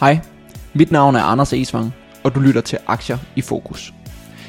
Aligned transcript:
Hej, 0.00 0.18
mit 0.74 0.90
navn 0.90 1.16
er 1.16 1.22
Anders 1.22 1.52
Esvang, 1.52 1.94
og 2.24 2.34
du 2.34 2.40
lytter 2.40 2.60
til 2.60 2.78
Aktier 2.86 3.18
i 3.36 3.40
Fokus. 3.40 3.94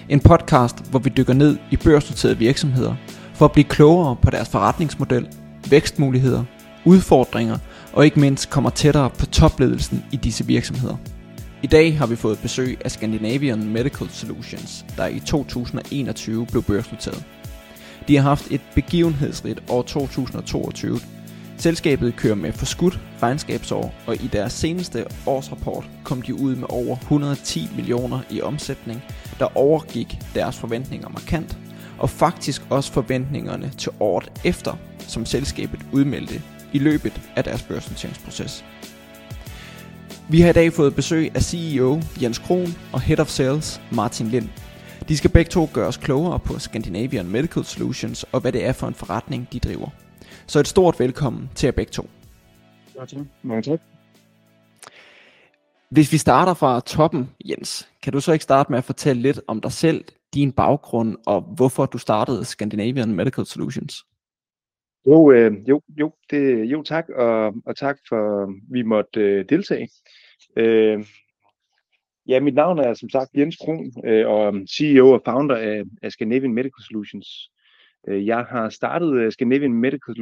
En 0.09 0.19
podcast, 0.19 0.89
hvor 0.89 0.99
vi 0.99 1.09
dykker 1.17 1.33
ned 1.33 1.57
i 1.71 1.77
børsnoterede 1.77 2.37
virksomheder 2.37 2.95
for 3.33 3.45
at 3.45 3.51
blive 3.51 3.63
klogere 3.63 4.15
på 4.15 4.29
deres 4.29 4.49
forretningsmodel, 4.49 5.27
vækstmuligheder, 5.69 6.43
udfordringer 6.85 7.57
og 7.93 8.05
ikke 8.05 8.19
mindst 8.19 8.49
kommer 8.49 8.69
tættere 8.69 9.09
på 9.09 9.25
topledelsen 9.25 10.05
i 10.11 10.15
disse 10.15 10.45
virksomheder. 10.45 10.95
I 11.63 11.67
dag 11.67 11.97
har 11.97 12.05
vi 12.05 12.15
fået 12.15 12.39
besøg 12.39 12.77
af 12.85 12.91
Scandinavian 12.91 13.63
Medical 13.69 14.09
Solutions, 14.09 14.85
der 14.97 15.07
i 15.07 15.19
2021 15.19 16.45
blev 16.45 16.63
børsnoteret. 16.63 17.23
De 18.07 18.15
har 18.15 18.23
haft 18.23 18.51
et 18.51 18.61
begivenhedsrigt 18.75 19.63
år 19.69 19.81
2022. 19.81 20.99
Selskabet 21.59 22.15
kører 22.15 22.35
med 22.35 22.53
forskudt 22.53 22.99
regnskabsår, 23.23 23.93
og 24.07 24.15
i 24.15 24.27
deres 24.27 24.53
seneste 24.53 25.05
årsrapport 25.25 25.89
kom 26.03 26.21
de 26.21 26.35
ud 26.35 26.55
med 26.55 26.67
over 26.69 26.95
110 26.95 27.67
millioner 27.75 28.19
i 28.29 28.41
omsætning, 28.41 29.03
der 29.39 29.57
overgik 29.57 30.19
deres 30.35 30.57
forventninger 30.57 31.09
markant, 31.09 31.57
og 31.99 32.09
faktisk 32.09 32.61
også 32.69 32.91
forventningerne 32.91 33.71
til 33.77 33.91
året 33.99 34.31
efter, 34.45 34.77
som 34.99 35.25
selskabet 35.25 35.79
udmeldte 35.91 36.41
i 36.73 36.79
løbet 36.79 37.21
af 37.35 37.43
deres 37.43 37.63
børsnoteringsproces. 37.63 38.65
Vi 40.29 40.41
har 40.41 40.49
i 40.49 40.53
dag 40.53 40.73
fået 40.73 40.95
besøg 40.95 41.31
af 41.35 41.41
CEO 41.41 42.01
Jens 42.21 42.37
Kron 42.37 42.75
og 42.93 43.01
Head 43.01 43.19
of 43.19 43.29
Sales 43.29 43.81
Martin 43.91 44.27
Lind. 44.27 44.49
De 45.07 45.17
skal 45.17 45.29
begge 45.29 45.49
to 45.49 45.69
gøre 45.73 45.87
os 45.87 45.97
klogere 45.97 46.39
på 46.39 46.59
Scandinavian 46.59 47.27
Medical 47.27 47.65
Solutions 47.65 48.25
og 48.31 48.39
hvad 48.41 48.51
det 48.51 48.65
er 48.65 48.73
for 48.73 48.87
en 48.87 48.93
forretning, 48.93 49.47
de 49.53 49.59
driver. 49.59 49.89
Så 50.47 50.59
et 50.59 50.67
stort 50.67 50.99
velkommen 50.99 51.49
til 51.55 51.67
jer 51.67 51.71
begge 51.71 51.91
to. 51.91 52.03
Mange 53.43 53.61
tak. 53.61 53.79
Hvis 55.89 56.11
vi 56.11 56.17
starter 56.17 56.53
fra 56.53 56.79
toppen, 56.79 57.29
Jens, 57.45 57.91
kan 58.03 58.13
du 58.13 58.19
så 58.19 58.33
ikke 58.33 58.43
starte 58.43 58.71
med 58.71 58.77
at 58.77 58.83
fortælle 58.83 59.21
lidt 59.21 59.39
om 59.47 59.61
dig 59.61 59.71
selv, 59.71 60.05
din 60.33 60.51
baggrund 60.51 61.17
og 61.25 61.41
hvorfor 61.41 61.85
du 61.85 61.97
startede 61.97 62.45
Scandinavian 62.45 63.15
Medical 63.15 63.45
Solutions? 63.45 64.05
Jo, 65.07 65.31
øh, 65.31 65.51
jo, 65.69 65.81
jo, 65.99 66.13
det, 66.29 66.65
jo 66.65 66.83
tak, 66.83 67.09
og, 67.09 67.53
og 67.65 67.77
tak 67.77 67.97
for, 68.09 68.43
at 68.43 68.49
vi 68.71 68.81
måtte 68.81 69.19
øh, 69.19 69.45
deltage. 69.49 69.89
Øh, 70.57 71.05
ja, 72.27 72.39
mit 72.39 72.53
navn 72.53 72.79
er 72.79 72.93
som 72.93 73.09
sagt 73.09 73.29
Jens 73.35 73.57
Kron, 73.57 73.91
øh, 74.05 74.27
og 74.27 74.53
CEO 74.69 75.11
og 75.11 75.21
founder 75.25 75.55
af, 75.55 75.83
af 76.01 76.11
Scandinavian 76.11 76.53
Medical 76.53 76.83
Solutions. 76.87 77.51
Øh, 78.07 78.27
jeg 78.27 78.45
har 78.49 78.69
startet 78.69 79.13
øh, 79.13 79.31
Scandinavian 79.31 79.73
Medical 79.73 80.15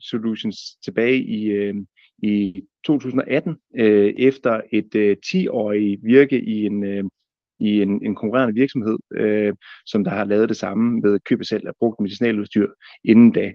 Solutions 0.00 0.56
tilbage 0.84 1.22
i, 1.22 1.44
øh, 1.44 1.74
i 2.22 2.62
2018, 2.84 3.56
øh, 3.78 4.14
efter 4.18 4.60
et 4.72 4.94
øh, 4.94 5.16
10-årigt 5.26 6.00
virke 6.02 6.40
i 6.40 6.66
en, 6.66 6.84
øh, 6.84 7.04
i 7.60 7.82
en, 7.82 8.06
en 8.06 8.14
konkurrerende 8.14 8.54
virksomhed, 8.54 8.98
øh, 9.14 9.54
som 9.86 10.04
der 10.04 10.10
har 10.10 10.24
lavet 10.24 10.48
det 10.48 10.56
samme 10.56 11.00
med 11.00 11.20
køb 11.20 11.40
og 11.40 11.46
salg 11.46 11.66
af 11.66 11.72
brugt 11.78 12.00
medicinaludstyr 12.00 12.68
inden 13.04 13.32
da. 13.32 13.52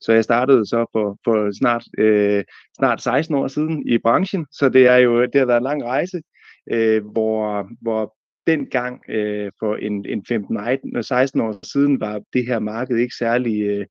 Så 0.00 0.12
jeg 0.12 0.24
startede 0.24 0.66
så 0.66 0.86
for, 0.92 1.18
for 1.24 1.58
snart, 1.58 1.84
øh, 1.98 2.44
snart 2.76 3.02
16 3.02 3.34
år 3.34 3.48
siden 3.48 3.88
i 3.88 3.98
branchen, 3.98 4.46
så 4.52 4.68
det 4.68 4.86
er 4.86 4.96
jo 4.96 5.22
det 5.22 5.34
har 5.34 5.46
været 5.46 5.56
en 5.56 5.64
lang 5.64 5.84
rejse, 5.84 6.22
øh, 6.72 7.06
hvor, 7.06 7.68
hvor 7.80 8.14
dengang 8.46 9.02
øh, 9.08 9.52
for 9.58 9.76
en, 9.76 10.06
en 10.06 10.24
15-16 10.30 10.32
øh, 10.34 11.46
år 11.46 11.66
siden 11.66 12.00
var 12.00 12.22
det 12.32 12.46
her 12.46 12.58
marked 12.58 12.96
ikke 12.96 13.14
særlig 13.14 13.62
øh, 13.62 13.86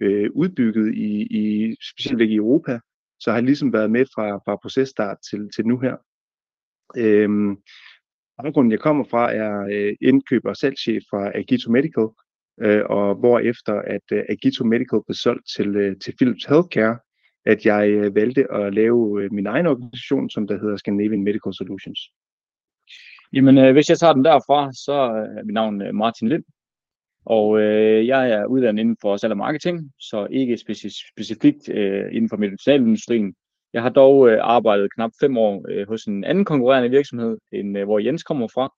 øh, 0.00 0.30
udbygget 0.34 0.94
i, 0.94 1.22
i 1.22 1.76
specielt 1.92 2.20
ikke 2.20 2.34
i 2.34 2.36
Europa, 2.36 2.78
så 3.20 3.30
har 3.30 3.36
jeg 3.36 3.44
ligesom 3.44 3.72
været 3.72 3.90
med 3.90 4.06
fra, 4.14 4.36
fra 4.36 4.56
processtart 4.56 5.16
til, 5.30 5.50
til 5.56 5.66
nu 5.66 5.78
her. 5.78 5.96
Øhm, 6.96 7.56
baggrunden 8.42 8.72
jeg 8.72 8.80
kommer 8.80 9.04
fra 9.04 9.34
er 9.34 9.68
øh, 9.72 9.96
indkøber 10.00 10.48
og 10.48 10.56
salgschef 10.56 11.02
fra 11.10 11.38
Agito 11.38 11.70
Medical, 11.70 12.08
øh, 12.60 12.82
og 12.84 13.14
hvorefter 13.14 13.74
at 13.74 14.06
øh, 14.12 14.24
Agito 14.28 14.64
Medical 14.64 15.00
blev 15.06 15.14
solgt 15.14 15.46
til, 15.56 15.76
øh, 15.76 15.96
til 15.98 16.14
Philips 16.16 16.44
Healthcare, 16.44 16.98
at 17.46 17.66
jeg 17.66 17.90
øh, 17.90 18.14
valgte 18.14 18.52
at 18.52 18.74
lave 18.74 19.22
øh, 19.22 19.32
min 19.32 19.46
egen 19.46 19.66
organisation, 19.66 20.30
som 20.30 20.46
der 20.46 20.58
hedder 20.58 20.76
Scandinavian 20.76 21.24
Medical 21.24 21.54
Solutions. 21.54 22.00
Jamen, 23.32 23.58
øh, 23.58 23.72
hvis 23.72 23.90
jeg 23.90 23.98
tager 23.98 24.12
den 24.12 24.24
derfra, 24.24 24.72
så 24.72 24.92
øh, 24.92 25.38
er 25.38 25.44
mit 25.44 25.54
navn 25.54 25.82
øh, 25.82 25.94
Martin 25.94 26.28
Lind, 26.28 26.44
og 27.24 27.60
øh, 27.60 28.06
jeg 28.06 28.30
er 28.30 28.46
uddannet 28.46 28.80
inden 28.80 28.96
for 29.00 29.16
salg 29.16 29.30
og 29.30 29.36
marketing, 29.36 29.92
så 30.00 30.26
ikke 30.30 30.54
speci- 30.54 31.12
specifikt 31.12 31.68
øh, 31.68 32.04
inden 32.12 32.28
for 32.28 32.36
medicinalindustrien. 32.36 33.34
Jeg 33.72 33.82
har 33.82 33.90
dog 33.90 34.28
øh, 34.28 34.38
arbejdet 34.42 34.94
knap 34.94 35.10
fem 35.20 35.38
år 35.38 35.64
øh, 35.68 35.88
hos 35.88 36.04
en 36.04 36.24
anden 36.24 36.44
konkurrerende 36.44 36.90
virksomhed, 36.90 37.38
end 37.52 37.78
øh, 37.78 37.84
hvor 37.84 37.98
Jens 37.98 38.22
kommer 38.22 38.48
fra, 38.48 38.74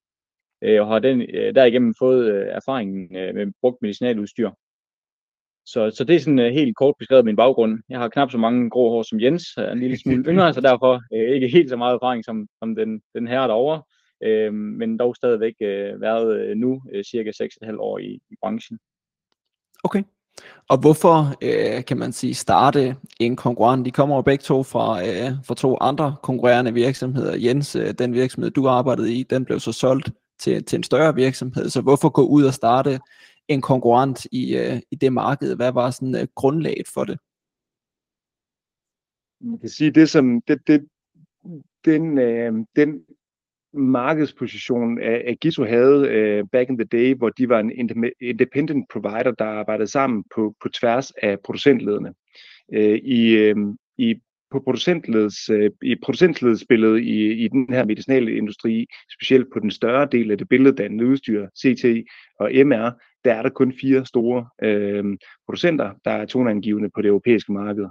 øh, 0.63 0.83
og 0.83 0.89
har 0.89 0.99
den, 0.99 1.21
øh, 1.21 1.55
derigennem 1.55 1.95
fået 1.99 2.33
øh, 2.33 2.47
erfaring 2.47 3.17
øh, 3.17 3.35
med 3.35 3.53
brugt 3.61 3.83
medicinaludstyr. 3.83 4.51
Så, 5.67 5.91
så 5.91 6.05
det 6.05 6.17
er 6.17 6.21
sådan 6.21 6.39
uh, 6.39 6.45
helt 6.45 6.77
kort 6.77 6.95
beskrevet 6.99 7.25
min 7.25 7.37
baggrund. 7.37 7.83
Jeg 7.89 7.99
har 7.99 8.09
knap 8.09 8.31
så 8.31 8.39
mange 8.39 8.71
grå 8.71 8.91
hår 8.91 9.03
som 9.03 9.21
Jens, 9.21 9.45
er 9.57 9.73
en 9.73 9.81
lille 9.81 9.99
smule 9.99 10.25
yngre, 10.29 10.55
så 10.55 10.61
derfor 10.61 10.95
uh, 10.95 11.35
ikke 11.35 11.49
helt 11.49 11.69
så 11.69 11.77
meget 11.77 11.95
erfaring 11.95 12.25
som, 12.25 12.49
som 12.59 12.75
den, 12.75 13.01
den 13.15 13.27
her 13.27 13.47
derovre 13.47 13.83
øh, 14.23 14.55
men 14.55 14.99
dog 14.99 15.17
stadigvæk 15.17 15.55
øh, 15.61 16.01
været 16.01 16.41
øh, 16.41 16.57
nu 16.57 16.83
øh, 16.93 17.05
cirka 17.05 17.31
6,5 17.43 17.77
år 17.79 17.99
i, 17.99 18.21
i 18.31 18.37
branchen. 18.43 18.79
Okay. 19.85 20.03
Og 20.69 20.81
hvorfor 20.81 21.35
øh, 21.43 21.85
kan 21.85 21.99
man 21.99 22.13
sige 22.13 22.35
starte 22.35 22.97
en 23.21 23.37
konkurrent? 23.37 23.87
De 23.87 23.91
kommer 23.91 24.17
jo 24.17 24.23
begge 24.23 24.43
to 24.43 24.63
fra, 24.63 25.07
øh, 25.07 25.33
fra 25.45 25.55
to 25.55 25.77
andre 25.81 26.17
konkurrerende 26.23 26.75
virksomheder. 26.75 27.37
Jens, 27.37 27.77
øh, 27.77 27.95
den 27.99 28.15
virksomhed 28.15 28.51
du 28.51 28.69
arbejdede 28.69 29.15
i, 29.15 29.23
den 29.23 29.45
blev 29.45 29.61
så 29.61 29.73
solgt 29.73 30.11
til, 30.39 30.65
til 30.65 30.77
en 30.77 30.83
større 30.83 31.15
virksomhed. 31.15 31.69
Så 31.69 31.81
hvorfor 31.83 32.09
gå 32.09 32.27
ud 32.27 32.45
og 32.45 32.55
starte 32.55 33.01
en 33.49 33.61
konkurrent 33.61 34.27
i, 34.33 34.57
øh, 34.57 34.81
i 34.91 34.97
det 34.97 35.13
marked? 35.13 35.57
Hvad 35.57 35.73
var 35.73 35.91
sådan 35.91 36.15
øh, 36.15 36.27
grundlaget 36.35 36.89
for 36.95 37.05
det? 37.05 37.19
Man 39.41 39.59
kan 39.59 39.69
sige, 39.69 39.91
det 39.91 40.11
som 40.11 40.43
det, 40.49 40.67
det, 40.67 40.89
den, 41.85 42.19
øh, 42.19 42.53
den 42.77 43.05
markedsposition 43.75 44.99
Giso 45.41 45.65
havde 45.65 46.09
øh, 46.09 46.45
back 46.53 46.71
in 46.71 46.79
the 46.79 46.85
day, 46.85 47.15
hvor 47.15 47.29
de 47.29 47.49
var 47.49 47.61
en 47.61 47.73
independent 48.21 48.87
provider, 48.93 49.31
der 49.39 49.45
arbejdede 49.45 49.91
sammen 49.91 50.25
på, 50.35 50.55
på 50.63 50.69
tværs 50.69 51.11
af 51.11 51.37
producentlederne. 51.45 52.09
Uh, 52.09 52.79
øh, 52.79 52.99
i, 53.05 53.37
øh, 53.37 53.57
i 53.99 54.15
på 54.51 54.61
producentleds, 54.61 55.49
i 55.83 55.97
producentledsbilledet 56.03 57.01
i, 57.01 57.45
i 57.45 57.49
den 57.49 57.67
her 57.71 57.85
medicinalindustri, 57.85 58.87
specielt 59.13 59.47
på 59.53 59.61
den 59.61 59.71
større 59.71 60.09
del 60.13 60.31
af 60.31 60.39
det 60.39 60.49
billeddannende 60.49 61.07
udstyr, 61.07 61.47
CT 61.59 61.85
og 62.41 62.51
MR, 62.67 62.91
der 63.25 63.35
er 63.35 63.43
der 63.43 63.51
kun 63.51 63.73
fire 63.81 64.07
store 64.07 64.47
øh, 64.63 65.05
producenter, 65.47 65.91
der 66.05 66.11
er 66.11 66.27
toneangivende 66.27 66.91
på 66.95 67.03
det 67.03 67.09
europæiske 67.09 67.53
marked. 67.53 67.87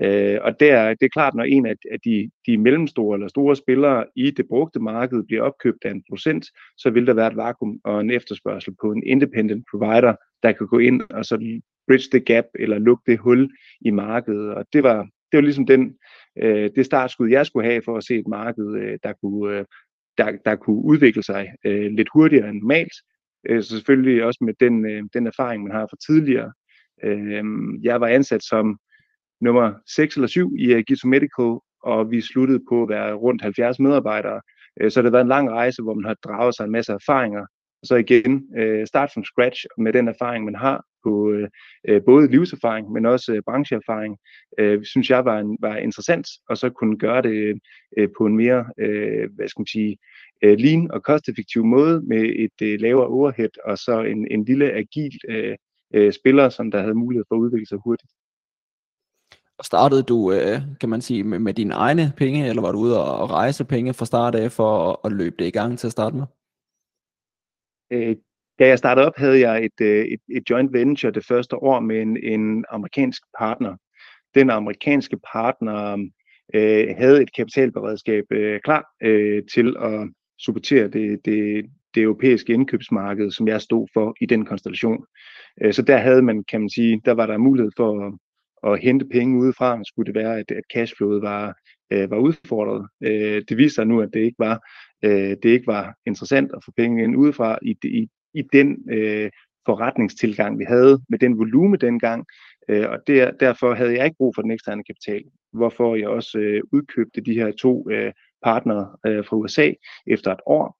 Øh, 0.00 0.38
og 0.42 0.60
det 0.60 0.70
er, 0.70 0.88
det 0.88 1.02
er 1.02 1.08
klart, 1.12 1.34
når 1.34 1.44
en 1.44 1.66
af, 1.66 1.74
af 1.90 2.00
de, 2.04 2.30
de 2.46 2.58
mellemstore 2.58 3.16
eller 3.16 3.28
store 3.28 3.56
spillere 3.56 4.04
i 4.16 4.30
det 4.30 4.48
brugte 4.48 4.80
marked 4.80 5.22
bliver 5.22 5.42
opkøbt 5.42 5.84
af 5.84 5.90
en 5.90 6.04
procent, 6.10 6.46
så 6.76 6.90
vil 6.90 7.06
der 7.06 7.14
være 7.14 7.26
et 7.26 7.36
vakuum 7.36 7.80
og 7.84 8.00
en 8.00 8.10
efterspørgsel 8.10 8.74
på 8.80 8.92
en 8.92 9.02
independent 9.06 9.64
provider, 9.70 10.14
der 10.42 10.52
kan 10.52 10.66
gå 10.66 10.78
ind 10.78 11.02
og 11.10 11.24
så 11.24 11.60
bridge 11.88 12.08
the 12.12 12.20
gap 12.20 12.44
eller 12.54 12.78
lukke 12.78 13.02
det 13.06 13.18
hul 13.18 13.50
i 13.80 13.90
markedet. 13.90 14.54
Og 14.54 14.66
det 14.72 14.82
var, 14.82 15.02
det 15.02 15.36
var 15.36 15.40
ligesom 15.40 15.66
den, 15.66 15.96
øh, 16.42 16.70
det 16.76 16.86
startskud, 16.86 17.30
jeg 17.30 17.46
skulle 17.46 17.70
have 17.70 17.82
for 17.84 17.96
at 17.96 18.04
se 18.04 18.18
et 18.18 18.28
marked, 18.28 18.74
øh, 18.74 18.98
der, 19.02 19.12
kunne, 19.22 19.58
øh, 19.58 19.64
der, 20.18 20.32
der 20.44 20.56
kunne 20.56 20.84
udvikle 20.84 21.22
sig 21.22 21.48
øh, 21.66 21.90
lidt 21.90 22.08
hurtigere 22.14 22.48
end 22.48 22.60
normalt. 22.60 22.92
Øh, 23.48 23.62
så 23.62 23.68
selvfølgelig 23.68 24.24
også 24.24 24.38
med 24.44 24.54
den, 24.60 24.86
øh, 24.86 25.02
den 25.14 25.26
erfaring, 25.26 25.62
man 25.62 25.72
har 25.72 25.86
fra 25.86 25.96
tidligere. 26.06 26.52
Øh, 27.04 27.44
jeg 27.82 28.00
var 28.00 28.06
ansat 28.06 28.42
som 28.42 28.78
nummer 29.42 29.72
6 29.96 30.16
eller 30.16 30.28
7 30.28 30.56
i 30.58 30.74
uh, 30.74 31.08
Medical, 31.10 31.58
og 31.82 32.10
vi 32.10 32.20
sluttede 32.20 32.60
på 32.68 32.82
at 32.82 32.88
være 32.88 33.14
rundt 33.14 33.42
70 33.42 33.78
medarbejdere. 33.78 34.40
Uh, 34.82 34.90
så 34.90 35.00
det 35.00 35.06
har 35.06 35.10
været 35.10 35.22
en 35.22 35.28
lang 35.36 35.50
rejse, 35.50 35.82
hvor 35.82 35.94
man 35.94 36.04
har 36.04 36.14
draget 36.14 36.56
sig 36.56 36.64
en 36.64 36.70
masse 36.70 36.92
erfaringer. 36.92 37.40
Og 37.82 37.86
så 37.86 37.96
igen, 37.96 38.32
uh, 38.60 38.86
start 38.86 39.10
from 39.14 39.24
scratch 39.24 39.64
med 39.78 39.92
den 39.92 40.08
erfaring, 40.08 40.44
man 40.44 40.54
har 40.54 40.84
på 41.04 41.12
uh, 41.90 42.00
både 42.06 42.30
livserfaring, 42.30 42.92
men 42.92 43.06
også 43.06 43.32
uh, 43.32 43.38
brancheerfaring, 43.46 44.16
uh, 44.62 44.84
synes 44.84 45.10
jeg 45.10 45.24
var, 45.24 45.38
en, 45.38 45.56
var 45.60 45.76
interessant, 45.76 46.26
og 46.48 46.56
så 46.56 46.70
kunne 46.70 46.98
gøre 46.98 47.22
det 47.22 47.60
uh, 48.00 48.08
på 48.18 48.26
en 48.26 48.36
mere, 48.36 48.60
uh, 48.60 49.34
hvad 49.36 49.48
skal 49.48 49.60
man 49.60 49.66
sige, 49.66 49.98
uh, 50.46 50.52
lean 50.52 50.90
og 50.90 51.02
kosteffektiv 51.02 51.64
måde 51.64 52.02
med 52.06 52.22
et 52.44 52.58
uh, 52.62 52.80
lavere 52.80 53.06
overhead, 53.06 53.54
og 53.64 53.78
så 53.78 54.02
en, 54.02 54.26
en 54.30 54.44
lille 54.44 54.72
agil 54.72 55.18
uh, 55.28 56.10
spiller, 56.10 56.48
som 56.48 56.70
der 56.70 56.80
havde 56.80 56.94
mulighed 56.94 57.24
for 57.28 57.34
at 57.36 57.40
udvikle 57.40 57.66
sig 57.66 57.78
hurtigt. 57.84 58.10
Startede 59.64 60.02
du, 60.02 60.32
øh, 60.32 60.60
kan 60.80 60.88
man 60.88 61.00
sige, 61.00 61.24
med, 61.24 61.38
med 61.38 61.54
dine 61.54 61.74
egne 61.74 62.12
penge, 62.16 62.48
eller 62.48 62.62
var 62.62 62.72
du 62.72 62.78
ude 62.78 63.04
og 63.04 63.30
rejse 63.30 63.64
penge 63.64 63.94
fra 63.94 64.06
start 64.06 64.34
af 64.34 64.52
for 64.52 64.90
at, 64.90 64.96
at 65.04 65.12
løbe 65.12 65.36
det 65.38 65.46
i 65.46 65.50
gang 65.50 65.78
til 65.78 65.86
at 65.86 65.92
starte 65.92 66.16
med? 66.16 66.24
Øh, 67.90 68.16
da 68.58 68.66
jeg 68.66 68.78
startede 68.78 69.06
op, 69.06 69.16
havde 69.16 69.40
jeg 69.40 69.64
et, 69.64 69.80
øh, 69.80 70.04
et, 70.04 70.20
et 70.36 70.50
joint 70.50 70.72
venture 70.72 71.12
det 71.12 71.26
første 71.26 71.56
år 71.56 71.80
med 71.80 72.02
en, 72.02 72.16
en 72.16 72.64
amerikansk 72.70 73.22
partner. 73.38 73.76
Den 74.34 74.50
amerikanske 74.50 75.18
partner 75.32 75.92
øh, 76.54 76.94
havde 76.96 77.22
et 77.22 77.34
kapitalberedskab 77.34 78.24
øh, 78.30 78.60
klar 78.60 78.86
øh, 79.02 79.42
til 79.54 79.76
at 79.80 80.08
supportere 80.38 80.88
det, 80.88 81.20
det, 81.24 81.64
det 81.94 82.02
europæiske 82.02 82.52
indkøbsmarked, 82.52 83.30
som 83.30 83.48
jeg 83.48 83.60
stod 83.60 83.88
for 83.92 84.14
i 84.20 84.26
den 84.26 84.44
konstellation. 84.44 85.04
Øh, 85.62 85.72
så 85.72 85.82
der 85.82 85.96
havde 85.96 86.22
man, 86.22 86.44
kan 86.44 86.60
man 86.60 86.70
sige, 86.70 87.00
der 87.04 87.12
var 87.12 87.26
der 87.26 87.38
mulighed 87.38 87.70
for 87.76 88.18
at, 88.66 88.80
hente 88.80 89.04
penge 89.04 89.38
udefra, 89.38 89.80
skulle 89.84 90.12
det 90.12 90.22
være, 90.22 90.38
at, 90.38 90.50
at 90.50 90.64
cashflowet 90.74 91.22
var, 91.22 91.54
øh, 91.92 92.10
var 92.10 92.18
udfordret. 92.18 92.88
Øh, 93.02 93.42
det 93.48 93.56
viste 93.56 93.74
sig 93.74 93.86
nu, 93.86 94.00
at 94.00 94.08
det 94.12 94.20
ikke 94.20 94.38
var, 94.38 94.60
øh, 95.04 95.36
det 95.42 95.44
ikke 95.44 95.66
var 95.66 95.94
interessant 96.06 96.50
at 96.54 96.64
få 96.64 96.72
penge 96.76 97.04
ind 97.04 97.16
udefra 97.16 97.58
i, 97.62 97.76
i, 97.84 98.08
i 98.34 98.42
den 98.52 98.76
øh, 98.90 99.30
forretningstilgang, 99.66 100.58
vi 100.58 100.64
havde 100.64 101.00
med 101.08 101.18
den 101.18 101.38
volume 101.38 101.76
dengang, 101.76 102.26
øh, 102.68 102.90
og 102.90 102.98
der, 103.06 103.30
derfor 103.30 103.74
havde 103.74 103.96
jeg 103.96 104.04
ikke 104.04 104.16
brug 104.16 104.32
for 104.34 104.42
den 104.42 104.50
eksterne 104.50 104.84
kapital, 104.84 105.24
hvorfor 105.52 105.96
jeg 105.96 106.08
også 106.08 106.38
øh, 106.38 106.62
udkøbte 106.72 107.20
de 107.20 107.34
her 107.34 107.52
to 107.52 107.90
øh, 107.90 108.12
partnere 108.44 108.96
øh, 109.06 109.24
fra 109.24 109.36
USA 109.36 109.72
efter 110.06 110.32
et 110.32 110.40
år. 110.46 110.78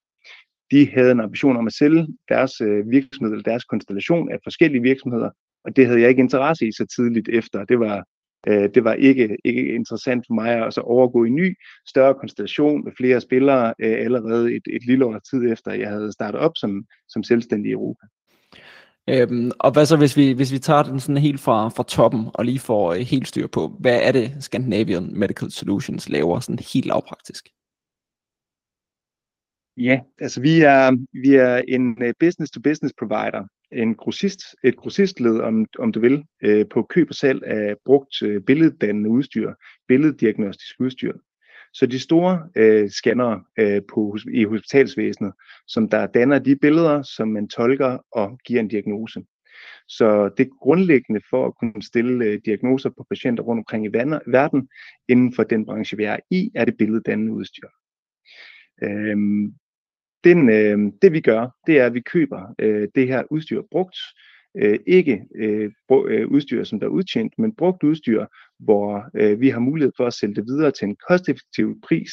De 0.71 0.91
havde 0.91 1.13
en 1.13 1.21
ambition 1.21 1.57
om 1.57 1.67
at 1.67 1.73
sælge 1.73 2.07
deres 2.29 2.61
øh, 2.61 2.91
virksomhed 2.91 3.33
eller 3.33 3.43
deres 3.43 3.65
konstellation 3.65 4.33
af 4.33 4.39
forskellige 4.45 4.83
virksomheder, 4.83 5.31
og 5.65 5.77
det 5.77 5.87
havde 5.87 6.01
jeg 6.01 6.09
ikke 6.11 6.23
interesse 6.23 6.67
i 6.67 6.73
så 6.73 6.87
tidligt 6.97 7.29
efter. 7.29 7.65
Det 7.65 7.79
var 7.81 8.05
øh, 8.49 8.69
det 8.75 8.85
var 8.85 8.95
ikke, 8.95 9.37
ikke 9.45 9.75
interessant 9.75 10.25
for 10.27 10.35
mig 10.35 10.67
at 10.67 10.75
så 10.75 10.81
overgå 10.81 11.25
i 11.25 11.29
en 11.29 11.35
ny, 11.35 11.57
større 11.89 12.15
konstellation 12.15 12.85
med 12.85 12.93
flere 12.97 13.21
spillere 13.21 13.75
øh, 13.79 14.05
allerede 14.05 14.55
et, 14.55 14.63
et 14.67 14.87
lille 14.87 15.05
år 15.05 15.19
tid 15.31 15.53
efter, 15.53 15.73
jeg 15.73 15.89
havde 15.89 16.13
startet 16.13 16.41
op 16.41 16.53
som, 16.57 16.85
som 17.09 17.23
selvstændig 17.23 17.69
i 17.69 17.73
Europa. 17.73 18.07
Øhm, 19.09 19.51
og 19.59 19.73
hvad 19.73 19.87
så, 19.87 19.97
hvis 19.97 20.17
vi, 20.17 20.33
hvis 20.33 20.53
vi 20.53 20.59
tager 20.59 20.83
den 20.83 21.01
sådan 21.01 21.17
helt 21.17 21.41
fra, 21.41 21.69
fra 21.69 21.83
toppen 21.83 22.27
og 22.35 22.45
lige 22.45 22.59
får 22.59 22.93
øh, 22.93 23.01
helt 23.01 23.29
styr 23.29 23.47
på, 23.47 23.77
hvad 23.81 24.01
er 24.03 24.13
det 24.13 24.37
Scandinavian 24.41 25.11
Medical 25.13 25.51
Solutions 25.51 26.09
laver 26.09 26.41
sådan 26.41 26.59
helt 26.73 26.87
lavpraktisk? 26.87 27.49
Ja, 29.77 30.01
altså 30.19 30.41
vi 30.41 30.61
er, 30.61 30.97
vi 31.23 31.35
er 31.35 31.57
en 31.69 32.03
øh, 32.03 32.15
business-to-business 32.21 32.95
provider, 32.99 33.47
en 33.73 33.95
grossist, 33.95 34.41
et 34.65 34.77
grossistled, 34.77 35.41
om, 35.41 35.67
om 35.79 35.93
du 35.93 36.01
vil, 36.01 36.25
øh, 36.43 36.67
på 36.71 36.83
køb 36.83 37.09
og 37.09 37.15
salg 37.15 37.43
af 37.45 37.77
brugt 37.85 38.23
øh, 38.23 38.43
billeddannende 38.43 39.11
udstyr, 39.11 39.53
billeddiagnostisk 39.89 40.81
udstyr. 40.81 41.13
Så 41.75 41.87
de 41.87 41.99
store 41.99 42.49
øh, 42.57 42.91
scanner 42.91 43.41
øh, 43.59 43.83
på, 43.95 44.17
i 44.33 44.45
hospitalsvæsenet, 44.45 45.33
som 45.67 45.89
der 45.89 46.07
danner 46.07 46.39
de 46.39 46.57
billeder, 46.57 47.03
som 47.03 47.29
man 47.29 47.49
tolker 47.49 47.99
og 48.13 48.39
giver 48.45 48.61
en 48.61 48.69
diagnose. 48.69 49.23
Så 49.89 50.31
det 50.39 50.51
grundlæggende 50.61 51.21
for 51.31 51.47
at 51.47 51.55
kunne 51.61 51.83
stille 51.83 52.25
øh, 52.25 52.41
diagnoser 52.45 52.91
på 52.91 53.07
patienter 53.11 53.43
rundt 53.43 53.61
omkring 53.61 53.87
i 53.87 53.93
verden, 54.27 54.69
inden 55.09 55.35
for 55.35 55.43
den 55.43 55.65
branche, 55.65 55.97
vi 55.97 56.05
er 56.05 56.17
i, 56.31 56.51
er 56.55 56.65
det 56.65 56.77
billeddannende 56.77 57.33
udstyr. 57.33 57.69
Øhm, 58.83 59.55
den, 60.25 60.49
øh, 60.51 60.93
det 61.03 61.13
vi 61.13 61.21
gør, 61.21 61.49
det 61.67 61.79
er, 61.81 61.87
at 61.87 61.95
vi 61.95 62.01
køber 62.01 62.55
øh, 62.59 62.89
det 62.95 63.09
her 63.09 63.23
udstyr 63.31 63.63
brugt, 63.71 63.97
øh, 64.57 64.79
ikke 64.87 65.23
øh, 65.35 65.71
øh, 66.09 66.29
udstyr, 66.29 66.65
som 66.65 66.81
der 66.81 66.87
er 66.87 66.91
udtjent, 66.91 67.33
men 67.39 67.55
brugt 67.55 67.83
udstyr, 67.83 68.27
hvor 68.59 69.05
øh, 69.15 69.41
vi 69.41 69.49
har 69.49 69.61
mulighed 69.61 69.93
for 69.97 70.07
at 70.07 70.15
sælge 70.15 70.35
det 70.35 70.47
videre 70.47 70.71
til 70.71 70.89
en 70.89 70.97
kosteffektiv 71.09 71.81
pris 71.83 72.11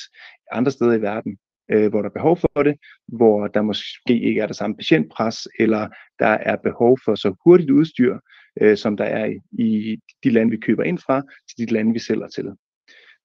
andre 0.52 0.72
steder 0.72 0.94
i 0.94 1.02
verden, 1.02 1.38
øh, 1.72 1.90
hvor 1.90 2.02
der 2.02 2.10
er 2.10 2.14
behov 2.14 2.38
for 2.38 2.64
det, 2.64 2.76
hvor 3.08 3.48
der 3.48 3.62
måske 3.62 4.20
ikke 4.22 4.42
er 4.42 4.48
det 4.48 4.56
samme 4.56 4.76
patientpres, 4.76 5.48
eller 5.60 5.90
der 6.20 6.28
er 6.28 6.56
behov 6.56 6.98
for 7.06 7.16
så 7.16 7.36
hurtigt 7.46 7.72
udstyr, 7.72 8.18
øh, 8.62 8.78
som 8.78 8.98
der 8.98 9.06
er 9.06 9.26
i, 9.26 9.40
i 9.64 9.98
de 10.24 10.30
lande, 10.30 10.52
vi 10.52 10.58
køber 10.58 10.84
ind 10.84 11.00
fra, 11.00 11.22
til 11.50 11.68
de 11.68 11.74
lande, 11.74 11.94
vi 11.94 12.00
sælger 12.00 12.28
til. 12.28 12.46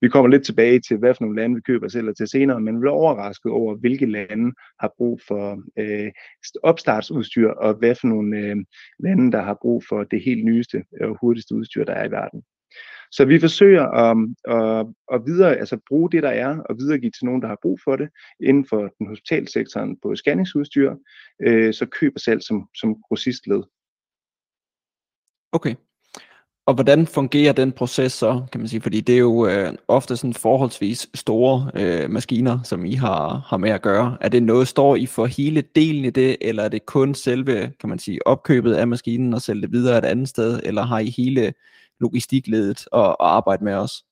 Vi 0.04 0.08
kommer 0.08 0.28
lidt 0.30 0.44
tilbage 0.44 0.80
til, 0.80 0.96
hvad 0.96 1.14
for 1.14 1.24
nogle 1.24 1.40
lande 1.40 1.54
vi 1.56 1.60
køber 1.60 1.88
selv 1.88 2.14
til 2.14 2.28
senere, 2.28 2.60
men 2.60 2.82
vi 2.82 2.86
er 2.86 2.90
overrasket 2.90 3.52
over, 3.52 3.76
hvilke 3.76 4.06
lande 4.06 4.52
har 4.80 4.92
brug 4.96 5.20
for 5.28 5.62
øh, 5.78 6.12
opstartsudstyr, 6.62 7.48
og 7.48 7.74
hvad 7.74 7.94
for 7.94 8.06
nogle 8.06 8.38
øh, 8.38 8.56
lande, 8.98 9.32
der 9.32 9.42
har 9.42 9.58
brug 9.62 9.84
for 9.88 10.04
det 10.04 10.22
helt 10.24 10.44
nyeste 10.44 10.84
og 11.00 11.18
hurtigste 11.20 11.54
udstyr, 11.54 11.84
der 11.84 11.92
er 11.92 12.04
i 12.08 12.10
verden. 12.10 12.42
Så 13.12 13.24
vi 13.24 13.40
forsøger 13.40 13.84
at, 14.04 14.16
at, 14.44 14.86
at 15.12 15.26
videre, 15.26 15.56
altså 15.56 15.78
bruge 15.88 16.10
det, 16.10 16.22
der 16.22 16.30
er, 16.30 16.58
og 16.58 16.76
videregive 16.78 17.10
til 17.10 17.24
nogen, 17.24 17.42
der 17.42 17.48
har 17.48 17.58
brug 17.62 17.78
for 17.84 17.96
det, 17.96 18.08
inden 18.40 18.66
for 18.66 18.94
den 18.98 19.06
hospitalsektoren 19.06 19.96
på 20.02 20.16
scanningsudstyr, 20.16 20.94
øh, 21.46 21.74
så 21.74 21.86
køber 21.86 22.20
selv 22.20 22.40
som, 22.40 22.68
som 22.80 22.96
grossistled. 23.08 23.62
Okay. 25.52 25.74
Og 26.66 26.75
hvordan 26.75 27.06
fungerer 27.06 27.52
den 27.52 27.72
proces 27.72 28.12
så, 28.12 28.46
kan 28.52 28.61
man 28.61 28.69
sige, 28.69 28.81
fordi 28.81 29.00
det 29.00 29.14
er 29.14 29.19
jo 29.19 29.46
øh, 29.49 29.72
ofte 29.88 30.16
sådan 30.16 30.34
forholdsvis 30.34 31.11
store 31.14 31.70
øh, 31.75 32.11
maskiner, 32.11 32.62
som 32.62 32.84
I 32.84 32.94
har, 32.94 33.44
har 33.46 33.56
med 33.56 33.70
at 33.70 33.82
gøre. 33.82 34.19
Er 34.20 34.28
det 34.28 34.43
noget, 34.43 34.69
står 34.69 34.96
I 34.96 35.06
for 35.06 35.26
hele 35.26 35.62
delen 35.62 36.05
i 36.05 36.11
det, 36.11 36.37
eller 36.40 36.62
er 36.62 36.69
det 36.69 36.87
kun 36.87 37.14
selve, 37.14 37.72
kan 37.81 37.88
man 37.88 37.99
sige, 37.99 38.26
opkøbet 38.26 38.75
af 38.75 38.88
maskinen 38.88 39.34
og 39.34 39.43
sælge 39.43 39.62
det 39.62 39.72
videre 39.72 39.99
et 39.99 40.05
andet 40.05 40.28
sted, 40.28 40.61
eller 40.62 40.82
har 40.82 40.99
I 40.99 41.11
hele 41.16 41.55
logistikledet 42.00 42.87
at, 42.93 43.08
at 43.08 43.16
arbejde 43.20 43.64
med 43.64 43.75
os? 43.75 44.05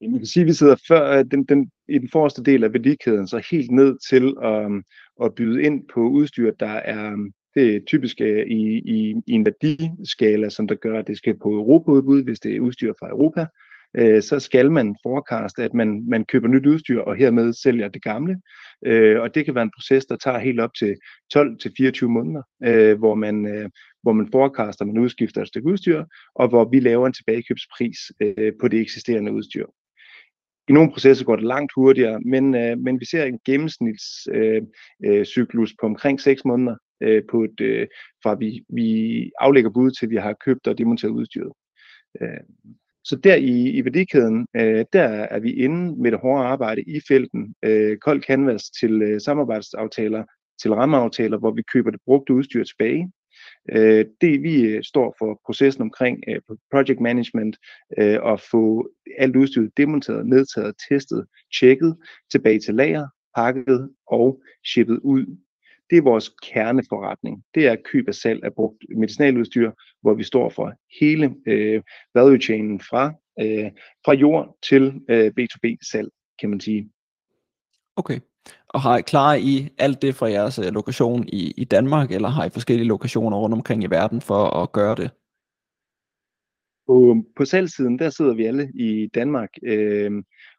Man 0.00 0.18
kan 0.18 0.26
sige, 0.26 0.40
at 0.40 0.46
vi 0.46 0.52
sidder 0.52 0.76
før, 0.88 1.18
øh, 1.18 1.24
den, 1.30 1.44
den, 1.44 1.70
i 1.88 1.98
den 1.98 2.08
forreste 2.12 2.42
del 2.42 2.64
af 2.64 2.72
værdikæden, 2.72 3.28
så 3.28 3.46
helt 3.50 3.70
ned 3.70 3.98
til 4.08 4.38
um, 4.38 4.84
at 5.22 5.34
byde 5.34 5.62
ind 5.62 5.88
på 5.94 6.00
udstyr, 6.00 6.50
der 6.60 6.66
er 6.66 7.12
det 7.56 7.76
er 7.76 7.80
typisk 7.86 8.20
øh, 8.20 8.46
i, 8.46 8.78
i, 8.78 9.14
i 9.26 9.32
en 9.32 9.46
værdiskala, 9.46 10.48
som 10.48 10.68
der 10.68 10.74
gør, 10.74 10.98
at 10.98 11.06
det 11.06 11.16
skal 11.16 11.38
på 11.38 11.50
Europaudbud, 11.50 12.22
hvis 12.22 12.40
det 12.40 12.56
er 12.56 12.60
udstyr 12.60 12.92
fra 13.00 13.08
Europa. 13.08 13.46
Øh, 13.98 14.22
så 14.22 14.40
skal 14.40 14.70
man 14.70 14.96
forecaste, 15.02 15.62
at 15.62 15.74
man, 15.74 16.04
man 16.08 16.24
køber 16.24 16.48
nyt 16.48 16.66
udstyr 16.66 17.00
og 17.00 17.16
hermed 17.16 17.52
sælger 17.52 17.88
det 17.88 18.02
gamle. 18.02 18.40
Øh, 18.86 19.20
og 19.20 19.34
det 19.34 19.44
kan 19.44 19.54
være 19.54 19.64
en 19.64 19.76
proces, 19.76 20.06
der 20.06 20.16
tager 20.16 20.38
helt 20.38 20.60
op 20.60 20.70
til 20.78 20.96
12-24 21.36 22.06
måneder, 22.06 22.42
øh, 22.64 22.98
hvor 22.98 23.14
man, 23.14 23.46
øh, 23.46 23.70
hvor 24.02 24.12
man 24.12 24.28
forekaster, 24.32 24.84
man 24.84 24.98
udskifter 24.98 25.42
et 25.42 25.48
stykke 25.48 25.68
udstyr, 25.68 26.04
og 26.34 26.48
hvor 26.48 26.70
vi 26.70 26.80
laver 26.80 27.06
en 27.06 27.12
tilbagekøbspris 27.12 27.98
øh, 28.20 28.52
på 28.60 28.68
det 28.68 28.80
eksisterende 28.80 29.32
udstyr. 29.32 29.66
I 30.68 30.72
nogle 30.72 30.92
processer 30.92 31.24
går 31.24 31.36
det 31.36 31.44
langt 31.44 31.72
hurtigere, 31.74 32.20
men, 32.20 32.54
øh, 32.54 32.78
men 32.78 33.00
vi 33.00 33.04
ser 33.04 33.24
en 33.24 33.38
gennemsnitscyklus 33.46 35.70
øh, 35.70 35.72
øh, 35.72 35.76
på 35.80 35.86
omkring 35.86 36.20
6 36.20 36.44
måneder, 36.44 36.76
øh, 37.00 37.22
på 37.30 37.44
et, 37.44 37.60
øh, 37.60 37.86
fra 38.22 38.34
vi, 38.34 38.64
vi 38.68 39.30
aflægger 39.40 39.70
bud 39.70 39.90
til 39.90 40.10
vi 40.10 40.16
har 40.16 40.36
købt 40.44 40.66
og 40.66 40.78
demonteret 40.78 41.12
udstyret. 41.12 41.52
Øh, 42.20 42.40
så 43.04 43.16
der 43.16 43.34
i, 43.34 43.70
i 43.70 43.84
værdikæden, 43.84 44.46
øh, 44.56 44.84
der 44.92 45.04
er 45.04 45.38
vi 45.38 45.52
inde 45.52 46.02
med 46.02 46.10
det 46.10 46.20
hårde 46.20 46.44
arbejde 46.44 46.82
i 46.82 47.00
felten, 47.08 47.54
øh, 47.62 47.98
kold 47.98 48.22
canvas 48.22 48.62
til 48.80 49.02
øh, 49.02 49.20
samarbejdsaftaler, 49.20 50.24
til 50.62 50.74
rammeaftaler, 50.74 51.38
hvor 51.38 51.50
vi 51.50 51.62
køber 51.72 51.90
det 51.90 52.00
brugte 52.06 52.34
udstyr 52.34 52.64
tilbage. 52.64 53.12
Øh, 53.72 54.04
det 54.20 54.42
vi 54.42 54.60
øh, 54.60 54.82
står 54.84 55.14
for 55.18 55.40
processen 55.46 55.82
omkring 55.82 56.24
øh, 56.28 56.40
project 56.70 57.00
management, 57.00 57.56
øh, 57.98 58.32
at 58.32 58.40
få 58.50 58.88
alt 59.18 59.36
udstyret 59.36 59.70
demonteret, 59.76 60.26
nedtaget, 60.26 60.74
testet, 60.88 61.26
tjekket, 61.58 61.96
tilbage 62.32 62.58
til 62.58 62.74
lager, 62.74 63.06
pakket 63.36 63.90
og 64.06 64.42
shippet 64.64 64.98
ud 64.98 65.36
det 65.90 65.98
er 65.98 66.02
vores 66.02 66.28
kerneforretning. 66.42 67.44
Det 67.54 67.66
er 67.66 67.76
køb 67.84 68.04
og 68.08 68.14
salg 68.14 68.44
af 68.44 68.54
brugt 68.54 68.84
medicinaludstyr, 68.96 69.70
hvor 70.02 70.14
vi 70.14 70.22
står 70.22 70.48
for 70.48 70.72
hele 71.00 71.34
øh, 71.46 71.82
value 72.14 72.40
chainen 72.40 72.80
fra, 72.80 73.12
øh, 73.40 73.70
fra 74.04 74.14
jord 74.14 74.56
til 74.62 75.00
øh, 75.08 75.32
B2B-salg, 75.40 76.08
kan 76.40 76.50
man 76.50 76.60
sige. 76.60 76.90
Okay. 77.96 78.20
Og 78.68 78.80
har 78.80 78.98
I 78.98 79.02
klar 79.02 79.34
I 79.34 79.68
alt 79.78 80.02
det 80.02 80.14
fra 80.14 80.30
jeres 80.30 80.58
øh, 80.58 80.72
lokation 80.72 81.28
i, 81.28 81.54
i 81.56 81.64
Danmark, 81.64 82.12
eller 82.12 82.28
har 82.28 82.44
I 82.44 82.50
forskellige 82.50 82.88
lokationer 82.88 83.36
rundt 83.36 83.54
omkring 83.54 83.84
i 83.84 83.90
verden 83.90 84.20
for 84.20 84.62
at 84.62 84.72
gøre 84.72 84.94
det? 84.94 85.10
På, 86.86 87.16
på 87.36 87.44
salgssiden, 87.44 87.98
der 87.98 88.10
sidder 88.10 88.34
vi 88.34 88.44
alle 88.44 88.70
i 88.74 89.06
Danmark, 89.14 89.48
øh, 89.62 90.12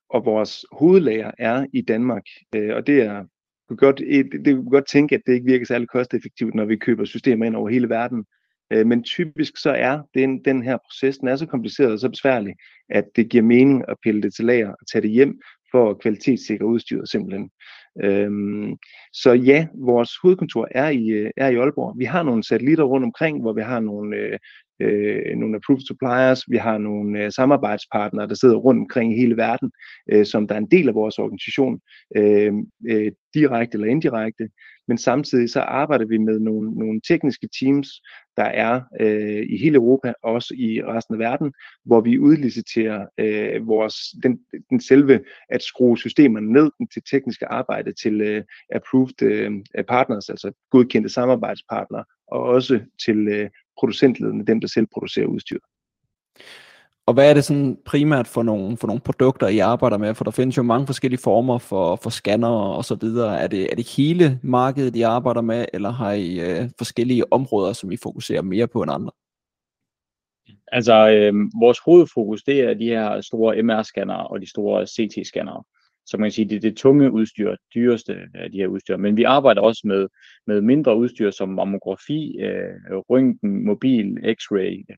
og 0.10 0.26
vores 0.26 0.66
hovedlager 0.72 1.32
er 1.38 1.66
i 1.74 1.82
Danmark, 1.82 2.24
øh, 2.56 2.76
og 2.76 2.88
det 2.88 3.02
er 3.02 3.26
kunne 3.68 3.78
godt, 3.78 4.02
øh, 4.08 4.26
det, 4.46 4.56
kunne 4.56 4.70
godt 4.70 4.88
tænke, 4.88 5.16
at 5.16 5.22
det 5.26 5.34
ikke 5.34 5.46
virker 5.46 5.66
særlig 5.66 5.88
kosteffektivt, 5.88 6.56
når 6.56 6.66
vi 6.66 6.76
køber 6.76 7.06
systemer 7.06 7.46
ind 7.46 7.56
over 7.56 7.70
hele 7.70 7.90
verden. 7.90 8.26
Øh, 8.72 8.88
men 8.88 9.04
typisk 9.04 9.58
så 9.58 9.72
er 9.72 10.02
den, 10.14 10.46
den 10.46 10.64
her 10.64 10.78
proces, 10.78 11.18
den 11.18 11.28
er 11.28 11.36
så 11.36 11.46
kompliceret 11.46 11.92
og 11.92 12.00
så 12.00 12.10
besværlig, 12.10 12.56
at 12.90 13.06
det 13.16 13.30
giver 13.30 13.44
mening 13.44 13.84
at 13.88 13.98
pille 14.04 14.22
det 14.22 14.34
til 14.34 14.46
lager 14.46 14.70
og 14.70 14.88
tage 14.92 15.02
det 15.02 15.12
hjem 15.12 15.40
for 15.72 15.90
at 15.90 16.00
kvalitetssikre 16.00 16.66
udstyret 16.66 17.10
simpelthen. 17.10 17.50
Øhm, 18.04 18.78
så 19.14 19.34
ja, 19.34 19.68
vores 19.76 20.12
hovedkontor 20.22 20.68
er 20.72 20.90
i, 20.90 21.08
øh, 21.08 21.32
er 21.38 21.48
i 21.50 21.56
Aalborg. 21.56 22.00
Vi 22.00 22.06
har 22.06 22.24
nogle 22.24 22.44
satellitter 22.44 22.84
rundt 22.84 23.06
omkring, 23.06 23.42
hvor 23.42 23.54
vi 23.54 23.62
har 23.62 23.80
nogle, 23.80 24.18
øh, 24.18 24.40
øh, 24.80 25.36
nogle 25.38 25.56
approved 25.56 25.86
suppliers, 25.88 26.44
vi 26.52 26.58
har 26.58 26.78
nogle 26.78 27.24
øh, 27.24 27.32
samarbejdspartnere, 27.32 28.28
der 28.28 28.36
sidder 28.36 28.56
rundt 28.56 28.80
omkring 28.80 29.14
i 29.14 29.20
hele 29.20 29.38
verden, 29.38 29.72
øh, 30.12 30.26
som 30.26 30.48
der 30.48 30.56
er 30.56 30.60
en 30.60 30.72
del 30.72 30.88
af 30.88 30.96
vores 30.96 31.20
organisation, 31.20 31.80
øh, 32.16 32.54
øh, 32.90 33.12
direkte 33.34 33.76
eller 33.76 33.88
indirekte, 33.88 34.50
men 34.88 34.98
samtidig 34.98 35.50
så 35.50 35.62
arbejder 35.62 36.06
vi 36.06 36.18
med 36.18 36.40
nogle, 36.40 36.72
nogle 36.72 37.02
tekniske 37.08 37.50
teams, 37.60 37.88
der 38.38 38.44
er 38.44 38.82
øh, 39.00 39.46
i 39.50 39.58
hele 39.58 39.76
Europa, 39.76 40.14
og 40.24 40.34
også 40.34 40.54
i 40.58 40.84
resten 40.84 41.16
af 41.16 41.20
verden, 41.20 41.54
hvor 41.86 42.02
vi 42.02 42.20
udliciterer 42.20 43.06
øh, 43.18 43.68
vores, 43.68 43.96
den, 44.24 44.40
den 44.70 44.82
selve 44.82 45.20
at 45.50 45.64
skrue 45.64 45.98
systemerne 45.98 46.54
ned 46.54 46.72
til 46.94 47.02
tekniske 47.12 47.46
arbejde 47.46 47.94
til 48.04 48.22
øh, 48.22 48.44
approved 48.76 49.22
øh, 49.22 49.52
partners, 49.88 50.30
altså 50.30 50.52
godkendte 50.72 51.10
samarbejdspartnere, 51.10 52.04
og 52.28 52.44
også 52.44 52.80
til 53.06 53.28
øh, 53.28 53.50
producentlederne, 53.80 54.46
dem 54.46 54.62
der 54.62 54.68
selv 54.68 54.88
producerer 54.94 55.26
udstyr. 55.26 55.60
Og 57.08 57.14
hvad 57.14 57.30
er 57.30 57.34
det 57.34 57.44
sådan 57.44 57.78
primært 57.86 58.28
for 58.28 58.44
nogle, 58.44 58.78
for 58.78 58.88
nogle 58.88 59.02
produkter, 59.02 59.48
I 59.48 59.60
arbejder 59.60 59.98
med? 59.98 60.16
For 60.16 60.24
der 60.24 60.32
findes 60.32 60.58
jo 60.58 60.64
mange 60.64 60.86
forskellige 60.86 61.22
former 61.24 61.58
for, 61.58 61.96
for 61.96 62.10
scanner 62.10 62.48
og 62.48 62.86
så 62.86 62.96
videre. 62.96 63.40
Er 63.40 63.48
det, 63.48 63.72
er 63.72 63.76
det 63.76 63.90
hele 63.98 64.40
markedet, 64.44 64.96
I 64.96 65.02
arbejder 65.02 65.42
med, 65.42 65.66
eller 65.74 65.90
har 65.90 66.12
I 66.12 66.40
øh, 66.40 66.70
forskellige 66.78 67.34
områder, 67.34 67.74
som 67.74 67.92
I 67.92 67.98
fokuserer 67.98 68.42
mere 68.42 68.68
på 68.68 68.82
end 68.82 68.92
andre? 68.92 69.12
Altså, 70.72 71.10
øh, 71.10 71.34
vores 71.62 71.80
hovedfokus, 71.86 72.44
det 72.44 72.60
er 72.60 72.74
de 72.74 72.86
her 72.86 73.22
store 73.22 73.56
MR-scanner 73.56 74.24
og 74.32 74.42
de 74.42 74.50
store 74.50 74.84
CT-scannere. 74.84 75.64
Så 76.08 76.18
man 76.18 76.26
kan 76.26 76.32
sige, 76.32 76.50
det 76.50 76.56
er 76.56 76.60
det 76.60 76.78
tunge 76.78 77.12
udstyr, 77.12 77.56
dyreste 77.76 78.18
af 78.34 78.52
de 78.52 78.58
her 78.58 78.68
udstyr. 78.68 78.98
Men 78.98 79.18
vi 79.18 79.24
arbejder 79.24 79.62
også 79.62 79.82
med, 79.86 80.08
med 80.48 80.62
mindre 80.62 80.98
udstyr 80.98 81.32
som 81.32 81.50
mammografi, 81.50 82.38
øh, 82.40 82.98
røntgen, 83.10 83.66
mobil, 83.66 84.18
x-ray, 84.18 84.96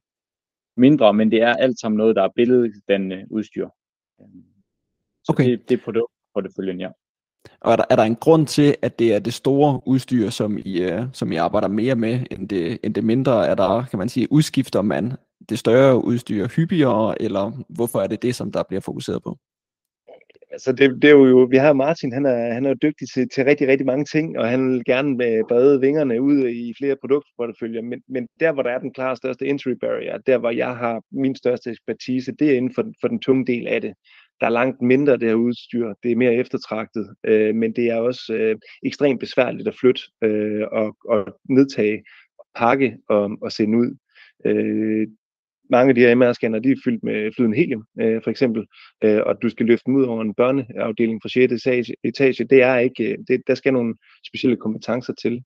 mindre, 0.77 1.13
men 1.13 1.31
det 1.31 1.41
er 1.41 1.53
alt 1.53 1.79
sammen 1.79 1.97
noget, 1.97 2.15
der 2.15 2.23
er 2.23 2.29
billeddannende 2.35 3.25
udstyr. 3.29 3.67
Så 5.23 5.31
okay. 5.31 5.51
det, 5.51 5.69
det 5.69 5.79
er 5.79 5.83
produktporteføljen, 5.83 6.79
ja. 6.79 6.89
Og 7.61 7.71
er 7.71 7.75
der, 7.75 7.83
er 7.89 7.95
der 7.95 8.03
en 8.03 8.15
grund 8.15 8.47
til, 8.47 8.75
at 8.81 8.99
det 8.99 9.13
er 9.13 9.19
det 9.19 9.33
store 9.33 9.81
udstyr, 9.85 10.29
som 10.29 10.57
I, 10.65 10.85
uh, 10.85 11.03
som 11.13 11.31
I 11.31 11.35
arbejder 11.35 11.67
mere 11.67 11.95
med, 11.95 12.19
end 12.31 12.49
det, 12.49 12.79
end 12.83 12.95
det 12.95 13.03
mindre? 13.03 13.47
Er 13.47 13.55
der, 13.55 13.85
kan 13.85 13.99
man 13.99 14.09
sige, 14.09 14.31
udskifter 14.31 14.81
man 14.81 15.11
det 15.49 15.59
større 15.59 16.03
udstyr 16.03 16.47
hyppigere, 16.47 17.21
eller 17.21 17.51
hvorfor 17.69 17.99
er 17.99 18.07
det 18.07 18.21
det, 18.21 18.35
som 18.35 18.51
der 18.51 18.63
bliver 18.63 18.81
fokuseret 18.81 19.23
på? 19.23 19.37
Altså 20.51 20.71
det, 20.71 21.01
det 21.01 21.09
er 21.09 21.15
jo, 21.15 21.47
vi 21.51 21.57
har 21.57 21.73
Martin, 21.73 22.13
han 22.13 22.25
er, 22.25 22.53
han 22.53 22.65
er 22.65 22.73
dygtig 22.73 23.07
til, 23.13 23.29
til 23.29 23.43
rigtig, 23.45 23.67
rigtig 23.67 23.85
mange 23.85 24.05
ting, 24.05 24.37
og 24.39 24.49
han 24.49 24.71
vil 24.71 24.85
gerne 24.85 25.25
øh, 25.25 25.43
brede 25.49 25.81
vingerne 25.81 26.21
ud 26.21 26.47
i 26.47 26.73
flere 26.77 26.95
produktporteføljer, 27.01 27.81
men, 27.81 28.01
men 28.09 28.27
der, 28.39 28.51
hvor 28.51 28.63
der 28.63 28.69
er 28.69 28.79
den 28.79 28.93
klare 28.93 29.15
største 29.15 29.45
entry 29.45 29.71
barrier, 29.71 30.17
der, 30.17 30.37
hvor 30.37 30.49
jeg 30.49 30.75
har 30.75 31.01
min 31.11 31.35
største 31.35 31.69
ekspertise, 31.69 32.31
det 32.31 32.51
er 32.51 32.57
inden 32.57 32.73
for, 32.75 32.83
for 33.01 33.07
den 33.07 33.19
tunge 33.19 33.45
del 33.45 33.67
af 33.67 33.81
det. 33.81 33.93
Der 34.39 34.45
er 34.45 34.49
langt 34.49 34.81
mindre 34.81 35.17
det 35.17 35.27
her 35.27 35.35
udstyr, 35.35 35.93
det 36.03 36.11
er 36.11 36.15
mere 36.15 36.35
eftertragtet, 36.35 37.15
øh, 37.23 37.55
men 37.55 37.71
det 37.75 37.85
er 37.89 37.95
også 37.95 38.33
øh, 38.33 38.55
ekstremt 38.83 39.19
besværligt 39.19 39.67
at 39.67 39.75
flytte 39.79 40.01
øh, 40.23 40.67
og, 40.71 40.97
og 41.05 41.39
nedtage, 41.49 42.03
pakke 42.55 42.97
og, 43.09 43.37
og 43.41 43.51
sende 43.51 43.77
ud. 43.77 43.95
Øh, 44.45 45.07
mange 45.69 45.89
af 45.89 45.95
de 45.95 46.01
her 46.01 46.15
MR-scanner, 46.15 46.59
de 46.59 46.71
er 46.71 46.81
fyldt 46.83 47.03
med 47.03 47.31
flydende 47.35 47.57
helium, 47.57 47.83
øh, 48.01 48.21
for 48.23 48.31
eksempel, 48.31 48.65
øh, 49.03 49.21
og 49.25 49.41
du 49.41 49.49
skal 49.49 49.65
løfte 49.65 49.83
dem 49.85 49.95
ud 49.95 50.03
over 50.03 50.21
en 50.21 50.33
børneafdeling 50.33 51.21
fra 51.21 51.29
6. 51.29 51.53
etage, 51.53 51.95
etage 52.03 52.43
det 52.43 52.61
er 52.61 52.77
ikke, 52.77 53.03
øh, 53.11 53.17
det, 53.27 53.41
der 53.47 53.55
skal 53.55 53.73
nogle 53.73 53.95
specielle 54.27 54.57
kompetencer 54.57 55.13
til. 55.13 55.43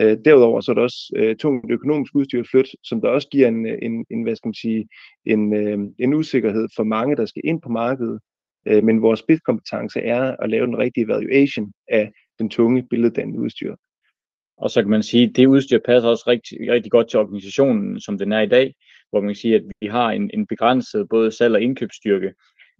Øh, 0.00 0.18
derudover 0.24 0.60
så 0.60 0.72
er 0.72 0.74
der 0.74 0.82
også 0.82 1.12
øh, 1.16 1.36
tungt 1.36 1.70
økonomisk 1.70 2.14
udstyr 2.14 2.44
flyt, 2.50 2.68
som 2.84 3.00
der 3.00 3.08
også 3.08 3.28
giver 3.28 3.48
en, 3.48 3.66
øh, 3.66 3.78
en, 3.82 4.04
en 4.10 4.22
hvad 4.22 4.36
skal 4.36 4.48
man 4.48 4.54
sige, 4.54 4.88
en, 5.26 5.54
øh, 5.54 5.78
en 5.98 6.14
usikkerhed 6.14 6.68
for 6.76 6.84
mange, 6.84 7.16
der 7.16 7.26
skal 7.26 7.42
ind 7.44 7.62
på 7.62 7.68
markedet. 7.68 8.20
Øh, 8.68 8.84
men 8.84 9.02
vores 9.02 9.20
spidskompetence 9.20 10.00
er 10.00 10.36
at 10.42 10.50
lave 10.50 10.66
den 10.66 10.78
rigtige 10.78 11.08
valuation 11.08 11.72
af 11.88 12.12
den 12.38 12.50
tunge 12.50 12.86
billeddannende 12.90 13.40
udstyr. 13.40 13.74
Og 14.56 14.70
så 14.70 14.82
kan 14.82 14.90
man 14.90 15.02
sige, 15.02 15.28
at 15.28 15.36
det 15.36 15.46
udstyr 15.46 15.78
passer 15.86 16.08
også 16.08 16.24
rigtig, 16.26 16.72
rigtig 16.72 16.92
godt 16.92 17.10
til 17.10 17.18
organisationen, 17.18 18.00
som 18.00 18.18
den 18.18 18.32
er 18.32 18.40
i 18.40 18.48
dag, 18.48 18.74
hvor 19.10 19.20
man 19.20 19.28
kan 19.28 19.34
sige, 19.34 19.56
at 19.56 19.62
vi 19.80 19.86
har 19.86 20.10
en, 20.10 20.30
en 20.34 20.46
begrænset 20.46 21.08
både 21.08 21.32
salg- 21.32 21.54
og 21.54 21.62
indkøbsstyrke, 21.62 22.32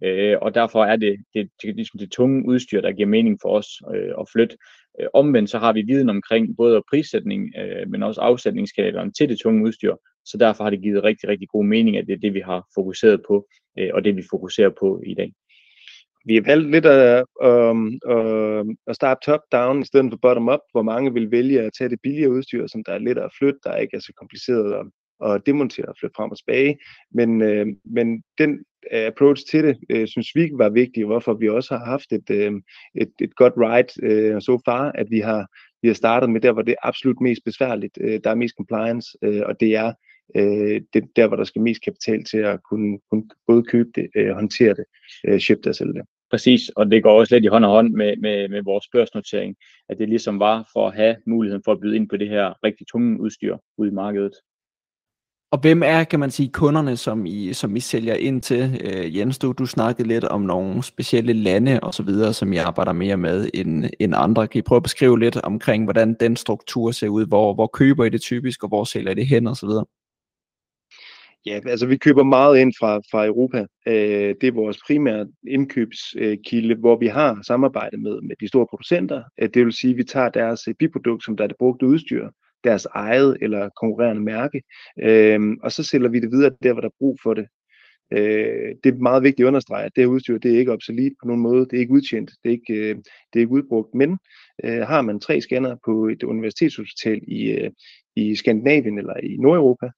øh, 0.03 0.37
og 0.41 0.55
derfor 0.55 0.85
er 0.85 0.95
det 0.95 1.17
det, 1.33 1.49
det, 1.61 1.77
det, 1.77 1.87
det 1.99 2.11
tunge 2.11 2.47
udstyr, 2.47 2.81
der 2.81 2.91
giver 2.91 3.07
mening 3.07 3.39
for 3.41 3.49
os 3.49 3.67
øh, 3.95 4.13
at 4.19 4.29
flytte. 4.33 4.57
Øh, 4.99 5.07
omvendt 5.13 5.49
så 5.49 5.57
har 5.57 5.73
vi 5.73 5.81
viden 5.81 6.09
omkring 6.09 6.57
både 6.57 6.83
prissætning, 6.89 7.53
øh, 7.57 7.89
men 7.89 8.03
også 8.03 8.21
afsætningskanalerne 8.21 9.11
til 9.11 9.29
det 9.29 9.39
tunge 9.39 9.63
udstyr, 9.67 9.95
så 10.25 10.37
derfor 10.37 10.63
har 10.63 10.71
det 10.71 10.81
givet 10.81 11.03
rigtig, 11.03 11.29
rigtig 11.29 11.47
god 11.49 11.65
mening, 11.65 11.97
at 11.97 12.07
det 12.07 12.13
er 12.13 12.17
det, 12.17 12.33
vi 12.33 12.39
har 12.39 12.67
fokuseret 12.75 13.21
på, 13.27 13.47
øh, 13.79 13.89
og 13.93 14.03
det 14.03 14.15
vi 14.15 14.23
fokuserer 14.31 14.71
på 14.79 15.01
i 15.05 15.13
dag. 15.13 15.33
Vi 16.25 16.35
har 16.35 16.41
valgt 16.41 16.71
lidt 16.71 16.85
at, 16.85 17.25
øh, 17.43 17.75
øh, 18.13 18.65
at 18.87 18.95
starte 18.95 19.19
top-down 19.25 19.81
i 19.81 19.85
stedet 19.85 20.11
for 20.11 20.19
bottom-up, 20.21 20.59
hvor 20.71 20.81
mange 20.81 21.13
vil 21.13 21.31
vælge 21.31 21.61
at 21.61 21.73
tage 21.77 21.89
det 21.89 21.99
billigere 22.03 22.31
udstyr, 22.31 22.67
som 22.67 22.83
der 22.83 22.93
er 22.93 22.97
let 22.97 23.17
at 23.17 23.33
flytte, 23.37 23.59
der 23.63 23.75
ikke 23.75 23.97
er 23.97 23.99
så 23.99 24.13
kompliceret 24.17 24.73
at, 24.73 24.85
og 25.21 25.45
demontere 25.45 25.85
og 25.85 25.95
flytte 25.99 26.13
frem 26.15 26.31
og 26.31 26.37
tilbage. 26.37 26.77
Men, 27.11 27.41
øh, 27.41 27.67
men 27.85 28.23
den 28.37 28.59
øh, 28.93 29.05
approach 29.05 29.43
til 29.51 29.63
det, 29.63 29.77
øh, 29.89 30.07
synes 30.07 30.27
vi 30.35 30.49
var 30.53 30.69
vigtig, 30.69 31.05
hvorfor 31.05 31.33
vi 31.33 31.49
også 31.49 31.77
har 31.77 31.85
haft 31.85 32.11
et, 32.11 32.29
øh, 32.29 32.53
et, 32.95 33.11
et 33.21 33.35
godt 33.35 33.53
ride 33.57 33.91
så 34.41 34.45
so 34.45 34.59
far, 34.65 34.91
at 34.91 35.07
vi 35.09 35.19
har, 35.19 35.47
vi 35.81 35.87
har 35.87 35.95
startet 35.95 36.29
med 36.29 36.41
der, 36.41 36.51
hvor 36.51 36.61
det 36.61 36.71
er 36.71 36.87
absolut 36.87 37.21
mest 37.21 37.41
besværligt, 37.45 37.97
øh, 38.01 38.19
der 38.23 38.29
er 38.29 38.35
mest 38.35 38.55
compliance, 38.57 39.07
øh, 39.23 39.41
og 39.45 39.59
det 39.59 39.75
er 39.75 39.93
øh, 40.35 40.81
det 40.93 41.03
der, 41.15 41.27
hvor 41.27 41.37
der 41.37 41.43
skal 41.43 41.61
mest 41.61 41.83
kapital 41.83 42.23
til 42.23 42.37
at 42.37 42.59
kunne, 42.69 42.99
kunne 43.09 43.23
både 43.47 43.63
købe 43.63 43.89
det, 43.95 44.07
øh, 44.15 44.33
håndtere 44.33 44.73
det, 44.73 44.85
øh, 45.27 45.39
ship 45.39 45.57
det 45.57 45.67
og 45.67 45.75
sælge 45.75 45.93
det. 45.93 46.05
Præcis, 46.31 46.69
og 46.69 46.91
det 46.91 47.03
går 47.03 47.19
også 47.19 47.35
lidt 47.35 47.45
i 47.45 47.47
hånd 47.47 47.65
og 47.65 47.71
hånd 47.71 47.93
med, 47.93 48.17
med, 48.17 48.49
med 48.49 48.61
vores 48.63 48.85
børsnotering, 48.91 49.55
at 49.89 49.97
det 49.97 50.09
ligesom 50.09 50.39
var 50.39 50.69
for 50.73 50.87
at 50.87 50.95
have 50.95 51.15
muligheden 51.27 51.63
for 51.65 51.71
at 51.71 51.79
byde 51.79 51.95
ind 51.95 52.09
på 52.09 52.17
det 52.17 52.29
her 52.29 52.53
rigtig 52.63 52.87
tunge 52.87 53.21
udstyr 53.21 53.57
ude 53.77 53.89
i 53.89 53.93
markedet. 53.93 54.33
Og 55.51 55.59
hvem 55.59 55.81
er, 55.85 56.03
kan 56.03 56.19
man 56.19 56.31
sige, 56.31 56.49
kunderne, 56.49 56.97
som 56.97 57.25
I, 57.25 57.53
som 57.53 57.75
I 57.75 57.79
sælger 57.79 58.15
ind 58.15 58.41
til? 58.41 58.81
Øh, 58.83 59.17
Jens, 59.17 59.39
du, 59.39 59.51
du 59.51 59.65
snakkede 59.65 60.07
lidt 60.07 60.23
om 60.23 60.41
nogle 60.41 60.83
specielle 60.83 61.33
lande 61.33 61.79
og 61.79 61.93
så 61.93 62.03
videre, 62.03 62.33
som 62.33 62.53
I 62.53 62.57
arbejder 62.57 62.93
mere 62.93 63.17
med 63.17 63.49
end, 63.53 63.85
end 63.99 64.13
andre. 64.15 64.47
Kan 64.47 64.59
I 64.59 64.61
prøve 64.61 64.77
at 64.77 64.83
beskrive 64.83 65.19
lidt 65.19 65.37
omkring, 65.37 65.83
hvordan 65.83 66.15
den 66.19 66.35
struktur 66.35 66.91
ser 66.91 67.07
ud? 67.07 67.25
Hvor, 67.25 67.53
hvor 67.53 67.67
køber 67.67 68.05
I 68.05 68.09
det 68.09 68.21
typisk, 68.21 68.63
og 68.63 68.69
hvor 68.69 68.83
sælger 68.83 69.11
I 69.11 69.15
det 69.15 69.27
hen 69.27 69.47
og 69.47 69.57
så 69.57 69.65
videre? 69.65 69.85
Ja, 71.45 71.59
altså 71.65 71.85
vi 71.85 71.97
køber 71.97 72.23
meget 72.23 72.59
ind 72.59 72.73
fra, 72.79 72.97
fra 73.11 73.25
Europa. 73.25 73.65
Øh, 73.87 74.35
det 74.41 74.47
er 74.47 74.51
vores 74.51 74.77
primære 74.87 75.27
indkøbskilde, 75.47 76.75
hvor 76.75 76.99
vi 76.99 77.07
har 77.07 77.39
samarbejde 77.43 77.97
med, 77.97 78.21
med 78.21 78.35
de 78.39 78.47
store 78.47 78.67
producenter. 78.69 79.23
Øh, 79.41 79.49
det 79.53 79.65
vil 79.65 79.73
sige, 79.73 79.91
at 79.91 79.97
vi 79.97 80.03
tager 80.03 80.29
deres 80.29 80.67
biprodukt, 80.79 81.25
som 81.25 81.37
der 81.37 81.43
er 81.43 81.47
det 81.47 81.57
brugte 81.59 81.85
udstyr, 81.85 82.27
deres 82.63 82.85
eget 82.85 83.37
eller 83.41 83.69
konkurrerende 83.69 84.21
mærke, 84.21 84.61
øh, 85.03 85.39
og 85.63 85.71
så 85.71 85.83
sælger 85.83 86.09
vi 86.09 86.19
det 86.19 86.31
videre 86.31 86.51
der, 86.63 86.73
hvor 86.73 86.81
der 86.81 86.87
er 86.87 86.99
brug 86.99 87.17
for 87.23 87.33
det. 87.33 87.47
Øh, 88.13 88.75
det 88.83 88.93
er 88.93 88.97
meget 88.97 89.23
vigtigt 89.23 89.45
at 89.45 89.47
understrege, 89.47 89.85
at 89.85 89.91
det 89.95 90.03
her 90.03 90.09
udstyr 90.09 90.37
det 90.37 90.53
er 90.53 90.59
ikke 90.59 90.71
obsolet 90.71 91.13
på 91.21 91.27
nogen 91.27 91.41
måde, 91.41 91.65
det 91.65 91.73
er 91.73 91.79
ikke 91.79 91.93
udtjent, 91.93 92.31
det 92.43 92.49
er 92.49 92.53
ikke, 92.53 92.73
øh, 92.73 92.95
det 92.95 93.35
er 93.35 93.39
ikke 93.39 93.51
udbrugt, 93.51 93.95
men 93.95 94.17
øh, 94.63 94.81
har 94.81 95.01
man 95.01 95.19
tre 95.19 95.41
scanner 95.41 95.75
på 95.85 96.07
et 96.07 96.23
universitetshospital 96.23 97.21
i, 97.27 97.51
øh, 97.51 97.71
i 98.15 98.35
Skandinavien 98.35 98.97
eller 98.97 99.17
i 99.23 99.37
Nordeuropa, 99.37 99.89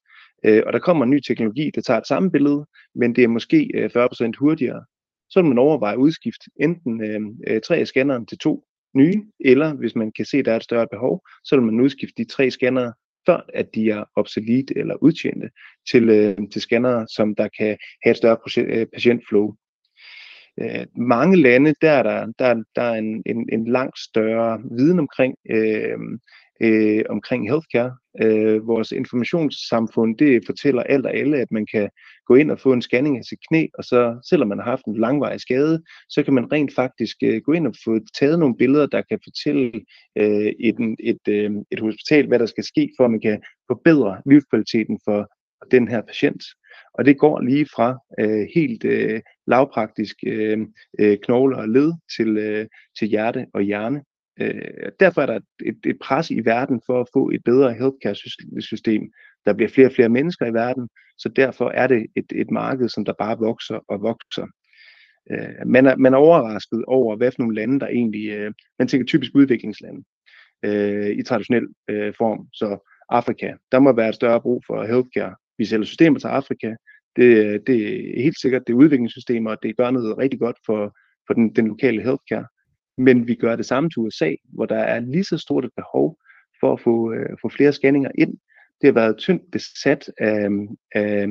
øh, 0.45 0.63
og 0.65 0.73
der 0.73 0.79
kommer 0.79 1.03
en 1.03 1.11
ny 1.11 1.19
teknologi, 1.19 1.71
der 1.75 1.81
tager 1.81 1.99
et 1.99 2.07
samme 2.07 2.31
billede, 2.31 2.65
men 2.95 3.15
det 3.15 3.23
er 3.23 3.27
måske 3.27 3.69
øh, 3.75 3.89
40% 3.95 4.31
hurtigere, 4.39 4.85
så 5.29 5.41
vil 5.41 5.49
man 5.49 5.57
overveje 5.57 5.97
udskift 5.97 6.41
enten 6.59 7.03
øh, 7.03 7.21
øh, 7.47 7.61
tre 7.61 7.77
af 7.77 7.87
scanneren 7.87 8.25
til 8.25 8.37
to 8.37 8.63
nye, 8.95 9.23
eller 9.39 9.73
hvis 9.73 9.95
man 9.95 10.11
kan 10.11 10.25
se, 10.25 10.37
at 10.37 10.45
der 10.45 10.51
er 10.51 10.55
et 10.55 10.63
større 10.63 10.87
behov, 10.91 11.21
så 11.43 11.55
vil 11.55 11.65
man 11.65 11.79
udskifte 11.79 12.23
de 12.23 12.29
tre 12.29 12.51
scannere, 12.51 12.93
før 13.25 13.45
at 13.53 13.75
de 13.75 13.89
er 13.89 14.03
obsolete 14.15 14.77
eller 14.77 14.95
udtjente, 14.95 15.49
til, 15.91 16.09
øh, 16.09 16.37
til 16.51 16.61
scannere, 16.61 17.07
som 17.15 17.35
der 17.35 17.47
kan 17.57 17.77
have 18.03 18.11
et 18.11 18.17
større 18.17 18.37
øh, 18.57 18.87
patientflow. 18.93 19.53
Øh, 20.61 20.85
mange 20.95 21.41
lande, 21.41 21.73
der 21.81 21.91
er 21.91 22.03
der, 22.03 22.25
der, 22.39 22.63
der 22.75 22.81
er 22.81 22.93
en, 22.93 23.23
en, 23.25 23.49
en 23.53 23.67
langt 23.67 23.99
større 23.99 24.61
viden 24.77 24.99
omkring, 24.99 25.35
øh, 25.49 25.97
øh, 26.63 27.03
omkring 27.09 27.49
healthcare. 27.49 27.95
Øh, 28.21 28.67
vores 28.67 28.91
informationssamfund, 28.91 30.17
det 30.17 30.43
fortæller 30.45 30.83
alt 30.83 31.05
og 31.05 31.15
alle, 31.15 31.37
at 31.37 31.51
man 31.51 31.65
kan 31.73 31.89
gå 32.27 32.35
ind 32.35 32.51
og 32.51 32.59
få 32.59 32.73
en 32.73 32.81
scanning 32.81 33.17
af 33.17 33.23
sit 33.23 33.39
knæ, 33.49 33.67
og 33.73 33.83
så 33.83 34.19
selvom 34.29 34.47
man 34.47 34.57
har 34.57 34.65
haft 34.65 34.85
en 34.85 34.97
langvarig 34.97 35.41
skade, 35.41 35.83
så 36.09 36.23
kan 36.23 36.33
man 36.33 36.51
rent 36.51 36.75
faktisk 36.75 37.17
øh, 37.23 37.41
gå 37.41 37.51
ind 37.51 37.67
og 37.67 37.73
få 37.85 37.99
taget 38.19 38.39
nogle 38.39 38.57
billeder, 38.57 38.85
der 38.85 39.01
kan 39.01 39.19
fortælle 39.23 39.71
øh, 40.17 40.51
et, 40.59 40.95
et, 40.99 41.27
øh, 41.29 41.51
et 41.71 41.79
hospital, 41.79 42.27
hvad 42.27 42.39
der 42.39 42.45
skal 42.45 42.63
ske, 42.63 42.89
for 42.97 43.05
at 43.05 43.11
man 43.11 43.21
kan 43.21 43.41
forbedre 43.67 44.21
livskvaliteten 44.25 44.99
for 45.05 45.27
den 45.71 45.87
her 45.87 46.01
patient. 46.01 46.43
Og 46.93 47.05
det 47.05 47.19
går 47.19 47.41
lige 47.41 47.67
fra 47.75 47.97
øh, 48.19 48.47
helt 48.55 48.85
øh, 48.85 49.21
lavpraktisk 49.47 50.15
øh, 50.27 50.57
øh, 50.99 51.17
knogler 51.23 51.57
og 51.57 51.69
led 51.69 51.93
til, 52.17 52.37
øh, 52.37 52.67
til 52.99 53.07
hjerte 53.07 53.45
og 53.53 53.61
hjerne. 53.61 54.03
Øh, 54.41 54.91
derfor 54.99 55.21
er 55.21 55.25
der 55.25 55.39
et, 55.65 55.77
et 55.85 55.99
pres 56.01 56.31
i 56.31 56.45
verden 56.45 56.81
for 56.85 57.01
at 57.01 57.07
få 57.13 57.29
et 57.29 57.43
bedre 57.45 57.73
healthcare-system, 57.73 59.11
Der 59.45 59.53
bliver 59.53 59.69
flere 59.69 59.87
og 59.87 59.93
flere 59.93 60.09
mennesker 60.09 60.45
i 60.45 60.53
verden, 60.53 60.89
så 61.17 61.29
derfor 61.29 61.69
er 61.69 61.87
det 61.87 62.05
et, 62.15 62.31
et 62.35 62.51
marked, 62.51 62.89
som 62.89 63.05
der 63.05 63.13
bare 63.19 63.39
vokser 63.39 63.79
og 63.87 64.01
vokser. 64.01 64.47
Øh, 65.31 65.67
man, 65.67 65.85
er, 65.85 65.95
man 65.95 66.13
er 66.13 66.17
overrasket 66.17 66.85
over, 66.87 67.15
hvad 67.15 67.31
for 67.31 67.41
nogle 67.41 67.55
lande, 67.55 67.79
der 67.79 67.87
egentlig, 67.87 68.29
øh, 68.29 68.53
man 68.79 68.87
tænker 68.87 69.05
typisk 69.05 69.31
udviklingslande 69.35 70.03
øh, 70.65 71.09
i 71.09 71.23
traditionel 71.23 71.67
øh, 71.89 72.13
form. 72.17 72.47
Så 72.53 72.89
Afrika, 73.09 73.53
der 73.71 73.79
må 73.79 73.93
være 73.93 74.09
et 74.09 74.15
større 74.15 74.41
brug 74.41 74.63
for 74.67 74.83
healthcare. 74.83 75.35
Vi 75.57 75.65
sælger 75.65 75.85
systemer 75.85 76.19
til 76.19 76.27
Afrika. 76.27 76.75
Det, 77.15 77.61
det 77.67 77.77
er 78.17 78.23
helt 78.23 78.41
sikkert, 78.41 78.63
det 78.67 78.73
er 78.73 78.77
udviklingssystemer, 78.77 79.51
og 79.51 79.57
det 79.63 79.77
gør 79.77 79.91
noget 79.91 80.17
rigtig 80.17 80.39
godt 80.39 80.57
for, 80.65 80.97
for 81.27 81.33
den, 81.33 81.55
den 81.55 81.67
lokale 81.67 82.01
healthcare. 82.01 82.45
Men 82.97 83.27
vi 83.27 83.35
gør 83.35 83.55
det 83.55 83.65
samme 83.65 83.89
til 83.89 83.99
USA, 83.99 84.35
hvor 84.43 84.65
der 84.65 84.79
er 84.79 84.99
lige 84.99 85.23
så 85.23 85.37
stort 85.37 85.65
et 85.65 85.71
behov 85.75 86.17
for 86.59 86.73
at 86.73 86.81
få, 86.81 87.13
øh, 87.13 87.29
få 87.41 87.49
flere 87.49 87.73
scanninger 87.73 88.11
ind. 88.17 88.37
Det 88.81 88.87
har 88.87 88.91
været 88.93 89.17
tyndt 89.17 89.51
besat 89.51 90.11
af, 90.17 90.49
af, 90.91 91.27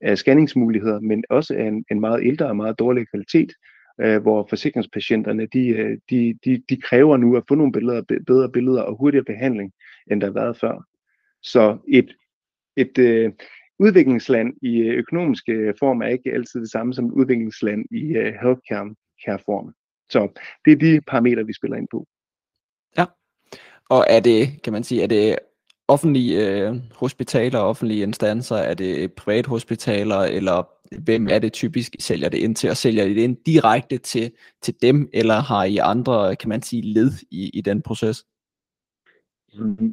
af 0.00 0.18
scanningsmuligheder, 0.18 1.00
men 1.00 1.24
også 1.30 1.54
af 1.54 1.64
en, 1.64 1.84
en 1.90 2.00
meget 2.00 2.26
ældre 2.26 2.46
og 2.46 2.56
meget 2.56 2.78
dårlig 2.78 3.08
kvalitet, 3.08 3.52
øh, 4.00 4.22
hvor 4.22 4.46
forsikringspatienterne 4.48 5.46
de, 5.46 5.68
øh, 5.68 5.98
de, 6.10 6.38
de, 6.44 6.62
de 6.68 6.76
kræver 6.80 7.16
nu 7.16 7.36
at 7.36 7.44
få 7.48 7.54
nogle 7.54 7.72
billeder, 7.72 8.02
bedre 8.26 8.50
billeder 8.52 8.82
og 8.82 8.96
hurtigere 8.96 9.24
behandling, 9.24 9.72
end 10.10 10.20
der 10.20 10.26
har 10.26 10.34
været 10.34 10.56
før. 10.56 10.84
Så 11.42 11.78
et, 11.88 12.14
et 12.76 12.98
øh, 12.98 13.32
udviklingsland 13.78 14.54
i 14.62 14.78
øh, 14.78 14.98
økonomisk 14.98 15.48
øh, 15.48 15.74
form 15.78 16.02
er 16.02 16.06
ikke 16.06 16.32
altid 16.32 16.60
det 16.60 16.70
samme 16.70 16.94
som 16.94 17.06
et 17.06 17.12
udviklingsland 17.12 17.84
i 17.90 18.16
øh, 18.16 18.34
healthcare 18.42 19.38
form. 19.46 19.74
Så 20.10 20.40
det 20.64 20.72
er 20.72 20.76
de 20.76 21.00
parametre, 21.00 21.46
vi 21.46 21.52
spiller 21.52 21.76
ind 21.76 21.88
på. 21.90 22.06
Ja, 22.98 23.04
og 23.90 24.06
er 24.08 24.20
det, 24.20 24.62
kan 24.62 24.72
man 24.72 24.84
sige, 24.84 25.02
er 25.02 25.06
det 25.06 25.38
offentlige 25.88 26.46
øh, 26.46 26.76
hospitaler, 26.94 27.58
offentlige 27.58 28.02
instanser, 28.02 28.56
er 28.56 28.74
det 28.74 29.12
private 29.12 29.48
hospitaler, 29.48 30.18
eller 30.18 30.68
hvem 31.04 31.28
er 31.30 31.38
det 31.38 31.52
typisk, 31.52 31.94
I 31.94 32.02
sælger 32.02 32.28
det 32.28 32.38
ind 32.38 32.56
til, 32.56 32.70
og 32.70 32.76
sælger 32.76 33.04
I 33.04 33.14
det 33.14 33.22
ind 33.22 33.36
direkte 33.46 33.98
til, 33.98 34.32
til 34.62 34.74
dem, 34.82 35.10
eller 35.12 35.34
har 35.34 35.64
I 35.64 35.76
andre, 35.76 36.36
kan 36.36 36.48
man 36.48 36.62
sige, 36.62 36.82
led 36.82 37.10
i, 37.30 37.50
i 37.54 37.60
den 37.60 37.82
proces? 37.82 38.24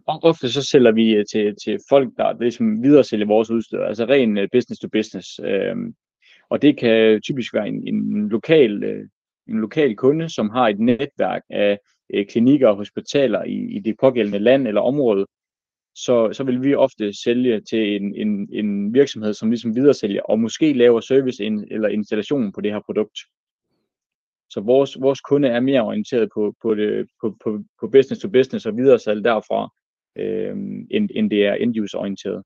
Ofte 0.08 0.52
så 0.52 0.62
sælger 0.62 0.92
vi 0.92 1.16
øh, 1.16 1.26
til, 1.32 1.56
til 1.64 1.80
folk, 1.90 2.10
der 2.18 2.40
ligesom 2.40 2.84
videre 2.84 3.04
sælger 3.04 3.26
vores 3.26 3.50
udstyr, 3.50 3.80
altså 3.80 4.06
ren 4.06 4.38
øh, 4.38 4.48
business 4.52 4.80
to 4.82 4.88
business. 4.88 5.40
Øhm, 5.44 5.96
og 6.50 6.62
det 6.62 6.78
kan 6.78 7.22
typisk 7.22 7.54
være 7.54 7.68
en, 7.68 7.88
en, 7.88 8.30
lokal, 8.30 8.84
øh, 8.84 9.08
en 9.50 9.60
lokal 9.60 9.96
kunde, 9.96 10.30
som 10.30 10.50
har 10.50 10.68
et 10.68 10.80
netværk 10.80 11.42
af 11.50 11.80
øh, 12.14 12.26
klinikker 12.26 12.68
og 12.68 12.76
hospitaler 12.76 13.44
i, 13.44 13.76
i 13.76 13.80
det 13.80 13.96
pågældende 14.00 14.40
land 14.40 14.68
eller 14.68 14.82
område, 14.82 15.26
så, 15.96 16.30
så 16.34 16.44
vil 16.44 16.64
vi 16.64 16.76
ofte 16.76 17.24
sælge 17.24 17.62
til 17.62 17.96
en, 17.96 18.16
en, 18.16 18.50
en 18.54 18.94
virksomhed, 18.94 19.34
som 19.34 19.50
ligesom 19.50 19.76
videresælger, 19.76 20.22
og 20.22 20.40
måske 20.40 20.74
laver 20.74 21.00
service 21.00 21.44
in, 21.44 21.68
eller 21.72 21.90
installation 21.90 22.52
på 22.52 22.62
det 22.62 22.72
her 22.72 22.80
produkt. 22.86 23.20
Så 24.50 24.62
vores, 24.62 25.02
vores 25.02 25.22
kunde 25.22 25.48
er 25.48 25.60
mere 25.60 25.82
orienteret 25.82 26.30
på, 26.34 26.56
på, 26.62 26.76
det, 26.76 27.08
på, 27.22 27.38
på, 27.44 27.64
på 27.80 27.88
business 27.88 28.22
to 28.22 28.30
business 28.30 28.66
og 28.66 28.78
videresalg 28.78 29.24
derfra, 29.24 29.70
øh, 30.18 30.58
end, 30.92 31.10
end 31.16 31.30
det 31.30 31.46
er 31.46 31.54
end-user 31.54 31.98
orienteret. 31.98 32.44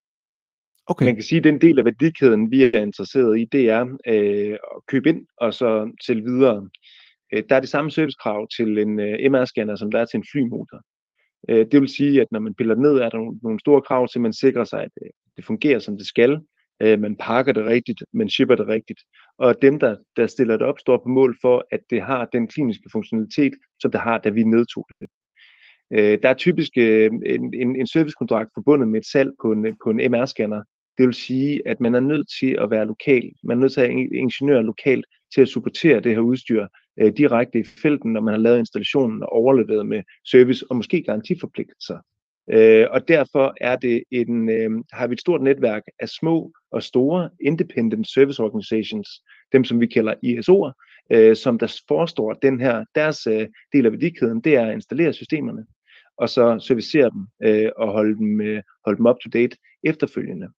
Okay. 0.89 1.05
Man 1.05 1.15
kan 1.15 1.23
sige, 1.23 1.37
at 1.37 1.43
den 1.43 1.61
del 1.61 1.79
af 1.79 1.85
værdikæden, 1.85 2.51
vi 2.51 2.63
er 2.63 2.81
interesseret 2.81 3.39
i, 3.39 3.45
det 3.45 3.69
er 3.69 3.81
øh, 4.07 4.51
at 4.51 4.85
købe 4.87 5.09
ind 5.09 5.25
og 5.37 5.53
så 5.53 5.91
sælge 6.05 6.23
videre. 6.23 6.69
Øh, 7.33 7.43
der 7.49 7.55
er 7.55 7.59
det 7.59 7.69
samme 7.69 7.91
servicekrav 7.91 8.47
til 8.57 8.77
en 8.77 8.99
øh, 8.99 9.31
MR-scanner, 9.31 9.75
som 9.75 9.91
der 9.91 9.99
er 9.99 10.05
til 10.05 10.17
en 10.17 10.25
flymotor. 10.31 10.81
Øh, 11.49 11.65
det 11.71 11.81
vil 11.81 11.89
sige, 11.89 12.21
at 12.21 12.27
når 12.31 12.39
man 12.39 12.55
piller 12.55 12.75
ned, 12.75 12.95
er 12.97 13.09
der 13.09 13.17
nogle, 13.17 13.39
nogle 13.43 13.59
store 13.59 13.81
krav 13.81 14.07
til, 14.07 14.19
at 14.19 14.21
man 14.21 14.33
sikrer 14.33 14.63
sig, 14.63 14.81
at 14.83 14.91
øh, 15.03 15.09
det 15.37 15.45
fungerer, 15.45 15.79
som 15.79 15.97
det 15.97 16.07
skal. 16.07 16.39
Øh, 16.81 16.99
man 16.99 17.15
pakker 17.15 17.53
det 17.53 17.65
rigtigt, 17.65 18.03
man 18.13 18.29
shipper 18.29 18.55
det 18.55 18.67
rigtigt. 18.67 18.99
Og 19.37 19.61
dem, 19.61 19.79
der, 19.79 19.95
der 20.17 20.27
stiller 20.27 20.57
det 20.57 20.67
op, 20.67 20.79
står 20.79 20.97
på 20.97 21.09
mål 21.09 21.37
for, 21.41 21.65
at 21.71 21.79
det 21.89 22.01
har 22.01 22.25
den 22.25 22.47
kliniske 22.47 22.89
funktionalitet, 22.91 23.53
som 23.79 23.91
det 23.91 23.99
har, 23.99 24.17
da 24.17 24.29
vi 24.29 24.43
nedtog 24.43 24.87
det. 24.99 25.09
Øh, 25.93 26.19
der 26.23 26.29
er 26.29 26.33
typisk 26.33 26.71
øh, 26.77 27.11
en, 27.25 27.53
en, 27.53 27.75
en 27.75 27.87
servicekontrakt 27.87 28.49
forbundet 28.53 28.87
med 28.87 28.99
et 28.99 29.07
salg 29.07 29.31
på 29.41 29.51
en, 29.51 29.77
på 29.83 29.89
en 29.89 30.15
MR-scanner. 30.15 30.63
Det 30.99 31.07
vil 31.07 31.15
sige, 31.15 31.67
at 31.67 31.79
man 31.79 31.95
er 31.95 31.99
nødt 31.99 32.27
til 32.39 32.57
at 32.61 32.71
være 32.71 32.85
lokal. 32.85 33.31
Man 33.43 33.57
er 33.57 33.61
nødt 33.61 33.73
til 33.73 33.81
at 33.81 33.87
have 33.87 34.15
ingeniører 34.15 34.61
lokalt 34.61 35.05
til 35.33 35.41
at 35.41 35.47
supportere 35.47 35.99
det 35.99 36.11
her 36.11 36.19
udstyr 36.19 36.67
øh, 36.99 37.13
direkte 37.17 37.59
i 37.59 37.63
felten, 37.63 38.13
når 38.13 38.21
man 38.21 38.33
har 38.33 38.41
lavet 38.41 38.59
installationen 38.59 39.23
og 39.23 39.31
overleveret 39.31 39.85
med 39.85 40.03
service 40.31 40.65
og 40.69 40.75
måske 40.75 41.03
garantiforpligtelser. 41.03 41.99
Øh, 42.51 42.87
og 42.91 43.07
derfor 43.07 43.53
er 43.61 43.75
det 43.75 44.03
en, 44.11 44.49
øh, 44.49 44.71
har 44.91 45.07
vi 45.07 45.13
et 45.13 45.19
stort 45.19 45.41
netværk 45.41 45.83
af 45.99 46.09
små 46.09 46.51
og 46.71 46.83
store 46.83 47.29
independent 47.41 48.09
service 48.09 48.43
organizations, 48.43 49.09
dem 49.53 49.63
som 49.63 49.79
vi 49.79 49.87
kalder 49.87 50.13
ISO'er, 50.25 50.71
øh, 51.11 51.35
som 51.35 51.59
der 51.59 51.81
forestår 51.87 52.33
den 52.33 52.61
her, 52.61 52.85
deres 52.95 53.27
øh, 53.27 53.47
del 53.73 53.85
af 53.85 53.91
værdikæden, 53.91 54.41
det 54.41 54.55
er 54.55 54.65
at 54.65 54.73
installere 54.73 55.13
systemerne, 55.13 55.65
og 56.17 56.29
så 56.29 56.59
servicere 56.59 57.09
dem 57.09 57.27
øh, 57.43 57.71
og 57.77 57.91
holde 57.91 58.17
dem, 58.17 58.41
øh, 58.41 58.61
holde 58.85 58.97
dem 58.97 59.05
up 59.05 59.19
to 59.23 59.29
date 59.33 59.57
efterfølgende. 59.83 60.49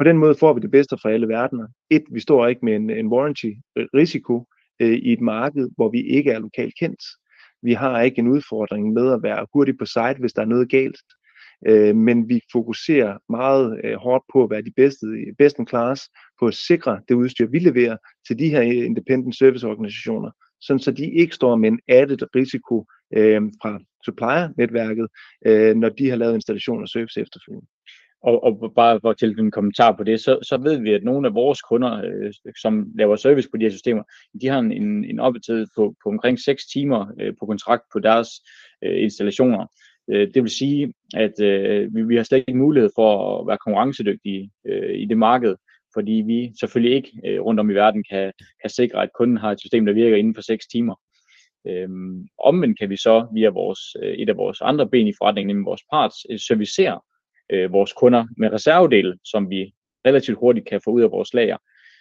På 0.00 0.04
den 0.04 0.18
måde 0.18 0.34
får 0.34 0.52
vi 0.52 0.60
det 0.60 0.70
bedste 0.70 0.96
fra 1.02 1.10
alle 1.10 1.28
verdener. 1.28 1.66
Et, 1.90 2.04
vi 2.10 2.20
står 2.20 2.46
ikke 2.46 2.64
med 2.64 2.76
en, 2.76 2.90
en 2.90 3.06
warranty-risiko, 3.06 4.46
øh, 4.80 4.88
øh, 4.88 4.94
i 4.94 5.12
et 5.12 5.20
marked, 5.20 5.68
hvor 5.76 5.88
vi 5.90 6.00
ikke 6.00 6.30
er 6.30 6.38
lokalt 6.38 6.74
kendt. 6.78 7.02
Vi 7.62 7.72
har 7.72 8.00
ikke 8.00 8.18
en 8.18 8.28
udfordring 8.28 8.92
med 8.92 9.12
at 9.12 9.22
være 9.22 9.46
hurtigt 9.52 9.78
på 9.78 9.86
site, 9.86 10.16
hvis 10.20 10.32
der 10.32 10.42
er 10.42 10.46
noget 10.46 10.70
galt. 10.70 10.96
Øh, 11.66 11.96
men 11.96 12.28
vi 12.28 12.40
fokuserer 12.52 13.18
meget 13.28 13.80
øh, 13.84 13.94
hårdt 13.94 14.24
på 14.32 14.44
at 14.44 14.50
være 14.50 14.62
de 14.62 14.72
bedste, 14.76 15.06
best 15.38 15.58
in 15.58 15.66
class, 15.66 16.02
på 16.38 16.46
at 16.46 16.54
sikre 16.54 17.00
det 17.08 17.14
udstyr, 17.14 17.46
vi 17.46 17.58
leverer 17.58 17.96
til 18.26 18.38
de 18.38 18.48
her 18.48 18.60
independent 18.60 19.36
service 19.36 19.66
organisationer, 19.66 20.30
sådan 20.60 20.80
så 20.80 20.90
de 20.90 21.10
ikke 21.10 21.34
står 21.34 21.56
med 21.56 21.68
en 21.68 21.80
added 21.88 22.34
risiko 22.36 22.86
øh, 23.16 23.42
fra 23.62 23.78
supplier-netværket, 24.04 25.08
øh, 25.46 25.76
når 25.76 25.88
de 25.88 26.08
har 26.10 26.16
lavet 26.16 26.34
installation 26.34 26.82
og 26.82 26.88
service 26.88 27.20
efterfølgende. 27.20 27.66
Og, 28.22 28.44
og 28.44 28.72
bare 28.74 29.00
for 29.00 29.12
til 29.12 29.40
en 29.40 29.50
kommentar 29.50 29.92
på 29.96 30.04
det, 30.04 30.20
så, 30.20 30.38
så 30.42 30.56
ved 30.56 30.80
vi, 30.80 30.92
at 30.92 31.04
nogle 31.04 31.28
af 31.28 31.34
vores 31.34 31.62
kunder, 31.62 32.02
øh, 32.04 32.32
som 32.62 32.92
laver 32.94 33.16
service 33.16 33.48
på 33.50 33.56
de 33.56 33.64
her 33.64 33.70
systemer, 33.70 34.02
de 34.40 34.48
har 34.48 34.58
en, 34.58 34.72
en, 34.72 35.04
en 35.04 35.20
oppetid 35.20 35.66
på, 35.76 35.94
på 36.02 36.08
omkring 36.08 36.38
6 36.38 36.66
timer 36.66 37.06
øh, 37.20 37.34
på 37.40 37.46
kontrakt 37.46 37.82
på 37.92 37.98
deres 37.98 38.28
øh, 38.84 39.02
installationer. 39.02 39.66
Øh, 40.10 40.28
det 40.34 40.42
vil 40.42 40.50
sige, 40.50 40.92
at 41.14 41.40
øh, 41.40 41.94
vi, 41.94 42.02
vi 42.02 42.16
har 42.16 42.22
slet 42.22 42.44
ikke 42.48 42.58
mulighed 42.58 42.90
for 42.94 43.40
at 43.40 43.46
være 43.46 43.58
konkurrencedygtige 43.58 44.50
øh, 44.66 44.94
i 44.94 45.04
det 45.04 45.18
marked, 45.18 45.56
fordi 45.94 46.12
vi 46.12 46.52
selvfølgelig 46.60 46.96
ikke 46.96 47.12
øh, 47.26 47.40
rundt 47.40 47.60
om 47.60 47.70
i 47.70 47.74
verden 47.74 48.04
kan, 48.10 48.32
kan 48.60 48.70
sikre, 48.70 49.02
at 49.02 49.12
kunden 49.18 49.36
har 49.36 49.50
et 49.52 49.60
system, 49.60 49.86
der 49.86 49.92
virker 49.92 50.16
inden 50.16 50.34
for 50.34 50.42
6 50.42 50.66
timer. 50.66 50.94
Øhm, 51.66 52.26
omvendt 52.38 52.78
kan 52.78 52.90
vi 52.90 52.96
så 52.96 53.26
via 53.34 53.50
vores, 53.50 53.80
øh, 54.02 54.12
et 54.12 54.28
af 54.28 54.36
vores 54.36 54.60
andre 54.60 54.88
ben 54.88 55.06
i 55.06 55.12
forretningen, 55.18 55.48
nemlig 55.48 55.66
vores 55.66 55.82
parts, 55.92 56.16
øh, 56.30 56.38
servicere 56.38 57.00
øh, 57.52 57.72
vores 57.72 57.92
kunder 57.92 58.26
med 58.36 58.52
reservedele, 58.52 59.18
som 59.24 59.50
vi 59.50 59.74
relativt 60.06 60.38
hurtigt 60.38 60.68
kan 60.68 60.80
få 60.84 60.90
ud 60.90 61.02
af 61.02 61.10
vores 61.10 61.34
lager. 61.34 61.56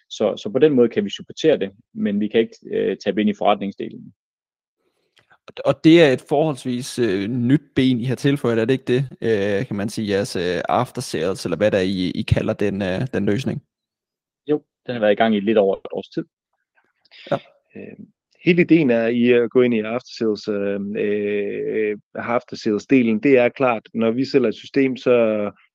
Så, 0.10 0.38
så 0.38 0.50
på 0.50 0.60
den 0.60 0.74
måde 0.74 0.90
kan 0.90 1.06
vi 1.06 1.10
supportere 1.10 1.58
det, 1.58 1.72
men 1.94 2.20
vi 2.20 2.28
kan 2.28 2.40
ikke 2.40 2.58
øh, 2.72 2.98
tage 2.98 3.22
ind 3.22 3.30
i 3.30 3.34
forretningsdelen. 3.38 4.14
Og 5.66 5.84
det 5.84 6.04
er 6.04 6.14
et 6.14 6.26
forholdsvis 6.30 7.00
øh, 7.00 7.28
nyt 7.28 7.62
ben, 7.76 8.00
I 8.00 8.04
har 8.04 8.16
tilføjet, 8.16 8.60
er 8.60 8.66
det 8.66 8.74
ikke 8.74 8.94
det? 8.94 9.10
Øh, 9.22 9.66
kan 9.68 9.76
man 9.76 9.90
sige, 9.90 10.10
jeres 10.10 10.36
øh, 10.36 10.62
after 10.70 11.02
sales, 11.02 11.46
eller 11.46 11.58
hvad 11.58 11.72
der 11.72 11.80
I, 11.80 12.12
I 12.12 12.22
kalder 12.22 12.54
den, 12.54 12.82
øh, 12.82 13.08
den 13.14 13.26
løsning? 13.26 13.64
Jo, 14.48 14.64
den 14.86 14.94
har 14.94 15.00
været 15.00 15.12
i 15.12 15.16
gang 15.16 15.36
i 15.36 15.40
lidt 15.40 15.58
over 15.58 15.76
et 15.76 15.88
års 15.92 16.10
tid. 16.10 16.26
Ja. 17.32 17.38
Øh, 17.76 18.06
hele 18.46 18.62
ideen 18.62 18.90
er 18.90 19.08
i 19.08 19.32
at 19.32 19.50
gå 19.50 19.62
ind 19.62 19.74
i 19.74 19.80
after 19.80 20.12
sales, 20.18 20.48
øh, 20.48 20.80
øh, 20.98 21.92
øh, 21.92 21.98
after 22.16 22.56
sales 22.56 22.86
delen, 22.86 23.20
det 23.20 23.38
er 23.38 23.50
klart, 23.50 23.90
når 23.94 24.12
vi 24.12 24.26
sælger 24.26 24.48
et 24.48 24.56
system, 24.56 24.98
så, 24.98 25.12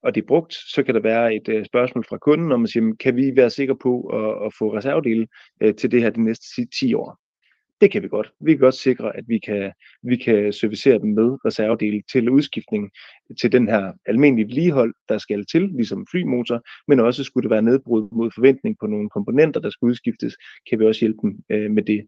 og 0.02 0.14
det 0.14 0.22
er 0.22 0.26
brugt, 0.26 0.54
så 0.54 0.82
kan 0.82 0.94
der 0.94 1.00
være 1.00 1.34
et 1.34 1.48
øh, 1.48 1.66
spørgsmål 1.66 2.04
fra 2.08 2.18
kunden, 2.18 2.52
om 2.52 2.60
man 2.60 2.68
siger, 2.68 2.94
kan 3.00 3.16
vi 3.16 3.32
være 3.36 3.50
sikre 3.50 3.76
på 3.76 4.00
at, 4.00 4.46
at 4.46 4.52
få 4.58 4.76
reservedele 4.76 5.26
øh, 5.62 5.74
til 5.74 5.90
det 5.90 6.02
her 6.02 6.10
de 6.10 6.24
næste 6.24 6.66
10 6.80 6.94
år? 6.94 7.18
Det 7.80 7.90
kan 7.90 8.02
vi 8.02 8.08
godt. 8.08 8.32
Vi 8.40 8.52
kan 8.52 8.60
godt 8.60 8.74
sikre, 8.74 9.16
at 9.16 9.24
vi 9.28 9.38
kan, 9.38 9.72
vi 10.02 10.16
kan 10.16 10.52
servicere 10.52 10.98
dem 10.98 11.10
med 11.10 11.38
reservedele 11.44 12.02
til 12.12 12.28
udskiftning 12.28 12.90
til 13.40 13.52
den 13.52 13.68
her 13.68 13.92
almindelige 14.06 14.46
vedligehold, 14.46 14.94
der 15.08 15.18
skal 15.18 15.46
til, 15.46 15.62
ligesom 15.62 16.06
flymotor, 16.10 16.62
men 16.88 17.00
også 17.00 17.24
skulle 17.24 17.42
det 17.42 17.50
være 17.50 17.62
nedbrud 17.62 18.08
mod 18.12 18.30
forventning 18.34 18.76
på 18.80 18.86
nogle 18.86 19.10
komponenter, 19.10 19.60
der 19.60 19.70
skal 19.70 19.86
udskiftes, 19.86 20.36
kan 20.70 20.78
vi 20.78 20.86
også 20.86 21.00
hjælpe 21.00 21.18
dem 21.22 21.38
øh, 21.50 21.70
med 21.70 21.82
det. 21.82 22.06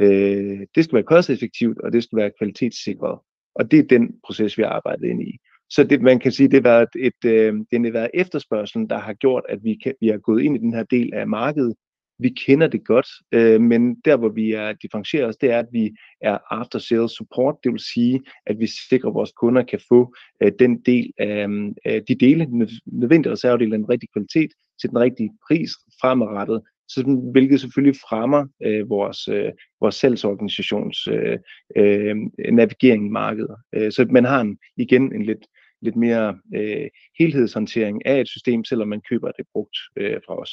Øh, 0.00 0.60
det 0.74 0.84
skal 0.84 0.94
være 0.94 1.02
kosteffektivt, 1.02 1.80
og 1.80 1.92
det 1.92 2.02
skal 2.02 2.16
være 2.16 2.30
kvalitetssikret. 2.38 3.18
Og 3.54 3.70
det 3.70 3.78
er 3.78 3.82
den 3.82 4.14
proces, 4.24 4.58
vi 4.58 4.62
har 4.62 4.70
arbejdet 4.70 5.04
ind 5.04 5.22
i. 5.22 5.38
Så 5.70 5.84
det, 5.84 6.02
man 6.02 6.18
kan 6.18 6.32
sige, 6.32 6.48
det 6.48 6.54
har 6.54 6.70
været, 6.70 6.88
et, 6.98 7.24
øh, 7.24 7.54
det 7.70 7.84
har 7.84 7.92
været 7.92 8.10
efterspørgselen, 8.14 8.90
der 8.90 8.98
har 8.98 9.12
gjort, 9.12 9.42
at 9.48 9.58
vi, 9.62 9.78
kan, 9.82 9.94
vi 10.00 10.08
har 10.08 10.18
gået 10.18 10.42
ind 10.42 10.56
i 10.56 10.60
den 10.60 10.74
her 10.74 10.82
del 10.84 11.14
af 11.14 11.28
markedet. 11.28 11.74
Vi 12.18 12.28
kender 12.28 12.66
det 12.66 12.86
godt, 12.86 13.06
øh, 13.32 13.60
men 13.60 13.94
der 14.04 14.16
hvor 14.16 14.28
vi 14.28 14.52
er 14.52 14.72
differentieret 14.72 15.28
os, 15.28 15.36
det 15.36 15.50
er, 15.50 15.58
at 15.58 15.68
vi 15.72 15.94
er 16.20 16.38
after 16.50 16.78
sales 16.78 17.12
support. 17.12 17.56
Det 17.64 17.72
vil 17.72 17.80
sige, 17.94 18.20
at 18.46 18.58
vi 18.58 18.66
sikrer, 18.88 19.08
at 19.08 19.14
vores 19.14 19.32
kunder 19.32 19.62
kan 19.62 19.80
få 19.88 20.14
øh, 20.42 20.52
den 20.58 20.82
del 20.82 21.12
af 21.18 21.48
øh, 21.86 22.02
de 22.08 22.14
dele, 22.14 22.46
nødvendige 22.86 23.32
reservedele 23.32 23.74
af 23.74 23.78
den 23.78 23.88
rigtige 23.88 24.10
kvalitet 24.12 24.50
til 24.80 24.90
den 24.90 24.98
rigtige 24.98 25.30
pris 25.48 25.70
fremadrettet, 26.00 26.62
så, 26.88 27.20
hvilket 27.32 27.60
selvfølgelig 27.60 28.00
fremmer 28.08 28.46
øh, 28.62 28.90
vores, 28.90 29.28
øh, 29.28 29.52
vores 29.80 29.94
salgsorganisations 29.94 31.08
øh, 31.08 31.38
øh, 31.76 32.16
navigering 32.52 33.06
i 33.06 33.10
markedet. 33.10 33.56
Øh, 33.74 33.92
så 33.92 34.06
man 34.10 34.24
har 34.24 34.40
en, 34.40 34.58
igen 34.76 35.14
en 35.14 35.22
lidt, 35.22 35.46
lidt 35.82 35.96
mere 35.96 36.38
øh, 36.54 36.86
helhedshåndtering 37.18 38.06
af 38.06 38.20
et 38.20 38.28
system, 38.28 38.64
selvom 38.64 38.88
man 38.88 39.00
køber 39.10 39.30
det 39.30 39.46
brugt 39.52 39.76
øh, 39.96 40.20
fra 40.26 40.40
os. 40.40 40.52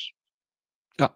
Ja. 0.99 1.07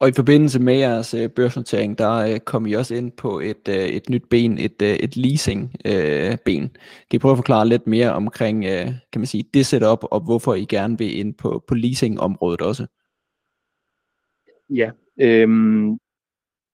Og 0.00 0.08
i 0.08 0.12
forbindelse 0.12 0.60
med 0.60 0.74
jeres 0.74 1.14
øh, 1.14 1.30
børsnotering, 1.30 1.98
der 1.98 2.12
øh, 2.14 2.40
kom 2.40 2.66
I 2.66 2.72
også 2.72 2.94
ind 2.94 3.12
på 3.12 3.40
et, 3.40 3.68
øh, 3.68 3.74
et 3.74 4.10
nyt 4.10 4.24
ben, 4.30 4.58
et, 4.58 4.82
øh, 4.82 4.88
et 4.88 5.16
leasing 5.16 5.74
øh, 5.84 6.36
ben. 6.44 6.68
Kan 7.10 7.16
I 7.16 7.18
prøve 7.18 7.32
at 7.32 7.38
forklare 7.38 7.68
lidt 7.68 7.86
mere 7.86 8.12
omkring, 8.12 8.64
øh, 8.64 8.86
kan 9.12 9.20
man 9.20 9.26
sige, 9.26 9.44
det 9.54 9.66
setup, 9.66 9.98
og 10.02 10.20
hvorfor 10.20 10.54
I 10.54 10.64
gerne 10.64 10.98
vil 10.98 11.18
ind 11.18 11.34
på, 11.34 11.64
på 11.68 11.74
leasing-området 11.74 12.60
også? 12.60 12.86
Ja, 14.70 14.90
øhm, 15.20 15.98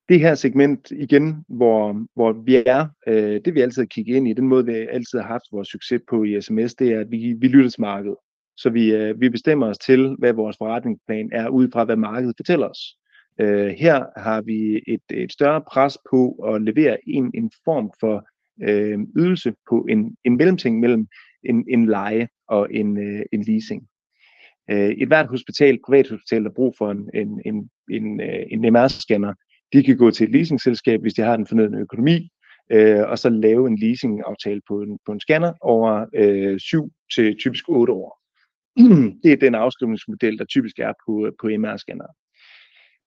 det 0.08 0.20
her 0.20 0.34
segment 0.34 0.90
igen, 0.90 1.44
hvor, 1.48 2.06
hvor 2.14 2.32
vi 2.32 2.62
er, 2.66 2.88
øh, 3.06 3.40
det 3.44 3.54
vi 3.54 3.60
altid 3.60 3.86
kigger 3.86 4.16
ind 4.16 4.28
i, 4.28 4.32
den 4.32 4.48
måde 4.48 4.66
vi 4.66 4.72
altid 4.72 5.18
har 5.18 5.26
haft 5.26 5.44
vores 5.52 5.68
succes 5.68 6.00
på 6.08 6.24
i 6.24 6.40
SMS, 6.40 6.74
det 6.74 6.92
er, 6.92 7.00
at 7.00 7.10
vi, 7.10 7.34
vi 7.38 7.48
lytter 7.48 7.70
til 7.70 7.80
markedet. 7.80 8.16
Så 8.56 8.70
vi, 8.70 8.94
øh, 8.94 9.20
vi 9.20 9.28
bestemmer 9.28 9.66
os 9.66 9.78
til, 9.78 10.16
hvad 10.18 10.32
vores 10.32 10.56
forretningsplan 10.56 11.30
er, 11.32 11.48
ud 11.48 11.68
fra 11.72 11.84
hvad 11.84 11.96
markedet 11.96 12.34
fortæller 12.38 12.68
os. 12.68 12.96
Øh, 13.40 13.66
her 13.66 14.04
har 14.16 14.42
vi 14.42 14.82
et, 14.86 15.02
et 15.10 15.32
større 15.32 15.62
pres 15.72 15.98
på 16.10 16.30
at 16.32 16.62
levere 16.62 17.08
en, 17.08 17.30
en 17.34 17.50
form 17.64 17.90
for 18.00 18.26
øh, 18.62 18.98
ydelse 19.16 19.54
på 19.68 19.86
en, 19.88 20.16
en 20.24 20.36
mellemting 20.36 20.80
mellem 20.80 21.06
en, 21.42 21.64
en 21.68 21.86
leje 21.86 22.28
og 22.48 22.68
en, 22.74 22.98
øh, 22.98 23.22
en 23.32 23.42
leasing. 23.42 23.88
Øh, 24.70 24.90
et 24.90 25.08
hvert 25.08 25.26
hospital, 25.26 25.78
privat 25.86 26.08
hospital, 26.08 26.42
der 26.42 26.48
har 26.48 26.54
brug 26.54 26.74
for 26.78 26.90
en, 26.90 27.10
en, 27.14 27.42
en, 27.44 27.70
en, 27.90 28.20
øh, 28.20 28.42
en 28.50 28.76
MR-scanner, 28.76 29.34
de 29.72 29.82
kan 29.82 29.96
gå 29.96 30.10
til 30.10 30.24
et 30.24 30.32
leasingselskab, 30.32 31.00
hvis 31.00 31.14
de 31.14 31.22
har 31.22 31.36
den 31.36 31.46
fornødne 31.46 31.78
økonomi, 31.78 32.28
øh, 32.72 33.08
og 33.08 33.18
så 33.18 33.28
lave 33.28 33.66
en 33.68 33.78
leasingaftale 33.78 34.60
på 34.68 34.80
en, 34.82 34.98
på 35.06 35.12
en 35.12 35.20
scanner 35.20 35.52
over 35.60 36.06
øh, 36.14 36.60
7 36.60 36.90
til 37.14 37.36
typisk 37.38 37.64
8 37.68 37.92
år. 37.92 38.20
det 39.22 39.32
er 39.32 39.36
den 39.36 39.54
afskrivningsmodel, 39.54 40.38
der 40.38 40.44
typisk 40.44 40.78
er 40.78 40.92
på, 41.06 41.30
på 41.40 41.46
MR-scanner. 41.46 42.10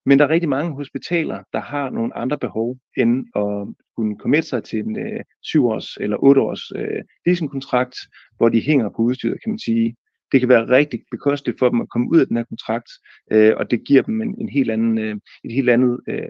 Men 0.06 0.20
der 0.20 0.26
er 0.26 0.30
rigtig 0.30 0.50
mange 0.50 0.76
hospitaler, 0.76 1.44
der 1.54 1.62
har 1.62 1.90
nogle 1.90 2.18
andre 2.18 2.38
behov, 2.38 2.78
end 2.98 3.26
at 3.36 3.76
kunne 3.96 4.18
komme 4.18 4.42
sig 4.42 4.64
til 4.64 4.80
en 4.80 5.00
øh, 5.00 5.20
7-års 5.46 5.98
eller 5.98 6.18
8-års 6.18 6.72
øh, 6.76 7.04
leasingkontrakt, 7.26 7.98
hvor 8.38 8.50
de 8.50 8.62
hænger 8.62 8.90
på 8.90 9.02
udstyret, 9.02 9.42
kan 9.44 9.52
man 9.52 9.60
sige, 9.60 9.96
det 10.32 10.40
kan 10.40 10.50
være 10.50 10.70
rigtig 10.70 11.04
bekosteligt 11.12 11.60
for 11.60 11.70
dem 11.70 11.82
at 11.82 11.90
komme 11.90 12.10
ud 12.12 12.20
af 12.20 12.28
den 12.28 12.38
her 12.38 12.44
kontrakt, 12.44 12.90
øh, 13.32 13.54
og 13.58 13.72
det 13.72 13.84
giver 13.88 14.02
dem 14.02 14.22
en, 14.22 14.42
en 14.42 14.50
helt 14.50 14.72
anden, 14.72 14.98
øh, 14.98 15.16
et 15.44 15.54
helt 15.54 15.70
andet 15.70 16.00
øh, 16.08 16.28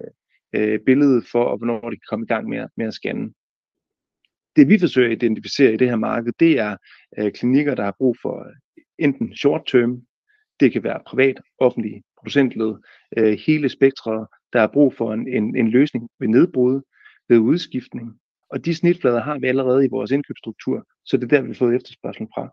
øh 0.55 0.79
billede 0.85 1.21
for, 1.31 1.43
og 1.43 1.57
hvornår 1.57 1.89
de 1.89 1.95
kan 1.95 2.09
komme 2.09 2.23
i 2.23 2.27
gang 2.33 2.49
med, 2.49 2.67
med 2.77 2.87
at 2.87 2.93
scanne. 2.93 3.33
Det 4.55 4.69
vi 4.69 4.79
forsøger 4.79 5.11
at 5.11 5.23
identificere 5.23 5.73
i 5.73 5.77
det 5.77 5.89
her 5.89 5.95
marked, 5.95 6.33
det 6.39 6.59
er 6.59 6.77
øh, 7.17 7.31
klinikker, 7.31 7.75
der 7.75 7.83
har 7.83 7.95
brug 7.97 8.17
for 8.21 8.39
øh, 8.39 8.83
enten 8.99 9.35
short 9.35 9.61
term, 9.71 10.01
det 10.59 10.71
kan 10.71 10.83
være 10.83 10.99
privat, 11.07 11.41
offentlig, 11.59 12.03
producentled, 12.19 12.75
øh, 13.17 13.37
hele 13.47 13.69
spektret, 13.69 14.27
der 14.53 14.59
har 14.59 14.67
brug 14.67 14.93
for 14.93 15.13
en, 15.13 15.27
en, 15.27 15.55
en 15.55 15.69
løsning 15.69 16.09
ved 16.19 16.27
nedbrud, 16.27 16.81
ved 17.29 17.37
udskiftning. 17.37 18.19
Og 18.49 18.65
de 18.65 18.75
snitflader 18.75 19.21
har 19.21 19.39
vi 19.39 19.47
allerede 19.47 19.85
i 19.85 19.89
vores 19.91 20.11
indkøbsstruktur, 20.11 20.85
så 21.05 21.17
det 21.17 21.23
er 21.23 21.27
der, 21.27 21.41
vi 21.41 21.47
har 21.47 21.53
fået 21.53 21.75
efterspørgsel 21.75 22.27
fra. 22.35 22.49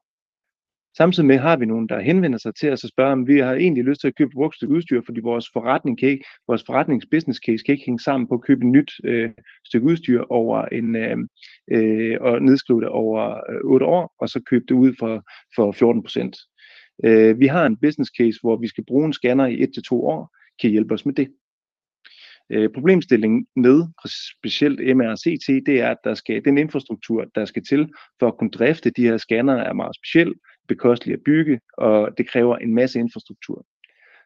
Samtidig 0.96 1.26
med 1.26 1.38
har 1.38 1.56
vi 1.56 1.66
nogen, 1.66 1.88
der 1.88 2.00
henvender 2.00 2.38
sig 2.38 2.54
til 2.54 2.72
os 2.72 2.84
og 2.84 2.90
spørger, 2.90 3.12
om 3.12 3.26
vi 3.26 3.38
har 3.38 3.54
egentlig 3.54 3.84
lyst 3.84 4.00
til 4.00 4.08
at 4.08 4.16
købe 4.16 4.30
brugt 4.34 4.56
stykke 4.56 4.74
udstyr, 4.74 5.00
fordi 5.06 5.20
vores 5.20 5.50
forretning 5.52 5.98
kan 5.98 6.08
ikke, 6.08 6.24
vores 6.48 6.64
forretningsbusiness 6.66 7.40
case 7.46 7.64
kan 7.64 7.72
ikke 7.72 7.84
hænge 7.86 8.00
sammen 8.00 8.28
på 8.28 8.34
at 8.34 8.42
købe 8.42 8.60
et 8.60 8.72
nyt 8.72 8.92
øh, 9.04 9.30
stykke 9.64 9.86
udstyr 9.86 10.24
over 10.30 10.64
en, 10.64 10.96
øh, 10.96 11.16
øh, 11.70 12.16
og 12.20 12.42
nedskrive 12.42 12.80
det 12.80 12.88
over 12.88 13.34
øh, 13.50 13.60
8 13.64 13.86
år, 13.86 14.14
og 14.20 14.28
så 14.28 14.40
købe 14.50 14.64
det 14.68 14.74
ud 14.74 14.94
for, 14.98 15.22
for 15.56 15.72
14 15.72 16.02
procent. 16.02 16.36
Øh, 17.04 17.40
vi 17.40 17.46
har 17.46 17.66
en 17.66 17.76
business 17.76 18.10
case, 18.18 18.38
hvor 18.40 18.56
vi 18.56 18.68
skal 18.68 18.84
bruge 18.84 19.06
en 19.06 19.12
scanner 19.12 19.46
i 19.46 19.62
1-2 19.62 19.92
år, 19.92 20.36
kan 20.60 20.70
hjælpe 20.70 20.94
os 20.94 21.06
med 21.06 21.14
det. 21.14 21.28
Øh, 22.52 22.68
problemstillingen 22.74 23.46
med 23.56 23.86
specielt 24.38 24.96
MRCT, 24.96 25.66
det 25.66 25.80
er, 25.80 25.90
at 25.90 25.96
der 26.04 26.14
skal, 26.14 26.44
den 26.44 26.58
infrastruktur, 26.58 27.24
der 27.34 27.44
skal 27.44 27.64
til 27.64 27.88
for 28.18 28.28
at 28.28 28.38
kunne 28.38 28.50
drifte 28.50 28.90
de 28.90 29.02
her 29.02 29.16
scanner, 29.16 29.54
er 29.54 29.72
meget 29.72 29.96
speciel 29.96 30.34
bekosteligt 30.68 31.18
at 31.18 31.24
bygge, 31.24 31.60
og 31.78 32.18
det 32.18 32.28
kræver 32.28 32.56
en 32.56 32.74
masse 32.74 32.98
infrastruktur. 32.98 33.66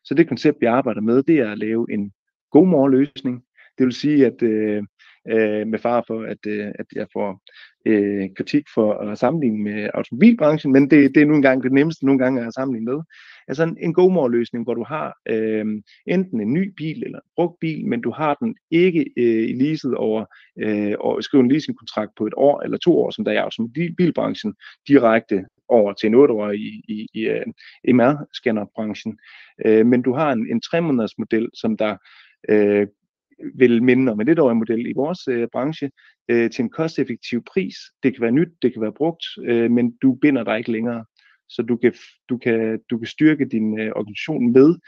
Så 0.05 0.15
det 0.15 0.29
koncept, 0.29 0.61
vi 0.61 0.67
arbejder 0.67 1.01
med, 1.01 1.23
det 1.23 1.39
er 1.39 1.53
at 1.53 1.59
lave 1.59 1.87
en 1.91 2.13
god 2.51 2.91
løsning. 2.91 3.43
Det 3.79 3.87
vil 3.87 3.93
sige, 3.93 4.27
at 4.27 4.43
øh, 4.43 4.83
øh, 5.31 5.67
med 5.67 5.79
far 5.79 6.05
for, 6.07 6.23
at, 6.23 6.47
øh, 6.47 6.67
at 6.79 6.87
jeg 6.95 7.07
får 7.13 7.43
øh, 7.87 8.29
kritik 8.37 8.65
for 8.75 8.93
at 8.93 9.19
sammenligne 9.19 9.63
med 9.63 9.89
automobilbranchen, 9.95 10.73
men 10.73 10.91
det, 10.91 11.15
det 11.15 11.23
er 11.23 11.27
nu 11.27 11.35
engang 11.35 11.63
det 11.63 11.73
nemmeste 11.73 12.07
nogle 12.07 12.19
gange 12.19 12.47
at 12.47 12.55
sammenligne 12.55 12.93
med. 12.93 13.01
Altså 13.49 13.63
en, 13.63 13.77
en 13.81 13.95
god 13.95 14.31
løsning, 14.31 14.65
hvor 14.65 14.75
du 14.75 14.85
har 14.85 15.17
øh, 15.29 15.67
enten 16.07 16.41
en 16.41 16.53
ny 16.53 16.73
bil 16.77 17.03
eller 17.05 17.19
en 17.19 17.31
brugt 17.37 17.61
bil, 17.61 17.87
men 17.87 18.01
du 18.01 18.11
har 18.11 18.35
den 18.35 18.57
ikke 18.71 19.01
øh, 19.17 19.49
i 19.49 19.53
leaset 19.53 19.95
over 19.95 20.25
øh, 20.59 20.95
og 21.01 21.23
skrive 21.25 21.43
en 21.43 21.51
leasingkontrakt 21.51 22.11
på 22.19 22.27
et 22.27 22.35
år 22.37 22.63
eller 22.63 22.79
to 22.79 22.99
år, 22.99 23.11
som 23.11 23.25
der 23.25 23.33
er 23.33 23.37
i 23.37 23.39
automobilbranchen, 23.39 24.55
direkte 24.89 25.45
over 25.69 25.93
til 25.93 26.07
en 26.07 26.15
8-årig 26.15 26.61
i, 26.61 26.83
i, 26.89 27.09
i 27.15 27.29
øh, 27.29 27.47
uh, 27.47 27.95
MR-scannerbranchen. 27.95 29.17
Uh, 29.65 29.73
øh, 29.73 29.87
men 29.87 30.03
du 30.03 30.13
har 30.15 30.33
en, 30.33 30.47
en 30.51 30.61
3 30.61 30.81
måneders 30.81 31.19
model, 31.19 31.49
som 31.55 31.77
der 31.77 31.97
uh, 32.53 32.87
vil 33.55 33.83
minde 33.83 34.13
om 34.13 34.21
en 34.21 34.27
lidt 34.27 34.39
model 34.39 34.87
i 34.87 34.93
vores 34.97 35.29
uh, 35.29 35.49
branche, 35.53 35.91
uh, 36.33 36.51
til 36.51 36.63
en 36.63 36.71
kosteffektiv 36.71 37.43
pris. 37.53 37.77
Det 38.03 38.15
kan 38.15 38.23
være 38.23 38.33
nyt, 38.33 38.49
det 38.63 38.73
kan 38.73 38.83
være 38.83 38.93
brugt, 38.93 39.25
uh, 39.39 39.71
men 39.71 39.97
du 40.03 40.15
binder 40.15 40.45
dig 40.45 40.59
ikke 40.59 40.73
længere. 40.73 41.05
Så 41.49 41.63
du 41.63 41.77
kan, 41.77 41.95
du 42.29 42.39
kan, 42.39 42.81
du 42.91 42.99
kan 42.99 43.07
styrke 43.07 43.45
din 43.45 43.81
uh, 43.81 43.87
organisation 43.87 44.53
med 44.53 44.79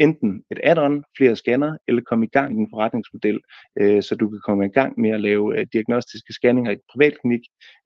enten 0.00 0.42
et 0.50 0.60
add-on, 0.64 1.04
flere 1.16 1.36
scanner, 1.36 1.76
eller 1.88 2.02
komme 2.02 2.26
i 2.26 2.28
gang 2.28 2.58
i 2.58 2.60
en 2.60 2.70
forretningsmodel, 2.70 3.40
øh, 3.80 4.02
så 4.02 4.14
du 4.14 4.30
kan 4.30 4.40
komme 4.46 4.66
i 4.66 4.68
gang 4.68 5.00
med 5.00 5.10
at 5.10 5.20
lave 5.20 5.58
øh, 5.58 5.66
diagnostiske 5.72 6.32
scanninger 6.32 6.70
i 6.70 6.74
et 6.74 6.80
privatklinik, 6.92 7.40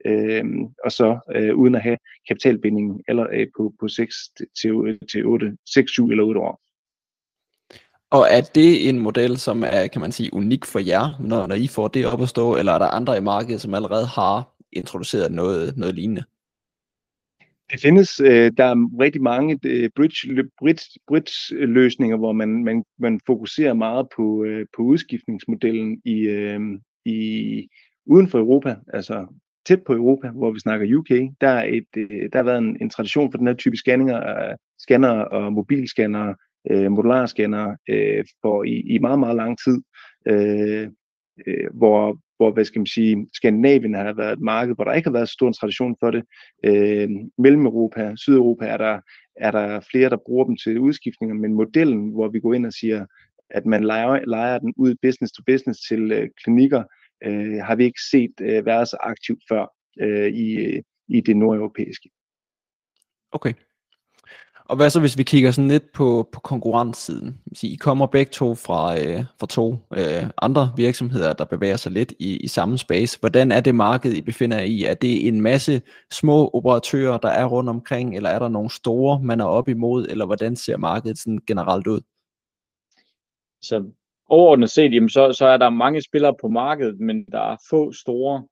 øh, 0.06 0.44
og 0.84 0.92
så 0.92 1.18
øh, 1.34 1.54
uden 1.56 1.74
at 1.74 1.82
have 1.82 1.98
kapitalbindingen 2.28 3.02
eller 3.08 3.26
øh, 3.32 3.46
på, 3.56 3.72
på 3.80 3.88
6 3.88 4.14
til, 4.60 4.98
til 5.12 5.26
8, 5.26 5.56
6, 5.74 5.90
7 5.92 6.10
eller 6.10 6.24
8 6.24 6.40
år. 6.40 6.60
Og 8.10 8.26
er 8.30 8.40
det 8.40 8.88
en 8.88 8.98
model, 8.98 9.36
som 9.38 9.64
er, 9.66 9.86
kan 9.86 10.00
man 10.00 10.12
sige, 10.12 10.34
unik 10.34 10.64
for 10.64 10.78
jer, 10.78 11.16
når, 11.20 11.46
når 11.46 11.54
I 11.54 11.66
får 11.66 11.88
det 11.88 12.06
op 12.06 12.22
at 12.22 12.28
stå, 12.28 12.56
eller 12.56 12.72
er 12.72 12.78
der 12.78 12.86
andre 12.86 13.16
i 13.16 13.20
markedet, 13.20 13.60
som 13.60 13.74
allerede 13.74 14.06
har 14.06 14.54
introduceret 14.72 15.32
noget, 15.32 15.76
noget 15.76 15.94
lignende? 15.94 16.24
Det 17.70 17.80
findes, 17.80 18.20
øh, 18.20 18.52
der 18.56 18.64
er 18.64 19.00
rigtig 19.00 19.22
mange 19.22 19.58
øh, 19.64 19.90
bridge, 19.96 20.48
bridge, 20.58 21.00
bridge 21.08 21.66
løsninger, 21.66 22.16
hvor 22.16 22.32
man, 22.32 22.64
man, 22.64 22.84
man 22.98 23.20
fokuserer 23.26 23.74
meget 23.74 24.08
på, 24.16 24.44
øh, 24.44 24.66
på 24.76 24.82
udskiftningsmodellen 24.82 26.00
i, 26.04 26.20
øh, 26.20 26.60
i, 27.04 27.68
uden 28.06 28.28
for 28.28 28.38
Europa, 28.38 28.76
altså 28.92 29.26
tæt 29.66 29.82
på 29.84 29.92
Europa, 29.92 30.28
hvor 30.28 30.50
vi 30.50 30.58
snakker 30.58 30.98
UK. 30.98 31.10
Der, 31.40 31.48
er 31.48 31.64
et, 31.64 31.86
øh, 31.96 32.28
der 32.32 32.38
har 32.38 32.42
været 32.42 32.58
en, 32.58 32.76
en 32.80 32.90
tradition 32.90 33.30
for 33.30 33.38
den 33.38 33.46
her 33.46 33.54
type 33.54 33.76
scanninger, 33.76 34.48
uh, 34.50 34.56
scanner 34.78 35.10
og 35.10 35.52
mobilscanner, 35.52 36.34
øh, 36.70 36.92
modularscanner 36.92 37.76
øh, 37.88 38.24
for 38.42 38.64
i, 38.64 38.80
i 38.80 38.98
meget, 38.98 39.18
meget 39.18 39.36
lang 39.36 39.58
tid, 39.64 39.82
øh, 40.26 40.88
øh, 41.46 41.68
hvor, 41.74 42.18
hvor 42.36 42.52
hvad 42.52 42.64
skal 42.64 42.78
man 42.78 42.86
sige, 42.86 43.26
Skandinavien 43.32 43.94
har 43.94 44.12
været 44.12 44.32
et 44.32 44.40
marked, 44.40 44.74
hvor 44.74 44.84
der 44.84 44.92
ikke 44.92 45.08
har 45.08 45.12
været 45.12 45.28
stor 45.28 45.48
en 45.48 45.54
tradition 45.54 45.96
for 46.00 46.10
det. 46.10 46.24
Øh, 46.64 47.08
mellem 47.38 47.66
Europa, 47.66 48.12
Sydeuropa 48.16 48.66
er 48.66 48.76
der, 48.76 49.00
er 49.36 49.50
der 49.50 49.80
flere, 49.90 50.10
der 50.10 50.16
bruger 50.26 50.44
dem 50.44 50.56
til 50.56 50.78
udskiftninger, 50.78 51.34
men 51.34 51.54
modellen, 51.54 52.10
hvor 52.10 52.28
vi 52.28 52.40
går 52.40 52.54
ind 52.54 52.66
og 52.66 52.72
siger, 52.72 53.06
at 53.50 53.66
man 53.66 53.84
leger, 53.84 54.24
leger 54.24 54.58
den 54.58 54.74
ud 54.76 54.94
business 55.02 55.32
to 55.32 55.42
business 55.46 55.80
til 55.88 56.12
øh, 56.12 56.28
klinikker, 56.44 56.82
øh, 57.24 57.56
har 57.62 57.76
vi 57.76 57.84
ikke 57.84 58.00
set 58.10 58.34
øh, 58.40 58.66
været 58.66 58.88
så 58.88 58.96
aktivt 59.00 59.42
før 59.48 59.66
øh, 60.00 60.28
i, 60.28 60.54
øh, 60.54 60.82
i 61.08 61.20
det 61.20 61.36
nordeuropæiske. 61.36 62.10
Okay. 63.32 63.52
Og 64.68 64.76
hvad 64.76 64.90
så, 64.90 65.00
hvis 65.00 65.18
vi 65.18 65.22
kigger 65.22 65.50
sådan 65.50 65.68
lidt 65.68 65.92
på, 65.92 66.28
på 66.32 66.40
konkurrencesiden? 66.40 67.40
I 67.62 67.76
kommer 67.76 68.06
begge 68.06 68.30
to 68.30 68.54
fra, 68.54 69.00
øh, 69.00 69.24
fra 69.40 69.46
to 69.46 69.76
øh, 69.96 70.30
andre 70.42 70.72
virksomheder, 70.76 71.32
der 71.32 71.44
bevæger 71.44 71.76
sig 71.76 71.92
lidt 71.92 72.12
i, 72.18 72.36
i 72.36 72.48
samme 72.48 72.78
space. 72.78 73.20
Hvordan 73.20 73.52
er 73.52 73.60
det 73.60 73.74
marked, 73.74 74.12
I 74.12 74.20
befinder 74.20 74.56
jer 74.56 74.64
i? 74.64 74.84
Er 74.84 74.94
det 74.94 75.28
en 75.28 75.40
masse 75.40 75.82
små 76.12 76.50
operatører, 76.54 77.18
der 77.18 77.28
er 77.28 77.44
rundt 77.44 77.70
omkring, 77.70 78.16
eller 78.16 78.30
er 78.30 78.38
der 78.38 78.48
nogle 78.48 78.70
store, 78.70 79.20
man 79.22 79.40
er 79.40 79.44
op 79.44 79.68
imod, 79.68 80.06
eller 80.06 80.26
hvordan 80.26 80.56
ser 80.56 80.76
markedet 80.76 81.18
sådan 81.18 81.40
generelt 81.46 81.86
ud? 81.86 82.00
Så 83.62 83.84
overordnet 84.28 84.70
set, 84.70 84.94
jamen, 84.94 85.08
så, 85.08 85.32
så 85.32 85.46
er 85.46 85.56
der 85.56 85.70
mange 85.70 86.02
spillere 86.02 86.34
på 86.40 86.48
markedet, 86.48 87.00
men 87.00 87.24
der 87.24 87.40
er 87.40 87.56
få 87.70 87.92
store. 87.92 88.44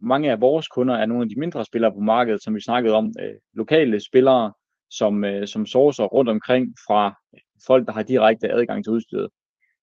Mange 0.00 0.30
af 0.30 0.40
vores 0.40 0.68
kunder 0.68 0.94
er 0.94 1.06
nogle 1.06 1.22
af 1.22 1.28
de 1.28 1.40
mindre 1.40 1.64
spillere 1.64 1.92
på 1.92 2.00
markedet, 2.00 2.42
som 2.42 2.54
vi 2.54 2.60
snakkede 2.60 2.94
om. 2.94 3.12
Øh, 3.20 3.34
lokale 3.54 4.00
spillere, 4.00 4.52
som, 4.90 5.24
øh, 5.24 5.46
som 5.46 5.66
sourcer 5.66 6.04
rundt 6.04 6.30
omkring 6.30 6.74
fra 6.86 7.14
folk, 7.66 7.86
der 7.86 7.92
har 7.92 8.02
direkte 8.02 8.52
adgang 8.52 8.84
til 8.84 8.92
udstyret. 8.92 9.28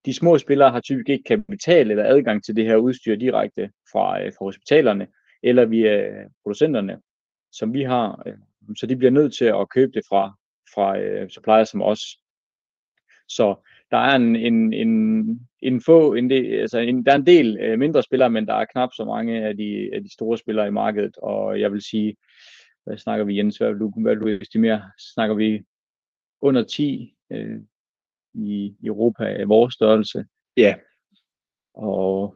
De 0.05 0.13
små 0.13 0.37
spillere 0.37 0.71
har 0.71 0.79
typisk 0.79 1.09
ikke 1.09 1.23
kapital 1.23 1.91
eller 1.91 2.05
adgang 2.05 2.43
til 2.43 2.55
det 2.55 2.65
her 2.65 2.75
udstyr 2.75 3.15
direkte 3.15 3.71
fra, 3.91 4.23
øh, 4.23 4.33
fra 4.37 4.45
hospitalerne 4.45 5.07
eller 5.43 5.65
via 5.65 6.07
øh, 6.07 6.25
producenterne, 6.43 7.01
som 7.51 7.73
vi 7.73 7.83
har. 7.83 8.23
Øh, 8.25 8.37
så 8.77 8.85
de 8.85 8.95
bliver 8.95 9.11
nødt 9.11 9.33
til 9.33 9.45
at 9.45 9.69
købe 9.69 9.91
det 9.91 10.03
fra, 10.09 10.33
fra 10.73 10.99
øh, 10.99 11.29
supplier 11.29 11.63
som 11.63 11.81
os. 11.81 12.01
Så 13.27 13.55
der 13.91 13.97
er 13.97 14.15
en, 14.15 14.35
en, 14.35 14.73
en, 14.73 15.49
en 15.61 15.81
få, 15.81 16.13
en 16.13 16.29
del, 16.29 16.59
altså 16.59 16.79
en, 16.79 17.05
der 17.05 17.11
er 17.11 17.15
en 17.15 17.25
del 17.25 17.57
øh, 17.59 17.79
mindre 17.79 18.03
spillere, 18.03 18.29
men 18.29 18.47
der 18.47 18.53
er 18.53 18.65
knap 18.65 18.89
så 18.93 19.05
mange 19.05 19.45
af 19.45 19.57
de, 19.57 19.89
af 19.93 20.03
de 20.03 20.13
store 20.13 20.37
spillere 20.37 20.67
i 20.67 20.71
markedet, 20.71 21.17
og 21.17 21.59
jeg 21.59 21.71
vil 21.71 21.81
sige, 21.81 22.15
hvad 22.87 22.97
snakker 22.97 23.25
vi 23.25 23.37
Jens, 23.37 23.57
hvad 23.57 23.73
du, 23.73 23.91
hvad 24.01 24.15
du 24.15 24.27
estimere? 24.27 24.91
Snakker 25.13 25.35
vi 25.35 25.63
under 26.41 26.63
10 26.63 27.15
øh, 27.31 27.61
i 28.33 28.75
Europa 28.83 29.25
af 29.25 29.49
vores 29.49 29.73
størrelse? 29.73 30.25
Ja. 30.57 30.75
Og 31.73 32.35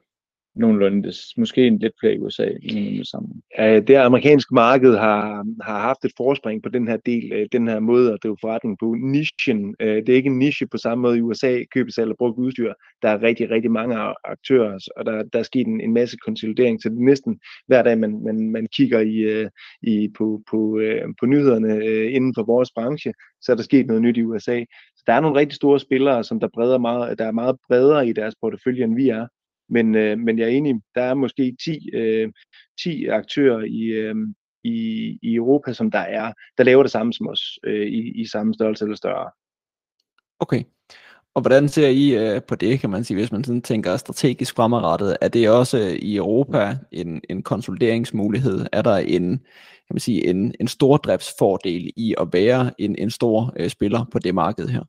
nogenlunde, 0.55 1.03
det, 1.03 1.15
måske 1.37 1.67
en 1.67 1.79
lidt 1.79 1.93
flere 1.99 2.13
i 2.13 2.19
USA, 2.19 2.45
det 2.45 3.07
samme. 3.07 3.29
Ja, 3.57 3.79
det 3.79 3.95
amerikanske 3.95 4.55
marked 4.55 4.97
har, 4.97 5.45
har 5.61 5.79
haft 5.79 6.05
et 6.05 6.11
forspring 6.17 6.63
på 6.63 6.69
den 6.69 6.87
her 6.87 6.97
del, 6.97 7.31
øh, 7.33 7.47
den 7.51 7.67
her 7.67 7.79
måde 7.79 8.13
at 8.13 8.19
drive 8.23 8.37
forretning 8.41 8.77
på. 8.79 8.95
Nichen, 8.99 9.75
øh, 9.79 9.95
det 9.95 10.09
er 10.09 10.15
ikke 10.15 10.29
en 10.29 10.39
niche 10.39 10.67
på 10.67 10.77
samme 10.77 11.01
måde 11.01 11.17
i 11.17 11.21
USA, 11.21 11.63
købes 11.73 11.97
eller 11.97 12.15
brugt 12.17 12.37
udstyr. 12.37 12.73
Der 13.01 13.09
er 13.09 13.21
rigtig, 13.21 13.49
rigtig 13.49 13.71
mange 13.71 13.95
aktører, 14.23 14.79
og 14.97 15.05
der, 15.05 15.23
der 15.33 15.39
er 15.39 15.43
sket 15.43 15.67
en, 15.67 15.81
en 15.81 15.93
masse 15.93 16.17
konsolidering, 16.25 16.81
så 16.81 16.89
det 16.89 16.97
er 16.97 17.01
næsten 17.01 17.39
hver 17.67 17.83
dag, 17.83 17.97
man, 17.97 18.23
man, 18.23 18.49
man 18.49 18.67
kigger 18.75 18.99
i, 18.99 19.15
øh, 19.15 19.49
i, 19.81 20.09
på, 20.17 20.41
på, 20.51 20.81
på 21.19 21.25
nyhederne 21.25 21.85
inden 22.11 22.33
for 22.35 22.43
vores 22.43 22.69
branche, 22.75 23.13
så 23.41 23.51
er 23.51 23.55
der 23.55 23.63
sket 23.63 23.87
noget 23.87 24.01
nyt 24.01 24.17
i 24.17 24.23
USA. 24.23 24.63
Så 24.95 25.03
der 25.07 25.13
er 25.13 25.19
nogle 25.19 25.39
rigtig 25.39 25.55
store 25.55 25.79
spillere, 25.79 26.23
som 26.23 26.39
der, 26.39 26.47
breder 26.53 26.77
meget, 26.77 27.19
der 27.19 27.25
er 27.25 27.31
meget 27.31 27.55
bredere 27.67 28.07
i 28.07 28.13
deres 28.13 28.35
portefølje, 28.41 28.83
end 28.83 28.95
vi 28.95 29.09
er. 29.09 29.27
Men, 29.69 29.95
øh, 29.95 30.19
men 30.19 30.39
jeg 30.39 30.45
er 30.45 30.49
enig, 30.49 30.81
der 30.95 31.01
er 31.01 31.13
måske 31.13 31.55
10, 31.63 31.89
øh, 31.93 32.31
10 32.83 33.05
aktører 33.05 33.63
i, 33.63 33.81
øh, 33.81 34.15
i, 34.63 34.77
i 35.21 35.35
Europa, 35.35 35.73
som 35.73 35.91
der 35.91 35.99
er, 35.99 36.33
der 36.57 36.63
laver 36.63 36.83
det 36.83 36.91
samme 36.91 37.13
som 37.13 37.27
os, 37.27 37.59
øh, 37.63 37.87
i, 37.87 38.21
i 38.21 38.25
samme 38.25 38.53
størrelse 38.53 38.85
eller 38.85 38.95
større. 38.95 39.31
Okay. 40.39 40.63
Og 41.35 41.41
hvordan 41.41 41.69
ser 41.69 41.87
I 41.87 42.15
øh, 42.15 42.41
på 42.47 42.55
det, 42.55 42.79
kan 42.79 42.89
man 42.89 43.03
sige, 43.03 43.17
hvis 43.17 43.31
man 43.31 43.43
sådan 43.43 43.61
tænker 43.61 43.97
strategisk 43.97 44.55
fremadrettet? 44.55 45.17
Er 45.21 45.27
det 45.27 45.49
også 45.49 45.77
øh, 45.79 45.93
i 45.93 46.15
Europa 46.15 46.77
en, 46.91 47.21
en 47.29 47.43
konsolideringsmulighed? 47.43 48.65
Er 48.71 48.81
der 48.81 48.97
en, 48.97 49.37
kan 49.87 49.93
man 49.93 49.99
sige, 49.99 50.27
en, 50.27 50.55
en 50.59 50.67
stordriftsfordel 50.67 51.91
i 51.97 52.15
at 52.17 52.27
være 52.33 52.71
en, 52.77 52.95
en 52.97 53.09
stor 53.09 53.53
øh, 53.55 53.69
spiller 53.69 54.05
på 54.11 54.19
det 54.19 54.35
marked 54.35 54.67
her? 54.67 54.83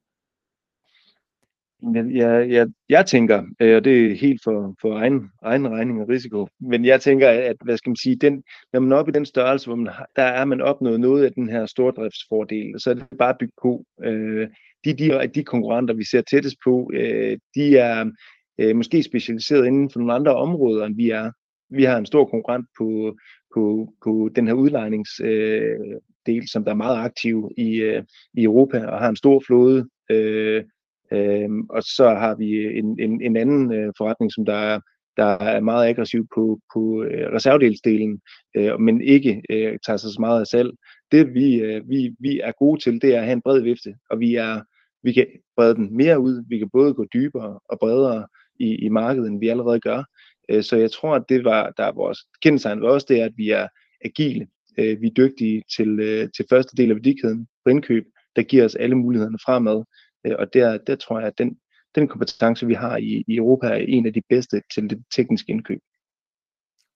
Jeg, 1.95 2.07
jeg, 2.15 2.51
jeg, 2.51 2.69
jeg 2.89 3.07
tænker, 3.07 3.43
øh, 3.61 3.77
og 3.77 3.85
det 3.85 4.07
er 4.07 4.15
helt 4.15 4.41
for, 4.45 4.75
for 4.81 4.99
egen, 4.99 5.31
egen 5.43 5.69
regning 5.69 6.01
og 6.01 6.09
risiko, 6.09 6.49
men 6.61 6.85
jeg 6.85 7.01
tænker, 7.01 7.29
at 7.29 7.57
hvad 7.65 7.77
skal 7.77 7.91
man 7.91 7.97
sige, 7.97 8.17
den, 8.17 8.43
når 8.73 8.81
man 8.81 8.93
er 8.93 8.97
oppe 8.97 9.11
i 9.11 9.15
den 9.15 9.27
størrelse, 9.27 9.67
hvor 9.67 9.77
man 9.77 9.93
har, 9.93 10.07
der 10.17 10.23
er 10.23 10.45
man 10.45 10.61
opnået 10.61 11.01
noget 11.01 11.25
af 11.25 11.33
den 11.33 11.49
her 11.49 11.67
stordriftsfordel, 11.67 12.75
så 12.79 12.91
er 12.91 12.95
det 12.95 13.07
bare 13.19 13.35
bygget 13.41 13.55
på. 13.63 13.85
Øh, 14.05 14.49
de, 14.85 14.93
de, 14.93 15.31
de 15.35 15.45
konkurrenter, 15.45 15.95
vi 15.95 16.05
ser 16.05 16.23
tættest 16.23 16.57
på, 16.65 16.91
øh, 16.95 17.39
de 17.55 17.79
er 17.79 18.11
øh, 18.59 18.77
måske 18.77 19.03
specialiseret 19.03 19.67
inden 19.67 19.91
for 19.91 19.99
nogle 19.99 20.15
andre 20.15 20.37
områder, 20.37 20.87
end 20.87 20.97
vi 20.97 21.11
er. 21.11 21.31
Vi 21.71 21.85
har 21.85 21.99
en 21.99 22.07
stor 22.07 22.25
konkurrent 22.25 22.67
på, 22.79 23.17
på, 23.55 23.93
på 24.05 24.31
den 24.37 24.47
her 24.47 24.55
udlejningsdel, 24.55 26.39
øh, 26.39 26.47
som 26.47 26.65
der 26.65 26.71
er 26.71 26.77
meget 26.77 27.05
aktiv 27.05 27.51
i, 27.57 27.75
øh, 27.77 28.03
i 28.35 28.45
Europa, 28.45 28.87
og 28.87 28.99
har 28.99 29.09
en 29.09 29.17
stor 29.17 29.43
flåde, 29.47 29.89
øh, 30.11 30.65
Øh, 31.13 31.51
og 31.71 31.83
så 31.83 32.09
har 32.09 32.35
vi 32.35 32.51
øh, 32.51 32.79
en, 32.79 33.01
en, 33.01 33.23
en 33.23 33.37
anden 33.37 33.73
øh, 33.73 33.93
forretning, 33.99 34.33
som 34.33 34.45
der 34.45 34.55
er, 34.55 34.81
der 35.17 35.25
er 35.25 35.61
meget 35.61 35.89
aggressiv 35.89 36.27
på, 36.35 36.61
på 36.75 37.03
øh, 37.03 37.33
reservedelsdelen, 37.33 38.21
øh, 38.57 38.81
men 38.81 39.01
ikke 39.01 39.43
øh, 39.51 39.79
tager 39.87 39.97
sig 39.97 40.11
så 40.11 40.21
meget 40.21 40.41
af 40.41 40.47
salg. 40.47 40.71
Det 41.13 41.35
vi, 41.35 41.55
øh, 41.55 41.89
vi, 41.89 42.15
vi 42.19 42.41
er 42.41 42.53
gode 42.59 42.81
til, 42.81 43.03
det 43.03 43.15
er 43.15 43.19
at 43.19 43.25
have 43.25 43.33
en 43.33 43.43
bred 43.43 43.61
vifte, 43.61 43.95
og 44.11 44.21
vi, 44.21 44.35
er, 44.35 44.61
vi 45.03 45.13
kan 45.13 45.27
brede 45.57 45.75
den 45.75 45.97
mere 45.97 46.21
ud. 46.21 46.45
Vi 46.49 46.59
kan 46.59 46.71
både 46.73 46.95
gå 46.95 47.05
dybere 47.15 47.61
og 47.69 47.79
bredere 47.79 48.27
i, 48.61 48.75
i 48.75 48.89
markedet, 48.89 49.29
end 49.29 49.41
vi 49.41 49.49
allerede 49.49 49.81
gør. 49.81 50.05
Øh, 50.49 50.63
så 50.63 50.77
jeg 50.77 50.91
tror, 50.91 51.15
at 51.15 51.25
det 51.29 51.45
var, 51.45 51.73
der 51.77 51.85
er 51.85 51.93
vores 51.93 52.19
kendetegn 52.43 52.83
også, 52.83 53.07
det 53.09 53.21
er, 53.21 53.25
at 53.25 53.37
vi 53.37 53.51
er 53.51 53.69
agile. 54.05 54.47
Øh, 54.79 55.01
vi 55.01 55.07
er 55.07 55.15
dygtige 55.17 55.63
til, 55.77 56.01
øh, 56.01 56.29
til 56.37 56.45
første 56.51 56.77
del 56.77 56.91
af 56.91 56.97
værdikæden 56.97 57.47
på 57.65 57.71
indkøb, 57.71 58.05
der 58.37 58.43
giver 58.43 58.65
os 58.65 58.75
alle 58.75 58.95
mulighederne 58.95 59.39
fremad. 59.45 59.85
Øh, 60.27 60.35
og 60.39 60.55
der, 60.55 60.79
der 60.79 60.97
tror 60.97 61.19
jeg, 61.19 61.29
at 61.29 61.39
den, 61.39 61.59
den 61.95 62.09
kompetence, 62.09 62.67
vi 62.67 62.75
har 62.75 62.97
i, 62.97 63.25
i 63.29 63.37
Europa, 63.37 63.67
er 63.67 63.75
en 63.75 64.07
af 64.07 64.13
de 64.13 64.23
bedste 64.29 64.63
til 64.75 64.91
det 64.91 65.05
tekniske 65.17 65.51
indkøb. 65.53 65.81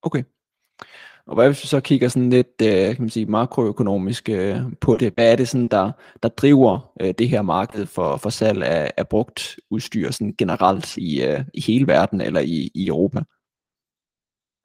Okay. 0.02 0.22
Og 1.26 1.34
hvad 1.34 1.48
hvis 1.48 1.62
vi 1.62 1.66
så 1.66 1.80
kigger 1.80 2.08
sådan 2.08 2.30
lidt 2.30 2.62
øh, 2.62 2.94
kan 2.94 2.96
man 2.98 3.10
sige, 3.10 3.26
makroøkonomisk 3.26 4.28
øh, 4.28 4.56
på 4.80 4.96
det? 5.00 5.12
Hvad 5.14 5.32
er 5.32 5.36
det, 5.36 5.48
sådan, 5.48 5.68
der, 5.68 5.92
der 6.22 6.28
driver 6.28 6.92
det 7.18 7.28
her 7.28 7.42
marked 7.42 7.86
for, 7.86 8.16
for 8.16 8.30
salg 8.30 8.62
af, 8.62 8.90
af 8.96 9.08
brugt 9.08 9.56
udstyr 9.70 10.10
sådan 10.10 10.34
generelt 10.38 10.96
i, 10.96 11.36
i 11.54 11.60
hele 11.60 11.86
verden 11.86 12.20
eller 12.20 12.40
i, 12.40 12.70
i 12.74 12.86
Europa? 12.86 13.22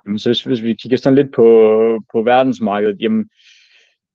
Jamen, 0.06 0.19
så 0.19 0.30
hvis, 0.30 0.43
hvis 0.43 0.62
vi 0.62 0.74
kigger 0.74 0.97
sådan 0.97 1.15
lidt 1.15 1.34
på, 1.36 1.43
på 2.12 2.24
verdensmarkedet, 2.24 3.02
jamen, 3.02 3.30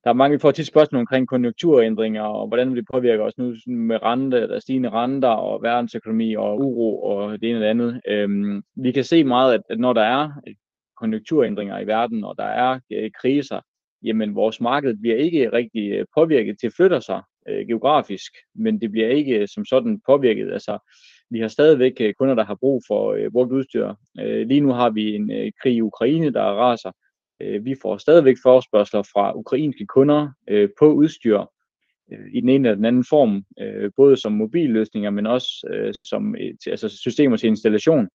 der 0.07 0.13
er 0.13 0.17
mange, 0.17 0.37
vi 0.37 0.41
får 0.41 0.51
tit 0.51 0.67
spørgsmål 0.67 0.99
omkring 0.99 1.27
konjunkturændringer, 1.27 2.21
og 2.21 2.47
hvordan 2.47 2.69
vil 2.69 2.77
det 2.77 2.87
påvirke 2.93 3.23
os 3.23 3.37
nu 3.37 3.55
med 3.67 4.03
rente, 4.03 4.47
der 4.47 4.59
stigende 4.59 4.89
renter 4.89 5.27
og 5.27 5.63
verdensøkonomi 5.63 6.35
og 6.35 6.59
uro 6.59 7.01
og 7.03 7.41
det 7.41 7.49
ene 7.49 7.57
og 7.57 7.61
det 7.61 7.67
andet. 7.67 8.01
Øhm, 8.07 8.63
vi 8.75 8.91
kan 8.91 9.03
se 9.03 9.23
meget, 9.23 9.53
at, 9.53 9.61
at 9.69 9.79
når 9.79 9.93
der 9.93 10.01
er 10.01 10.31
øh, 10.47 10.55
konjunkturændringer 10.97 11.79
i 11.79 11.87
verden, 11.87 12.23
og 12.23 12.35
der 12.37 12.43
er 12.43 12.79
øh, 12.91 13.11
kriser, 13.21 13.61
jamen 14.03 14.35
vores 14.35 14.61
marked 14.61 14.97
bliver 15.01 15.15
ikke 15.15 15.53
rigtig 15.53 15.91
øh, 15.91 16.05
påvirket 16.17 16.59
til 16.59 16.67
at 16.67 16.73
flytte 16.73 17.01
sig 17.01 17.21
øh, 17.49 17.67
geografisk, 17.67 18.31
men 18.55 18.81
det 18.81 18.91
bliver 18.91 19.07
ikke 19.07 19.39
øh, 19.39 19.47
som 19.47 19.65
sådan 19.65 20.01
påvirket. 20.05 20.51
Altså, 20.53 20.77
vi 21.29 21.39
har 21.39 21.47
stadigvæk 21.47 22.13
kunder, 22.19 22.35
der 22.35 22.45
har 22.45 22.55
brug 22.55 22.81
for 22.87 23.13
øh, 23.13 23.31
brugt 23.31 23.51
udstyr. 23.51 23.93
Øh, 24.19 24.47
lige 24.47 24.61
nu 24.61 24.71
har 24.71 24.89
vi 24.89 25.15
en 25.15 25.31
øh, 25.31 25.51
krig 25.61 25.75
i 25.75 25.81
Ukraine, 25.81 26.33
der 26.33 26.43
raser, 26.43 26.91
Øh, 27.41 27.65
vi 27.65 27.75
får 27.81 27.97
stadigvæk 27.97 28.37
forespørgseler 28.43 29.03
fra 29.03 29.37
ukrainske 29.37 29.85
kunder 29.85 30.29
øh, 30.49 30.69
på 30.79 30.93
udstyr 30.93 31.39
øh, 32.11 32.27
i 32.33 32.41
den 32.41 32.49
ene 32.49 32.67
eller 32.67 32.75
den 32.75 32.85
anden 32.85 33.05
form, 33.09 33.43
øh, 33.59 33.91
både 33.95 34.17
som 34.17 34.31
mobilløsninger, 34.31 35.09
men 35.09 35.25
også 35.25 35.67
øh, 35.69 35.93
som 36.03 36.35
til, 36.63 36.69
altså 36.69 36.89
systemer 36.89 37.37
til 37.37 37.47
installation. 37.47 38.07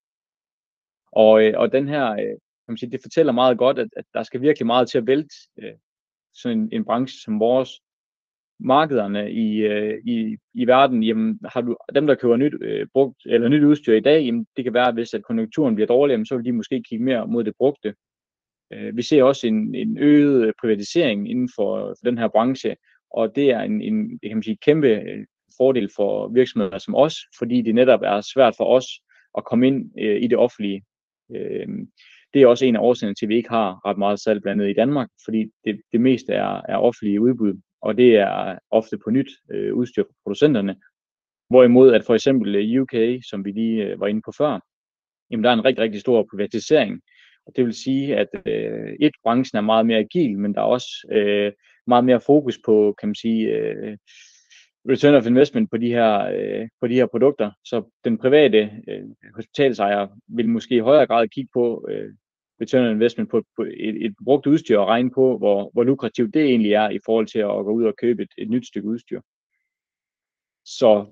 Og, 1.13 1.45
øh, 1.45 1.55
og 1.57 1.73
den 1.73 1.89
her, 1.89 2.13
øh, 2.13 2.37
kan 2.65 2.69
man 2.69 2.77
sige, 2.77 2.91
det 2.91 3.03
fortæller 3.03 3.33
meget 3.33 3.59
godt, 3.59 3.79
at, 3.79 3.89
at 3.97 4.05
der 4.15 4.23
skal 4.23 4.41
virkelig 4.41 4.67
meget 4.67 4.89
til 4.89 4.99
at 4.99 5.07
vælte 5.07 5.35
øh, 5.59 5.73
sådan 6.35 6.59
en, 6.59 6.69
en 6.73 6.85
branche 6.85 7.21
som 7.21 7.41
vores. 7.41 7.81
Markederne 8.65 9.33
i, 9.33 9.57
øh, 9.57 10.03
i, 10.07 10.37
i 10.55 10.67
verden, 10.67 11.03
jamen, 11.03 11.41
har 11.45 11.61
du, 11.61 11.77
dem 11.95 12.07
der 12.07 12.15
køber 12.15 12.37
nyt, 12.37 12.55
øh, 12.61 12.87
brugt, 12.93 13.17
eller 13.27 13.49
nyt 13.49 13.65
udstyr 13.65 13.95
i 13.95 14.01
dag, 14.01 14.25
jamen, 14.25 14.47
det 14.57 14.65
kan 14.65 14.75
være, 14.75 14.89
at 14.89 14.95
hvis 14.95 15.15
at 15.15 15.23
konjunkturen 15.23 15.75
bliver 15.75 15.87
dårlig, 15.87 16.13
jamen, 16.13 16.27
så 16.27 16.37
vil 16.37 16.45
de 16.45 16.53
måske 16.53 16.83
kigge 16.83 17.05
mere 17.05 17.27
mod 17.27 17.45
det 17.45 17.55
brugte. 17.59 17.95
Øh, 18.73 18.97
vi 18.97 19.03
ser 19.03 19.23
også 19.23 19.47
en, 19.47 19.75
en 19.75 19.99
øget 19.99 20.47
øh, 20.47 20.53
privatisering 20.61 21.31
inden 21.31 21.49
for, 21.57 21.79
for 21.79 22.11
den 22.11 22.19
her 22.19 22.29
branche, 22.29 22.77
og 23.11 23.37
det 23.37 23.51
er 23.51 23.61
en, 23.61 23.81
en 23.81 24.11
det 24.11 24.29
kan 24.29 24.37
man 24.37 24.43
sige, 24.43 24.59
kæmpe 24.63 24.89
øh, 24.89 25.27
fordel 25.59 25.91
for 25.97 26.29
virksomheder 26.29 26.79
som 26.79 26.95
os, 26.95 27.17
fordi 27.39 27.63
det 27.63 27.75
netop 27.75 28.01
er 28.03 28.21
svært 28.35 28.55
for 28.57 28.65
os 28.65 28.87
at 29.39 29.45
komme 29.45 29.67
ind 29.67 29.91
øh, 29.99 30.23
i 30.23 30.27
det 30.27 30.39
offentlige. 30.39 30.83
Øh, 31.35 31.69
det 32.35 32.43
er 32.43 32.47
også 32.47 32.65
en 32.65 32.77
af 32.77 32.81
årsagerne 32.81 33.15
til, 33.15 33.27
at 33.27 33.29
vi 33.29 33.37
ikke 33.37 33.49
har 33.49 33.87
ret 33.87 33.99
meget 33.99 34.21
salg 34.21 34.43
blandt 34.43 34.63
andet 34.63 34.73
i 34.73 34.81
Danmark, 34.81 35.09
fordi 35.25 35.47
det, 35.65 35.81
det 35.93 36.01
meste 36.01 36.33
er, 36.33 36.63
er 36.69 36.77
offentlige 36.77 37.21
udbud, 37.21 37.61
og 37.83 37.97
det 37.97 38.17
er 38.17 38.59
ofte 38.71 38.99
på 38.99 39.11
nyt 39.11 39.31
øh, 39.53 39.75
udstyr 39.75 40.05
fra 40.05 40.15
producenterne. 40.25 40.77
Hvorimod 41.51 41.93
at 41.93 42.05
for 42.05 42.15
eksempel 42.15 42.81
UK, 42.81 42.95
som 43.31 43.45
vi 43.45 43.51
lige 43.51 43.85
øh, 43.85 44.01
var 44.01 44.07
inde 44.07 44.23
på 44.25 44.33
før, 44.39 44.61
jamen 45.31 45.45
der 45.45 45.51
er 45.51 45.55
en 45.55 45.65
rigtig, 45.65 45.83
rigtig 45.83 46.01
stor 46.01 46.27
privatisering, 46.31 47.01
og 47.47 47.53
det 47.57 47.65
vil 47.65 47.75
sige, 47.75 48.17
at 48.17 48.29
øh, 48.47 48.97
et, 49.01 49.13
branchen 49.23 49.57
er 49.57 49.61
meget 49.61 49.87
mere 49.87 49.99
agil, 49.99 50.39
men 50.39 50.55
der 50.55 50.61
er 50.61 50.65
også 50.65 51.09
øh, 51.13 51.53
meget 51.87 52.05
mere 52.05 52.21
fokus 52.21 52.59
på, 52.65 52.95
kan 53.01 53.09
man 53.09 53.15
sige, 53.15 53.49
øh, 53.49 53.97
return 54.89 55.15
of 55.15 55.27
investment 55.27 55.71
på 55.71 55.77
de 55.77 55.89
her, 55.89 56.19
øh, 56.19 56.69
på 56.81 56.89
de 56.89 56.95
her 56.95 57.07
produkter. 57.07 57.51
Så 57.65 57.83
den 58.05 58.19
private 58.19 58.71
øh, 58.89 59.05
hospitalsejer 59.35 60.07
vil 60.29 60.49
måske 60.49 60.75
i 60.77 60.79
højere 60.79 61.07
grad 61.07 61.29
kigge 61.29 61.51
på 61.55 61.87
øh, 61.91 62.15
return 62.61 62.87
of 62.87 62.93
investment 62.93 63.31
på, 63.31 63.43
på 63.57 63.63
et, 63.63 64.05
et 64.07 64.15
brugt 64.25 64.47
udstyr 64.47 64.79
og 64.79 64.89
regne 64.89 65.11
på, 65.11 65.39
hvor, 65.39 65.71
hvor 65.73 65.85
lukrativt 65.85 66.35
det 66.35 66.43
egentlig 66.43 66.73
er 66.73 66.91
i 66.91 66.99
forhold 67.05 67.27
til 67.27 67.39
at 67.39 67.65
gå 67.65 67.71
ud 67.71 67.85
og 67.85 67.95
købe 67.97 68.23
et, 68.23 68.33
et 68.39 68.51
nyt 68.51 68.67
stykke 68.67 68.89
udstyr. 68.89 69.21
Så 70.65 71.07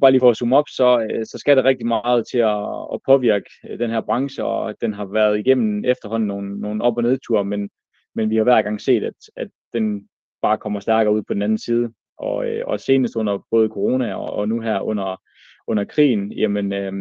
bare 0.00 0.10
lige 0.10 0.20
for 0.20 0.30
at 0.30 0.36
zoome 0.36 0.56
op, 0.56 0.68
så, 0.68 1.08
øh, 1.10 1.26
så 1.26 1.38
skal 1.38 1.56
det 1.56 1.64
rigtig 1.64 1.86
meget 1.86 2.26
til 2.30 2.38
at, 2.38 2.64
at 2.94 3.00
påvirke 3.06 3.50
øh, 3.70 3.78
den 3.78 3.90
her 3.90 4.00
branche, 4.00 4.44
og 4.44 4.74
den 4.80 4.92
har 4.92 5.04
været 5.04 5.38
igennem 5.38 5.84
efterhånden 5.84 6.28
nogle, 6.28 6.60
nogle 6.60 6.84
op- 6.84 6.96
og 6.96 7.02
nedture, 7.02 7.44
men, 7.44 7.70
men 8.14 8.30
vi 8.30 8.36
har 8.36 8.44
hver 8.44 8.62
gang 8.62 8.80
set, 8.80 9.04
at, 9.04 9.14
at 9.36 9.48
den 9.72 10.08
bare 10.42 10.58
kommer 10.58 10.80
stærkere 10.80 11.14
ud 11.14 11.22
på 11.22 11.34
den 11.34 11.42
anden 11.42 11.58
side. 11.58 11.92
Og, 12.18 12.46
øh, 12.48 12.62
og 12.66 12.80
senest 12.80 13.16
under 13.16 13.46
både 13.50 13.68
corona 13.68 14.14
og, 14.14 14.30
og 14.30 14.48
nu 14.48 14.60
her 14.60 14.80
under, 14.80 15.22
under 15.66 15.84
krigen, 15.84 16.32
jamen 16.32 16.72
øh, 16.72 16.92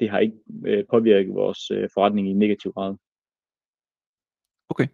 det 0.00 0.10
har 0.10 0.18
ikke 0.18 0.36
øh, 0.66 0.84
påvirket 0.90 1.34
vores 1.34 1.70
øh, 1.70 1.88
forretning 1.94 2.30
i 2.30 2.32
negativ 2.32 2.72
grad. 2.72 2.96
Okay. 4.70 4.86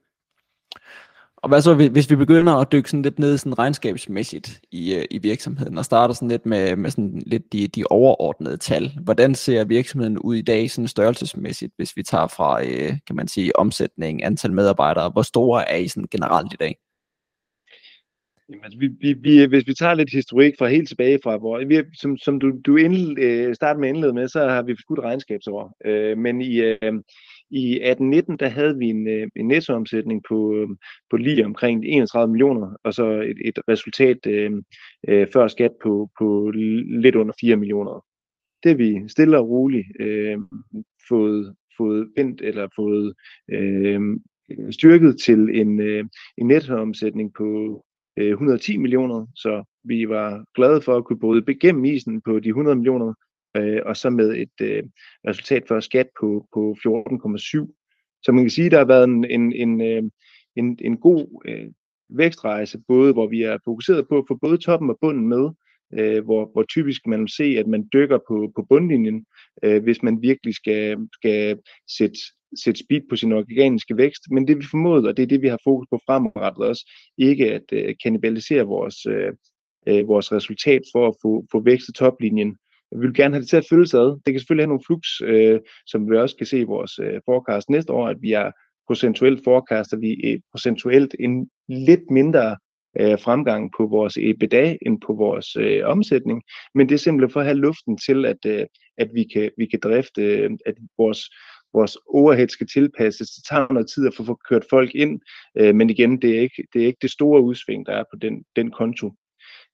Og 1.43 1.49
hvad 1.49 1.63
så, 1.63 1.75
hvis 1.75 2.11
vi 2.11 2.17
begynder 2.17 2.53
at 2.53 2.73
dykke 2.73 2.91
sådan 2.91 3.03
lidt 3.03 3.19
ned 3.19 3.39
sådan 3.39 3.59
regnskabsmæssigt 3.59 4.61
i, 4.73 4.95
øh, 4.95 5.05
i 5.11 5.19
virksomheden, 5.19 5.79
og 5.79 5.85
starter 5.85 6.15
sådan 6.15 6.29
lidt 6.29 6.47
med, 6.47 6.77
med 6.77 6.91
sådan 6.91 7.23
lidt 7.27 7.53
de, 7.53 7.69
de 7.69 7.85
overordnede 7.91 8.57
tal. 8.57 8.93
Hvordan 9.03 9.35
ser 9.35 9.65
virksomheden 9.65 10.19
ud 10.19 10.37
i 10.37 10.43
dag 10.43 10.71
sådan 10.71 10.89
størrelsesmæssigt, 10.89 11.73
hvis 11.77 11.97
vi 11.97 12.03
tager 12.03 12.27
fra, 12.27 12.65
øh, 12.65 12.93
kan 13.07 13.17
man 13.17 13.29
sige, 13.29 13.57
omsætning, 13.57 14.25
antal 14.25 14.53
medarbejdere? 14.53 15.11
Hvor 15.11 15.23
store 15.23 15.71
er 15.71 15.77
I 15.77 15.89
sådan 15.89 16.09
generelt 16.11 16.53
i 16.53 16.57
dag? 16.57 16.77
Jamen, 18.49 18.65
altså, 18.65 18.79
vi, 18.79 18.89
vi, 19.01 19.13
vi, 19.13 19.45
hvis 19.45 19.67
vi 19.67 19.75
tager 19.75 19.95
lidt 19.95 20.13
historik 20.13 20.55
fra 20.59 20.69
helt 20.69 20.89
tilbage 20.89 21.19
fra, 21.25 21.37
hvor 21.37 21.65
vi, 21.65 21.83
som, 21.95 22.17
som 22.17 22.41
du, 22.41 22.53
du 22.67 22.77
indled, 22.77 23.19
øh, 23.19 23.55
startede 23.55 23.81
med 23.81 23.89
indled 23.89 24.13
med, 24.13 24.29
så 24.29 24.49
har 24.49 24.63
vi 24.63 24.77
skudt 24.79 25.01
regnskabsår. 25.01 25.77
Øh, 25.85 26.19
men 26.19 26.41
i, 26.41 26.57
øh, 26.57 26.93
i 27.53 27.81
18-19, 27.81 28.37
der 28.37 28.49
havde 28.49 28.79
vi 28.79 28.87
en, 28.87 29.09
øh, 29.09 29.29
en 29.37 29.49
nettoomsætning 29.49 30.23
på, 30.29 30.55
øh, 30.55 30.69
på 31.11 31.17
lige 31.17 31.45
omkring 31.45 31.85
31 31.85 32.31
millioner, 32.31 32.77
og 32.85 32.95
så 32.95 33.05
et, 33.07 33.37
et 33.45 33.59
resultat 33.69 34.27
øh, 34.27 34.53
øh, 35.09 35.27
før 35.33 35.49
skat 35.49 35.73
på, 35.83 36.11
på 36.19 36.51
lidt 37.03 37.15
under 37.15 37.35
4 37.41 37.57
millioner. 37.57 38.05
Det 38.63 38.71
har 38.71 38.77
vi 38.77 39.09
stille 39.09 39.39
og 39.39 39.49
roligt 39.49 39.87
øh, 40.01 40.39
fået, 41.09 41.55
fået 41.77 42.09
vendt 42.17 42.41
eller 42.41 42.69
fået 42.77 43.15
øh, 43.51 44.01
styrket 44.71 45.21
til 45.25 45.61
en, 45.61 45.81
øh, 45.81 46.05
en 46.39 46.47
nettoomsætning 46.47 47.35
på 47.35 47.47
øh, 48.19 48.31
110 48.31 48.77
millioner, 48.77 49.27
så 49.35 49.65
vi 49.85 50.09
var 50.09 50.45
glade 50.55 50.83
for 50.83 50.97
at 50.97 51.05
kunne 51.05 51.21
bryde 51.21 51.45
igennem 51.49 51.85
isen 51.85 52.21
på 52.21 52.41
de 52.41 52.49
100 52.49 52.77
millioner, 52.77 53.15
øh, 53.57 53.81
og 53.87 53.97
så 53.97 54.11
med 54.11 54.37
et 54.37 54.61
øh, 54.61 54.83
resultat 55.29 55.65
for 55.69 55.81
skat 55.81 56.09
på, 56.21 56.47
på 56.55 56.77
14,7. 56.87 57.79
Så 58.23 58.33
man 58.33 58.45
kan 58.45 58.51
sige, 58.51 58.67
at 58.67 58.73
der 58.73 58.79
har 58.79 58.85
været 58.85 59.05
en, 59.05 59.25
en, 59.25 59.53
en, 59.53 59.81
øh, 59.81 60.03
en, 60.57 60.79
en 60.81 60.97
god 60.97 61.43
øh, 61.49 61.67
vækstrejse, 62.09 62.79
både 62.89 63.13
hvor 63.13 63.27
vi 63.27 63.43
er 63.43 63.59
fokuseret 63.65 64.09
på 64.09 64.19
at 64.19 64.25
få 64.29 64.35
både 64.43 64.59
toppen 64.59 64.91
og 64.91 64.99
bunden 65.01 65.29
med, 65.29 65.51
øh, 65.99 66.25
hvor, 66.25 66.51
hvor 66.53 66.63
typisk 66.63 67.07
man 67.07 67.29
se, 67.29 67.45
at 67.45 67.67
man 67.67 67.89
dykker 67.93 68.19
på, 68.29 68.53
på 68.57 68.67
bundlinjen, 68.69 69.27
øh, 69.63 69.83
hvis 69.83 70.03
man 70.03 70.23
virkelig 70.23 70.55
skal, 70.55 70.97
skal 71.13 71.59
sætte, 71.97 72.19
sætte 72.65 72.81
speed 72.81 73.01
på 73.11 73.17
sin 73.17 73.33
organiske 73.33 73.97
vækst. 73.97 74.23
Men 74.31 74.49
det 74.49 74.59
vi 74.59 74.65
formoder, 74.71 75.09
og 75.09 75.17
det 75.17 75.23
er 75.23 75.27
det, 75.27 75.43
vi 75.43 75.49
har 75.49 75.59
fokus 75.65 75.87
på 75.91 76.01
fremadrettet 76.07 76.65
også, 76.67 76.91
ikke 77.19 77.53
at 77.53 77.65
øh, 77.73 77.95
kanibalisere 78.03 78.63
vores, 78.63 79.07
øh, 79.07 79.33
øh 79.87 80.09
vores 80.09 80.33
resultat 80.33 80.83
for 80.93 81.09
at 81.09 81.15
få, 81.23 81.47
få 81.53 81.61
vækstet 81.61 81.95
toplinjen, 81.95 82.57
vi 82.97 83.07
vil 83.07 83.15
gerne 83.15 83.35
have 83.35 83.41
det 83.41 83.49
til 83.49 83.57
at 83.57 83.67
følge 83.71 83.99
ad. 83.99 84.21
Det 84.27 84.33
kan 84.33 84.41
selvfølgelig 84.41 84.63
have 84.63 84.75
nogle 84.75 84.87
flux, 84.87 85.03
øh, 85.25 85.61
som 85.87 86.11
vi 86.11 86.17
også 86.17 86.37
kan 86.37 86.47
se 86.47 86.59
i 86.59 86.71
vores 86.75 86.99
øh, 86.99 87.21
forecast 87.25 87.71
næste 87.71 87.93
år, 87.93 88.09
at 88.09 88.17
vi 88.21 88.33
er 88.33 88.51
procentuelt 88.87 89.45
forecaster 89.45 89.97
vi 89.97 90.11
øh, 90.25 90.41
procentuelt 90.53 91.15
en 91.21 91.51
lidt 91.69 92.11
mindre 92.11 92.57
øh, 93.01 93.19
fremgang 93.19 93.71
på 93.77 93.87
vores 93.87 94.17
EBITDA 94.17 94.77
end 94.87 95.01
på 95.07 95.13
vores 95.13 95.57
øh, 95.57 95.81
omsætning, 95.85 96.43
men 96.75 96.89
det 96.89 96.95
er 96.95 96.99
simpelthen 96.99 97.33
for 97.33 97.41
at 97.41 97.47
have 97.47 97.59
luften 97.59 97.99
til, 97.99 98.27
at, 98.27 98.47
øh, 98.47 98.67
at 98.99 99.11
vi, 99.15 99.25
kan, 99.25 99.51
vi 99.59 99.67
kan 99.67 99.81
drifte, 99.83 100.23
øh, 100.23 100.51
at 100.67 100.75
vores, 100.99 101.21
vores 101.75 101.97
overhead 102.09 102.49
skal 102.49 102.67
tilpasses. 102.67 103.31
Det 103.31 103.45
tager 103.49 103.73
noget 103.73 103.91
tid 103.95 104.07
at 104.07 104.15
få, 104.15 104.25
få 104.25 104.39
kørt 104.49 104.65
folk 104.71 104.95
ind, 104.95 105.21
øh, 105.59 105.75
men 105.75 105.91
igen, 105.91 106.23
det 106.23 106.37
er, 106.37 106.41
ikke, 106.41 106.67
det 106.73 106.83
er 106.83 106.87
ikke 106.87 107.03
det 107.03 107.11
store 107.11 107.43
udsving, 107.43 107.87
der 107.87 107.93
er 107.93 108.05
på 108.13 108.17
den, 108.23 108.45
den 108.57 108.71
konto. 108.71 109.13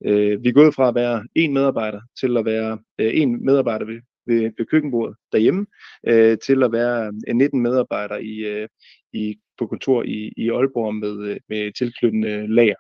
Øh, 0.05 0.45
vi 0.45 0.49
er 0.49 0.53
gået 0.53 0.75
fra 0.75 0.89
at 0.89 0.95
være 0.95 1.27
en 1.35 1.53
medarbejder 1.53 2.01
til 2.21 2.37
at 2.37 2.45
være 2.45 2.79
øh, 2.99 3.11
en 3.15 3.45
medarbejder 3.45 3.87
ved, 3.87 4.01
ved, 4.27 4.51
ved 4.59 4.67
køkkenbordet 4.67 5.17
derhjemme, 5.33 5.67
øh, 6.07 6.39
til 6.39 6.63
at 6.63 6.73
være 6.73 7.07
øh, 7.07 7.13
en 7.29 7.37
19 7.37 7.61
medarbejdere 7.61 8.25
i, 8.25 8.47
øh, 8.47 8.69
i, 9.13 9.39
på 9.59 9.67
kontor 9.67 10.03
i, 10.03 10.33
i 10.37 10.51
Aalborg 10.51 10.95
med, 10.95 11.29
øh, 11.29 11.37
med 11.49 11.73
tilknyttende 11.73 12.55
lager. 12.55 12.75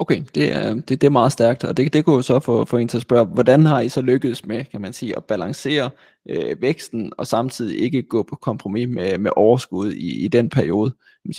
Okay, 0.00 0.22
det 0.34 0.52
er, 0.52 0.74
det, 0.74 0.88
det 0.88 1.04
er 1.04 1.10
meget 1.10 1.32
stærkt, 1.32 1.64
og 1.64 1.76
det, 1.76 1.92
det 1.92 2.04
kunne 2.04 2.16
jo 2.16 2.22
så 2.22 2.40
få, 2.40 2.64
få 2.64 2.76
en 2.76 2.88
til 2.88 2.98
at 2.98 3.02
spørge, 3.02 3.26
hvordan 3.26 3.66
har 3.66 3.80
I 3.80 3.88
så 3.88 4.02
lykkedes 4.02 4.46
med, 4.46 4.64
kan 4.64 4.80
man 4.80 4.92
sige, 4.92 5.16
at 5.16 5.24
balancere 5.24 5.90
øh, 6.28 6.62
væksten, 6.62 7.12
og 7.18 7.26
samtidig 7.26 7.80
ikke 7.80 8.02
gå 8.02 8.22
på 8.22 8.36
kompromis 8.36 8.88
med, 8.88 9.18
med 9.18 9.30
overskud 9.36 9.92
i, 9.92 10.24
i 10.24 10.28
den 10.28 10.48
periode? 10.48 10.94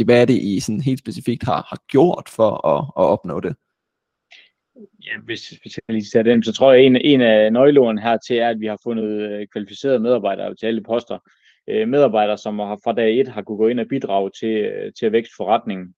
Hvad 0.05 0.21
er 0.21 0.25
det, 0.25 0.33
I 0.33 0.59
sådan 0.59 0.81
helt 0.81 0.99
specifikt 0.99 1.43
har, 1.43 1.65
har 1.69 1.77
gjort 1.87 2.29
for 2.29 2.67
at, 2.67 3.03
at 3.03 3.09
opnå 3.09 3.39
det? 3.39 3.55
Ja, 4.75 5.11
hvis, 5.25 5.49
hvis 5.49 5.77
jeg 5.77 5.93
lige 5.95 6.05
tager 6.13 6.23
den, 6.23 6.43
så 6.43 6.53
tror 6.53 6.71
jeg, 6.71 6.81
at 6.81 6.85
en, 6.85 6.95
en 6.95 7.21
af 7.21 7.53
nøgleordene 7.53 8.01
her 8.01 8.17
til 8.27 8.37
er, 8.37 8.49
at 8.49 8.59
vi 8.59 8.65
har 8.65 8.79
fundet 8.83 9.31
øh, 9.31 9.47
kvalificerede 9.47 9.99
medarbejdere 9.99 10.55
til 10.55 10.65
alle 10.65 10.83
poster. 10.83 11.17
Øh, 11.67 11.87
medarbejdere, 11.87 12.37
som 12.37 12.59
har, 12.59 12.79
fra 12.83 12.93
dag 12.93 13.19
et 13.19 13.27
har 13.27 13.41
kunne 13.41 13.57
gå 13.57 13.67
ind 13.67 13.79
og 13.79 13.87
bidrage 13.89 14.31
til, 14.39 14.55
øh, 14.57 14.93
til 14.99 15.05
at 15.05 15.11
vækste 15.11 15.33
forretningen. 15.37 15.93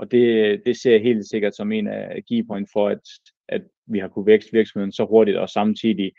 Og 0.00 0.10
det, 0.10 0.62
det 0.66 0.80
ser 0.80 0.92
jeg 0.92 1.02
helt 1.02 1.26
sikkert 1.26 1.56
som 1.56 1.72
en 1.72 1.86
af 1.86 2.22
keypoint 2.28 2.68
for, 2.72 2.88
at, 2.88 3.00
at 3.48 3.62
vi 3.86 3.98
har 3.98 4.08
kunne 4.08 4.26
vækste 4.26 4.52
virksomheden 4.52 4.92
så 4.92 5.04
hurtigt 5.04 5.36
og 5.36 5.48
samtidig 5.48 6.12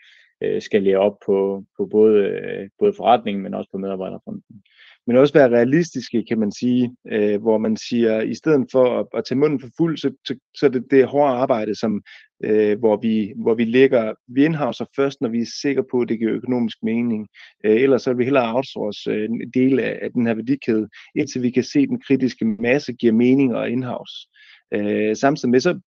øh, 0.43 0.61
skal 0.61 0.83
lære 0.83 0.97
op 0.97 1.17
på, 1.25 1.63
på 1.77 1.85
både, 1.85 2.17
øh, 2.17 2.69
både 2.79 2.93
forretningen, 2.97 3.43
men 3.43 3.53
også 3.53 3.71
på 3.71 3.77
medarbejderfronten 3.77 4.63
men 5.07 5.17
også 5.17 5.33
være 5.33 5.49
realistiske, 5.49 6.23
kan 6.27 6.39
man 6.39 6.51
sige, 6.51 6.95
øh, 7.11 7.41
hvor 7.41 7.57
man 7.57 7.77
siger, 7.77 8.21
i 8.21 8.35
stedet 8.35 8.67
for 8.71 8.99
at, 8.99 9.07
at 9.13 9.25
tage 9.25 9.39
munden 9.39 9.59
for 9.59 9.69
fuld, 9.77 9.97
så, 9.97 10.11
så, 10.27 10.35
så 10.55 10.69
det, 10.69 10.83
det 10.91 11.05
hårde 11.05 11.33
arbejde, 11.33 11.75
som, 11.75 12.01
øh, 12.43 12.79
hvor, 12.79 12.97
vi, 13.01 13.33
hvor 13.35 13.53
vi 13.53 13.65
lægger, 13.65 14.13
vi 14.27 14.45
indhauser 14.45 14.85
først, 14.95 15.21
når 15.21 15.29
vi 15.29 15.41
er 15.41 15.51
sikre 15.61 15.83
på, 15.91 16.01
at 16.01 16.09
det 16.09 16.19
giver 16.19 16.33
økonomisk 16.33 16.77
mening. 16.83 17.27
Øh, 17.65 17.81
ellers 17.81 18.01
så 18.01 18.09
vil 18.09 18.17
vi 18.17 18.23
hellere 18.23 18.55
outsource 18.55 19.09
øh, 19.09 19.25
en 19.25 19.51
del 19.53 19.79
af, 19.79 19.99
af 20.01 20.11
den 20.11 20.27
her 20.27 20.33
værdikæde, 20.33 20.87
indtil 21.15 21.41
vi 21.41 21.51
kan 21.51 21.63
se, 21.63 21.79
at 21.79 21.89
den 21.89 22.01
kritiske 22.07 22.45
masse 22.45 22.93
giver 22.93 23.13
mening 23.13 23.55
og 23.55 23.69
indhavs. 23.69 24.11
Øh, 24.73 25.15
samtidig 25.15 25.51
med, 25.51 25.59
så 25.59 25.79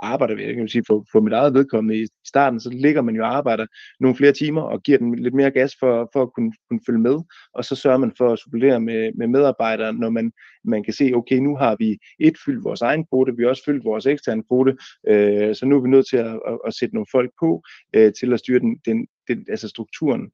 arbejder 0.00 0.34
ved. 0.34 0.44
Jeg 0.44 0.54
kan 0.54 0.68
sige, 0.68 0.84
for, 0.86 1.06
for 1.12 1.20
mit 1.20 1.32
eget 1.32 1.54
vedkommende 1.54 2.02
i 2.02 2.06
starten, 2.26 2.60
så 2.60 2.70
ligger 2.70 3.02
man 3.02 3.16
jo 3.16 3.22
og 3.22 3.36
arbejder 3.36 3.66
nogle 4.00 4.16
flere 4.16 4.32
timer 4.32 4.62
og 4.62 4.82
giver 4.82 4.98
den 4.98 5.14
lidt 5.14 5.34
mere 5.34 5.50
gas 5.50 5.76
for, 5.80 6.10
for 6.12 6.22
at 6.22 6.32
kunne, 6.32 6.52
kunne 6.70 6.80
følge 6.86 7.00
med, 7.00 7.18
og 7.54 7.64
så 7.64 7.74
sørger 7.74 7.98
man 7.98 8.12
for 8.18 8.32
at 8.32 8.38
supplere 8.38 8.80
med, 8.80 9.12
med 9.14 9.26
medarbejdere, 9.26 9.92
når 9.92 10.10
man, 10.10 10.32
man 10.64 10.84
kan 10.84 10.92
se, 10.92 11.12
okay, 11.14 11.36
nu 11.36 11.56
har 11.56 11.76
vi 11.78 11.98
et 12.18 12.36
fyldt 12.44 12.64
vores 12.64 12.82
egen 12.82 13.06
kvote, 13.06 13.36
vi 13.36 13.42
har 13.42 13.50
også 13.50 13.64
fyldt 13.66 13.84
vores 13.84 14.06
eksterne 14.06 14.42
kvote, 14.42 14.76
øh, 15.08 15.54
så 15.54 15.66
nu 15.66 15.76
er 15.76 15.80
vi 15.80 15.88
nødt 15.88 16.08
til 16.08 16.16
at, 16.16 16.40
at, 16.46 16.58
at 16.66 16.74
sætte 16.74 16.94
nogle 16.94 17.06
folk 17.12 17.30
på 17.40 17.62
øh, 17.94 18.12
til 18.12 18.32
at 18.32 18.38
styre 18.38 18.58
den, 18.58 18.76
den, 18.86 19.06
den, 19.28 19.46
altså 19.48 19.68
strukturen 19.68 20.30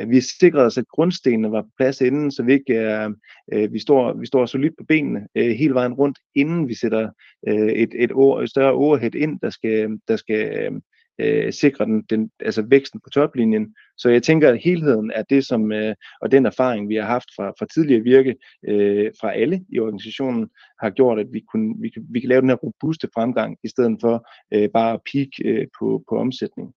Øh, 0.00 0.10
vi 0.10 0.20
sikrede 0.20 0.66
os, 0.66 0.78
at 0.78 0.88
grundstenene 0.88 1.52
var 1.52 1.62
på 1.62 1.70
plads 1.76 2.00
inden, 2.00 2.30
så 2.30 2.42
vi 2.42 2.52
ikke 2.52 2.74
er, 2.74 3.12
øh, 3.52 3.72
vi, 3.72 3.78
står, 3.78 4.12
vi 4.12 4.26
står 4.26 4.46
solidt 4.46 4.74
på 4.78 4.84
benene 4.88 5.28
øh, 5.34 5.50
hele 5.50 5.74
vejen 5.74 5.92
rundt, 5.92 6.18
inden 6.34 6.68
vi 6.68 6.74
sætter 6.74 7.10
øh, 7.48 7.68
et, 7.68 7.94
et, 7.94 8.10
et 8.42 8.50
større 8.50 8.72
overhead 8.72 9.14
ind, 9.14 9.40
der 9.40 9.50
skal, 9.50 9.98
der 10.08 10.16
skal 10.16 10.58
øh, 10.58 10.80
øh, 11.18 11.52
sikre 11.52 11.84
den, 11.84 12.02
den, 12.02 12.30
altså 12.40 12.62
væksten 12.62 13.00
på 13.00 13.10
toplinjen. 13.10 13.74
Så 13.96 14.08
jeg 14.08 14.22
tænker, 14.22 14.48
at 14.48 14.62
helheden 14.62 15.10
er 15.14 15.22
det, 15.22 15.46
som, 15.46 15.72
øh, 15.72 15.94
og 16.20 16.32
den 16.32 16.46
erfaring, 16.46 16.88
vi 16.88 16.96
har 16.96 17.06
haft 17.06 17.28
fra, 17.36 17.48
fra 17.58 17.66
tidligere 17.74 18.02
virke 18.02 18.36
øh, 18.68 19.10
fra 19.20 19.34
alle 19.34 19.64
i 19.68 19.78
organisationen, 19.78 20.48
har 20.82 20.90
gjort, 20.90 21.18
at 21.18 21.26
vi, 21.32 21.40
kunne, 21.40 21.74
vi, 21.80 21.88
kan, 21.88 22.06
vi 22.10 22.20
kan 22.20 22.28
lave 22.28 22.40
den 22.40 22.48
her 22.48 22.56
robuste 22.56 23.08
fremgang, 23.14 23.56
i 23.64 23.68
stedet 23.68 23.98
for 24.00 24.28
øh, 24.54 24.68
bare 24.68 24.92
at 24.92 25.00
peak 25.12 25.28
øh, 25.44 25.66
på, 25.78 26.04
på 26.08 26.16
omsætning. 26.18 26.74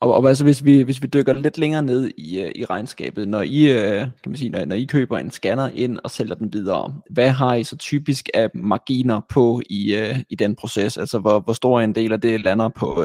Og, 0.00 0.14
og 0.14 0.28
altså, 0.28 0.44
hvis 0.44 0.64
vi, 0.64 0.82
hvis 0.82 1.02
vi 1.02 1.06
dykker 1.06 1.32
lidt 1.32 1.58
længere 1.58 1.82
ned 1.82 2.10
i, 2.16 2.40
øh, 2.40 2.52
i 2.54 2.64
regnskabet, 2.64 3.28
når 3.28 3.42
I, 3.42 3.70
øh, 3.70 4.00
kan 4.00 4.10
man 4.26 4.36
sige, 4.36 4.50
når, 4.50 4.64
når 4.64 4.76
I 4.76 4.84
køber 4.84 5.18
en 5.18 5.30
scanner 5.30 5.70
ind 5.74 5.98
og 6.04 6.10
sælger 6.10 6.34
den 6.34 6.52
videre, 6.52 6.94
hvad 7.10 7.30
har 7.30 7.54
I 7.54 7.64
så 7.64 7.76
typisk 7.76 8.28
af 8.34 8.50
marginer 8.54 9.20
på 9.30 9.62
i, 9.70 9.96
øh, 9.96 10.16
i 10.30 10.34
den 10.34 10.56
proces? 10.56 10.98
Altså, 10.98 11.18
hvor, 11.18 11.40
hvor 11.40 11.52
stor 11.52 11.80
en 11.80 11.94
del 11.94 12.12
af 12.12 12.20
det 12.20 12.40
lander 12.40 12.68
på, 12.68 13.04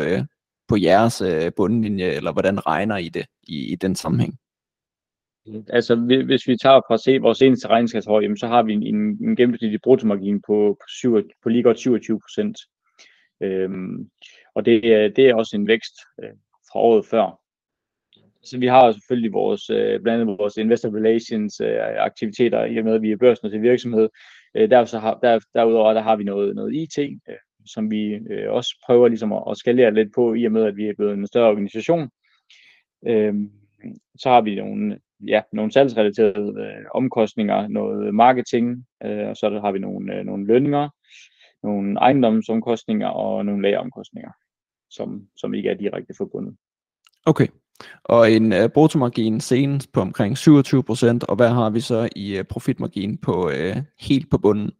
på 0.68 0.78
jeres 0.78 1.24
bundlinje, 1.56 2.06
eller 2.06 2.32
hvordan 2.32 2.68
regner 2.68 2.98
I 2.98 3.10
det 3.10 3.26
i, 3.48 3.72
i 3.72 3.76
den 3.76 3.96
sammenhæng? 3.96 4.38
Altså, 5.70 5.96
hvis 6.26 6.48
vi 6.48 6.58
tager 6.58 6.82
fra 6.88 6.98
se, 6.98 7.18
vores 7.18 7.42
eneste 7.42 7.68
regnskabsår, 7.68 8.22
jamen, 8.22 8.38
så 8.38 8.48
har 8.48 8.64
vi 8.64 8.74
en, 8.74 8.84
en, 8.84 8.96
en 8.96 9.36
gennemsnitlig 9.36 9.82
bruttomargin 9.84 10.42
på, 10.42 10.78
på, 10.82 10.86
7, 10.88 11.18
på 11.44 11.50
lige 11.50 11.64
godt 11.64 11.80
27 11.80 12.20
procent. 12.20 12.58
Øhm, 13.42 14.10
og 14.56 14.66
det, 14.66 14.82
det 15.16 15.30
er 15.30 15.36
også 15.36 15.56
en 15.56 15.68
vækst 15.68 15.94
fra 16.74 16.80
året 16.80 17.06
før. 17.06 17.40
Så 18.44 18.58
vi 18.58 18.68
har 18.68 18.92
selvfølgelig 18.92 19.34
vores, 19.34 19.70
øh, 19.70 20.02
blandt 20.02 20.22
andet 20.22 20.38
vores 20.38 20.58
investor 20.58 20.90
relations 20.90 21.62
øh, 21.62 21.78
aktiviteter, 21.82 22.66
i 22.66 22.78
og 22.78 22.86
med 22.86 22.94
at 22.94 23.02
vi 23.02 23.12
er 23.12 23.18
børsen 23.18 23.52
til 23.52 23.62
virksomhed. 23.62 24.10
Øh, 24.56 24.70
der, 24.70 24.86
så 24.86 25.00
har, 25.00 25.20
der, 25.24 25.40
derudover 25.54 25.94
der 25.94 26.02
har 26.02 26.16
vi 26.16 26.24
noget, 26.24 26.56
noget 26.56 26.76
IT, 26.76 27.20
som 27.66 27.92
vi 27.92 28.20
også 28.48 28.84
prøver 28.86 29.08
ligesom 29.08 29.34
at, 29.34 29.44
at 29.50 29.58
skalere 29.58 29.94
lidt 29.94 30.14
på, 30.16 30.34
i 30.34 30.46
og 30.46 30.52
med, 30.52 30.64
at 30.64 30.78
vi 30.78 30.88
er 30.88 30.94
blevet 30.98 31.14
en 31.14 31.28
større 31.28 31.50
organisation. 31.50 32.10
Øhm, 33.08 33.52
så 34.16 34.30
har 34.30 34.42
vi 34.42 34.56
nogle, 34.56 35.00
ja, 35.28 35.42
nogle 35.54 35.72
salgsrelaterede 35.72 36.76
omkostninger, 36.94 37.68
noget 37.68 38.16
marketing, 38.16 38.86
og 39.02 39.38
så 39.38 39.60
har 39.64 39.72
vi 39.72 39.80
nogle, 39.80 40.24
nogle 40.24 40.48
lønninger, 40.48 40.90
nogle 41.64 42.00
ejendomsomkostninger 42.00 43.08
og 43.08 43.46
nogle 43.46 43.62
lageromkostninger, 43.62 44.32
som, 44.96 45.22
som 45.38 45.54
ikke 45.54 45.70
er 45.70 45.74
direkte 45.74 46.14
forbundet. 46.18 46.56
Okay, 47.26 47.48
og 48.04 48.32
en 48.32 48.54
uh, 48.54 48.70
bruttomargin 48.74 49.42
senest 49.42 49.92
på 49.92 50.02
omkring 50.02 50.38
27%, 50.38 51.20
og 51.28 51.36
hvad 51.36 51.50
har 51.50 51.70
vi 51.70 51.80
så 51.80 52.10
i 52.16 52.40
uh, 52.40 52.46
profitmargin 52.46 53.18
på 53.18 53.48
uh, 53.48 53.78
helt 54.00 54.30
på 54.30 54.38
bunden? 54.38 54.72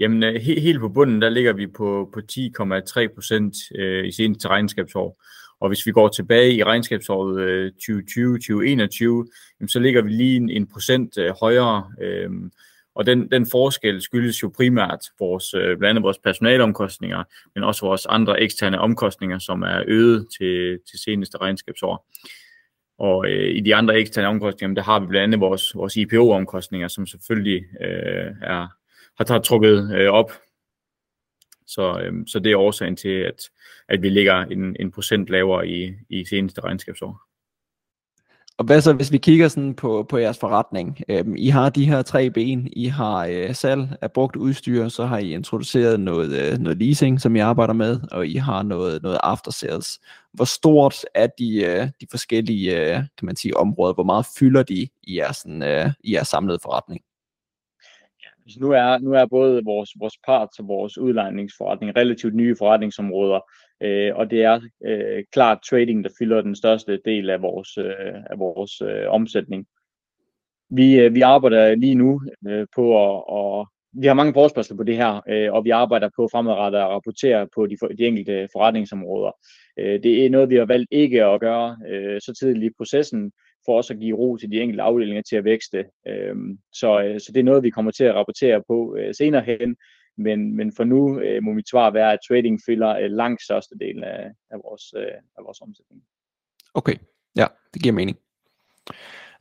Jamen, 0.00 0.22
uh, 0.22 0.34
he- 0.34 0.60
helt 0.60 0.80
på 0.80 0.88
bunden, 0.88 1.22
der 1.22 1.28
ligger 1.28 1.52
vi 1.52 1.66
på, 1.66 2.10
på 2.12 2.20
10,3% 2.32 3.82
uh, 3.82 4.06
i 4.08 4.12
seneste 4.12 4.48
regnskabsår. 4.48 5.22
Og 5.60 5.68
hvis 5.68 5.86
vi 5.86 5.92
går 5.92 6.08
tilbage 6.08 6.54
i 6.54 6.64
regnskabsåret 6.64 7.40
øh, 7.40 7.72
2020-2021, 7.82 9.68
så 9.68 9.78
ligger 9.80 10.02
vi 10.02 10.10
lige 10.10 10.36
en, 10.36 10.50
en 10.50 10.66
procent 10.66 11.18
højere. 11.40 11.92
Og 12.98 13.06
den, 13.06 13.30
den 13.30 13.46
forskel 13.46 14.02
skyldes 14.02 14.42
jo 14.42 14.52
primært 14.56 15.00
vores, 15.18 15.54
øh, 15.54 15.78
blandt 15.78 15.84
andet 15.84 16.02
vores 16.02 16.18
personalomkostninger, 16.18 17.24
men 17.54 17.64
også 17.64 17.86
vores 17.86 18.06
andre 18.06 18.40
eksterne 18.40 18.80
omkostninger, 18.80 19.38
som 19.38 19.62
er 19.62 19.82
øget 19.86 20.26
til, 20.38 20.78
til 20.90 20.98
seneste 20.98 21.38
regnskabsår. 21.38 22.06
Og 22.98 23.28
øh, 23.28 23.56
i 23.56 23.60
de 23.60 23.74
andre 23.74 23.98
eksterne 23.98 24.28
omkostninger, 24.28 24.74
der 24.74 24.82
har 24.82 25.00
vi 25.00 25.06
blandt 25.06 25.22
andet 25.22 25.40
vores, 25.40 25.74
vores 25.74 25.96
IPO-omkostninger, 25.96 26.88
som 26.88 27.06
selvfølgelig 27.06 27.64
øh, 27.80 28.32
er, 28.42 28.68
har, 29.16 29.32
har 29.32 29.38
trukket 29.38 29.94
øh, 29.94 30.10
op 30.10 30.32
så, 31.68 32.00
øh, 32.00 32.12
så 32.26 32.38
det 32.38 32.52
er 32.52 32.58
årsagen 32.58 32.96
til, 32.96 33.08
at, 33.08 33.50
at 33.88 34.02
vi 34.02 34.08
ligger 34.08 34.34
en, 34.34 34.76
en 34.80 34.90
procent 34.90 35.28
lavere 35.28 35.68
i, 35.68 35.92
i 36.08 36.24
seneste 36.24 36.60
regnskabsår. 36.60 37.27
Og 38.58 38.64
hvad 38.64 38.80
så, 38.80 38.92
hvis 38.92 39.12
vi 39.12 39.18
kigger 39.18 39.48
sådan 39.48 39.74
på, 39.74 40.06
på 40.08 40.16
jeres 40.16 40.38
forretning? 40.38 40.98
Øhm, 41.08 41.34
I 41.36 41.48
har 41.48 41.70
de 41.70 41.84
her 41.84 42.02
tre 42.02 42.30
ben. 42.30 42.68
I 42.72 42.86
har 42.86 43.26
øh, 43.26 43.54
salg 43.54 43.88
af 44.02 44.12
brugt 44.12 44.36
udstyr, 44.36 44.88
så 44.88 45.04
har 45.04 45.18
I 45.18 45.32
introduceret 45.32 46.00
noget, 46.00 46.52
øh, 46.52 46.58
noget 46.58 46.78
leasing, 46.78 47.20
som 47.20 47.36
I 47.36 47.38
arbejder 47.38 47.72
med, 47.72 48.00
og 48.12 48.26
I 48.26 48.34
har 48.34 48.62
noget, 48.62 49.02
noget 49.02 49.18
after 49.22 49.50
sales. 49.50 50.00
Hvor 50.32 50.44
stort 50.44 50.94
er 51.14 51.26
de, 51.38 51.64
øh, 51.64 51.88
de 52.00 52.06
forskellige 52.10 52.80
øh, 52.80 52.94
kan 52.94 53.26
man 53.26 53.36
sige, 53.36 53.56
områder? 53.56 53.94
Hvor 53.94 54.04
meget 54.04 54.26
fylder 54.38 54.62
de 54.62 54.88
i 55.02 55.16
jeres, 55.16 55.36
sådan, 55.36 55.62
øh, 55.62 55.90
i 56.04 56.14
jeres 56.14 56.28
samlede 56.28 56.58
forretning? 56.62 57.00
Nu 58.56 58.70
er, 58.70 58.98
nu 58.98 59.12
er 59.12 59.26
både 59.26 59.64
vores, 59.64 59.90
vores 59.98 60.18
parts 60.26 60.58
og 60.58 60.68
vores 60.68 60.98
udlejningsforretning 60.98 61.96
relativt 61.96 62.34
nye 62.34 62.56
forretningsområder, 62.58 63.40
øh, 63.80 64.16
og 64.16 64.30
det 64.30 64.42
er 64.42 64.60
øh, 64.86 65.24
klart 65.32 65.58
trading, 65.70 66.04
der 66.04 66.10
fylder 66.18 66.40
den 66.40 66.56
største 66.56 67.00
del 67.04 67.30
af 67.30 67.42
vores, 67.42 67.78
øh, 67.78 68.14
af 68.30 68.38
vores 68.38 68.80
øh, 68.80 69.04
omsætning. 69.08 69.66
Vi, 70.70 71.00
øh, 71.00 71.14
vi 71.14 71.20
arbejder 71.20 71.74
lige 71.74 71.94
nu 71.94 72.20
øh, 72.48 72.66
på 72.74 73.04
at, 73.04 73.24
og 73.28 73.68
vi 73.92 74.06
har 74.06 74.14
mange 74.14 74.34
forspørgsler 74.34 74.76
på 74.76 74.82
det 74.82 74.96
her, 74.96 75.20
øh, 75.28 75.52
og 75.52 75.64
vi 75.64 75.70
arbejder 75.70 76.08
på 76.16 76.28
fremadrettet 76.32 76.78
at 76.78 76.88
rapportere 76.88 77.48
på 77.54 77.66
de, 77.66 77.76
de 77.98 78.06
enkelte 78.06 78.48
forretningsområder. 78.52 79.32
Øh, 79.78 80.02
det 80.02 80.26
er 80.26 80.30
noget, 80.30 80.50
vi 80.50 80.56
har 80.56 80.64
valgt 80.64 80.88
ikke 80.90 81.24
at 81.24 81.40
gøre 81.40 81.76
øh, 81.88 82.20
så 82.20 82.34
tidligt 82.40 82.72
i 82.72 82.76
processen, 82.78 83.32
for 83.64 83.76
også 83.76 83.92
at 83.92 84.00
give 84.00 84.16
ro 84.16 84.36
til 84.36 84.50
de 84.50 84.60
enkelte 84.60 84.82
afdelinger 84.82 85.22
til 85.22 85.36
at 85.36 85.44
vækste. 85.44 85.84
Øh, 86.08 86.36
så, 86.72 87.02
øh, 87.02 87.20
så 87.20 87.32
det 87.34 87.40
er 87.40 87.44
noget, 87.44 87.62
vi 87.62 87.70
kommer 87.70 87.90
til 87.90 88.04
at 88.04 88.14
rapportere 88.14 88.62
på 88.68 88.96
øh, 88.98 89.14
senere 89.14 89.42
hen, 89.42 89.76
men, 90.18 90.56
men 90.56 90.72
for 90.76 90.84
nu 90.84 91.20
øh, 91.20 91.42
må 91.42 91.52
mit 91.52 91.68
svar 91.68 91.90
være, 91.90 92.12
at 92.12 92.18
trading 92.28 92.60
fylder 92.66 92.98
øh, 92.98 93.10
langt 93.10 93.42
største 93.42 93.74
del 93.80 94.04
af, 94.04 94.30
af, 94.50 94.58
vores, 94.64 94.94
øh, 94.96 95.18
af 95.38 95.44
vores 95.44 95.60
omsætning. 95.60 96.02
Okay, 96.74 96.94
ja, 97.36 97.46
det 97.74 97.82
giver 97.82 97.94
mening. 97.94 98.18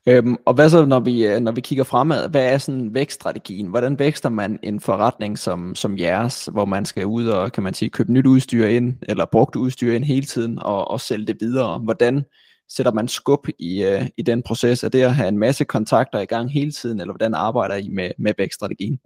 Øhm, 0.09 0.35
og 0.45 0.53
hvad 0.53 0.69
så, 0.69 0.85
når 0.85 0.99
vi, 0.99 1.27
øh, 1.27 1.39
når 1.39 1.51
vi 1.51 1.61
kigger 1.61 1.83
fremad, 1.83 2.29
hvad 2.29 2.53
er 2.53 2.57
sådan 2.57 2.93
vækststrategien? 2.93 3.67
Hvordan 3.67 3.99
vækster 3.99 4.29
man 4.29 4.59
en 4.63 4.79
forretning 4.79 5.39
som, 5.39 5.75
som 5.75 5.97
jeres, 5.97 6.49
hvor 6.51 6.65
man 6.65 6.85
skal 6.85 7.05
ud 7.05 7.27
og, 7.27 7.51
kan 7.51 7.63
man 7.63 7.73
sige, 7.73 7.89
købe 7.89 8.13
nyt 8.13 8.25
udstyr 8.25 8.65
ind, 8.65 8.95
eller 9.09 9.25
brugt 9.25 9.55
udstyr 9.55 9.93
ind 9.93 10.03
hele 10.03 10.25
tiden, 10.25 10.59
og, 10.59 10.87
og 10.87 11.01
sælge 11.01 11.25
det 11.25 11.37
videre? 11.39 11.79
Hvordan, 11.79 12.23
sætter 12.69 12.91
man 12.91 13.07
skub 13.07 13.47
i, 13.59 13.83
øh, 13.83 14.07
i 14.17 14.21
den 14.21 14.43
proces? 14.43 14.83
Er 14.83 14.89
det 14.89 15.01
at 15.01 15.15
have 15.15 15.27
en 15.27 15.37
masse 15.37 15.63
kontakter 15.65 16.19
i 16.19 16.25
gang 16.25 16.51
hele 16.51 16.71
tiden, 16.71 16.99
eller 16.99 17.13
hvordan 17.13 17.33
arbejder 17.33 17.75
I 17.75 17.89
med, 17.89 18.11
med 18.17 18.33
vækststrategien? 18.37 18.99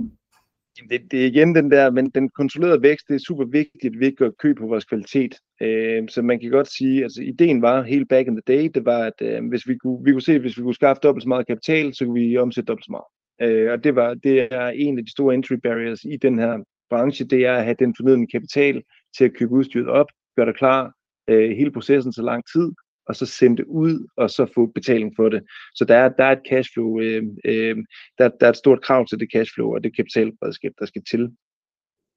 Det, 0.89 1.11
det 1.11 1.22
er 1.22 1.28
igen 1.28 1.55
den 1.55 1.72
der, 1.72 1.91
men 1.91 2.09
den 2.09 2.30
kontrollerede 2.30 2.82
vækst, 2.82 3.07
det 3.07 3.15
er 3.15 3.19
super 3.28 3.45
vigtigt, 3.45 3.95
at 3.95 3.99
vi 3.99 4.05
ikke 4.05 4.15
gør 4.15 4.30
køb 4.39 4.57
på 4.57 4.67
vores 4.67 4.86
kvalitet. 4.86 5.36
Øh, 5.61 6.09
så 6.09 6.22
man 6.22 6.39
kan 6.39 6.51
godt 6.51 6.67
sige, 6.72 7.03
altså 7.03 7.22
ideen 7.22 7.61
var 7.61 7.82
helt 7.82 8.09
back 8.09 8.28
in 8.28 8.36
the 8.36 8.57
day, 8.57 8.69
det 8.76 8.86
var, 8.86 8.99
at 8.99 9.22
øh, 9.22 9.49
hvis 9.49 9.67
vi 9.67 9.78
kunne, 9.78 10.03
vi 10.03 10.11
kunne 10.11 10.22
se, 10.22 10.34
at 10.34 10.41
hvis 10.41 10.57
vi 10.57 10.63
kunne 10.63 10.76
skaffe 10.76 10.99
dobbelt 11.03 11.24
så 11.24 11.30
meget 11.30 11.47
kapital, 11.47 11.93
så 11.93 12.05
kunne 12.05 12.22
vi 12.22 12.38
omsætte 12.38 12.65
dobbelt 12.65 12.86
så 12.86 12.91
meget. 12.91 13.09
Øh, 13.41 13.72
og 13.72 13.84
det, 13.84 13.95
var, 13.95 14.13
det 14.13 14.47
er 14.51 14.67
en 14.67 14.97
af 14.97 15.05
de 15.05 15.11
store 15.11 15.34
entry 15.34 15.53
barriers 15.53 16.03
i 16.03 16.17
den 16.17 16.39
her 16.39 16.57
branche, 16.89 17.26
det 17.26 17.45
er 17.45 17.55
at 17.55 17.63
have 17.63 17.76
den 17.80 17.95
fornødende 17.97 18.28
kapital 18.28 18.84
til 19.17 19.26
at 19.26 19.34
købe 19.34 19.51
udstyret 19.51 19.88
op, 19.88 20.07
gøre 20.36 20.45
det 20.45 20.57
klar, 20.57 20.93
øh, 21.28 21.51
hele 21.57 21.72
processen 21.72 22.13
så 22.13 22.22
lang 22.22 22.43
tid, 22.53 22.72
og 23.08 23.16
så 23.16 23.26
sende 23.26 23.58
det 23.58 23.66
ud, 23.66 24.08
og 24.18 24.30
så 24.30 24.52
få 24.56 24.66
betaling 24.66 25.14
for 25.16 25.30
det. 25.30 25.43
Så 25.76 25.86
der 25.86 25.95
er, 25.95 26.10
der 26.10 26.24
er 26.24 26.32
et 26.32 26.43
cashflow, 26.49 26.99
øh, 26.99 27.24
øh, 27.45 27.78
der, 28.18 28.30
der 28.39 28.45
er 28.45 28.49
et 28.49 28.58
stort 28.58 28.82
krav 28.82 29.08
til 29.08 29.20
det 29.20 29.30
cashflow, 29.34 29.74
og 29.74 29.84
det 29.84 29.95
kapitalberedskab, 29.95 30.72
der 30.80 30.86
skal 30.86 31.04
til. 31.10 31.30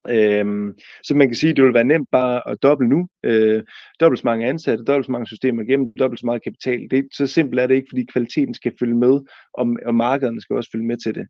Øhm, 0.08 0.72
så 1.04 1.14
man 1.14 1.28
kan 1.28 1.36
sige, 1.36 1.50
at 1.50 1.56
det 1.56 1.64
vil 1.64 1.74
være 1.74 1.84
nemt 1.84 2.08
bare 2.12 2.48
at 2.48 2.62
doble 2.62 2.88
nu. 2.88 3.08
Øh, 3.22 3.62
dobbelt 4.00 4.20
så 4.20 4.24
mange 4.24 4.46
ansatte, 4.46 4.84
dobbelt 4.84 5.06
så 5.06 5.12
mange 5.12 5.26
systemer 5.26 5.62
igennem, 5.62 5.92
dobbelt 5.98 6.20
så 6.20 6.26
meget 6.26 6.44
kapital. 6.44 6.80
Det, 6.90 7.08
så 7.12 7.26
simpelt 7.26 7.60
er 7.60 7.66
det 7.66 7.74
ikke, 7.74 7.88
fordi 7.90 8.06
kvaliteten 8.12 8.54
skal 8.54 8.72
følge 8.80 8.94
med, 8.94 9.20
og, 9.54 9.76
og 9.86 9.94
markederne 9.94 10.40
skal 10.40 10.56
også 10.56 10.70
følge 10.72 10.86
med 10.86 10.96
til 10.96 11.14
det. 11.14 11.26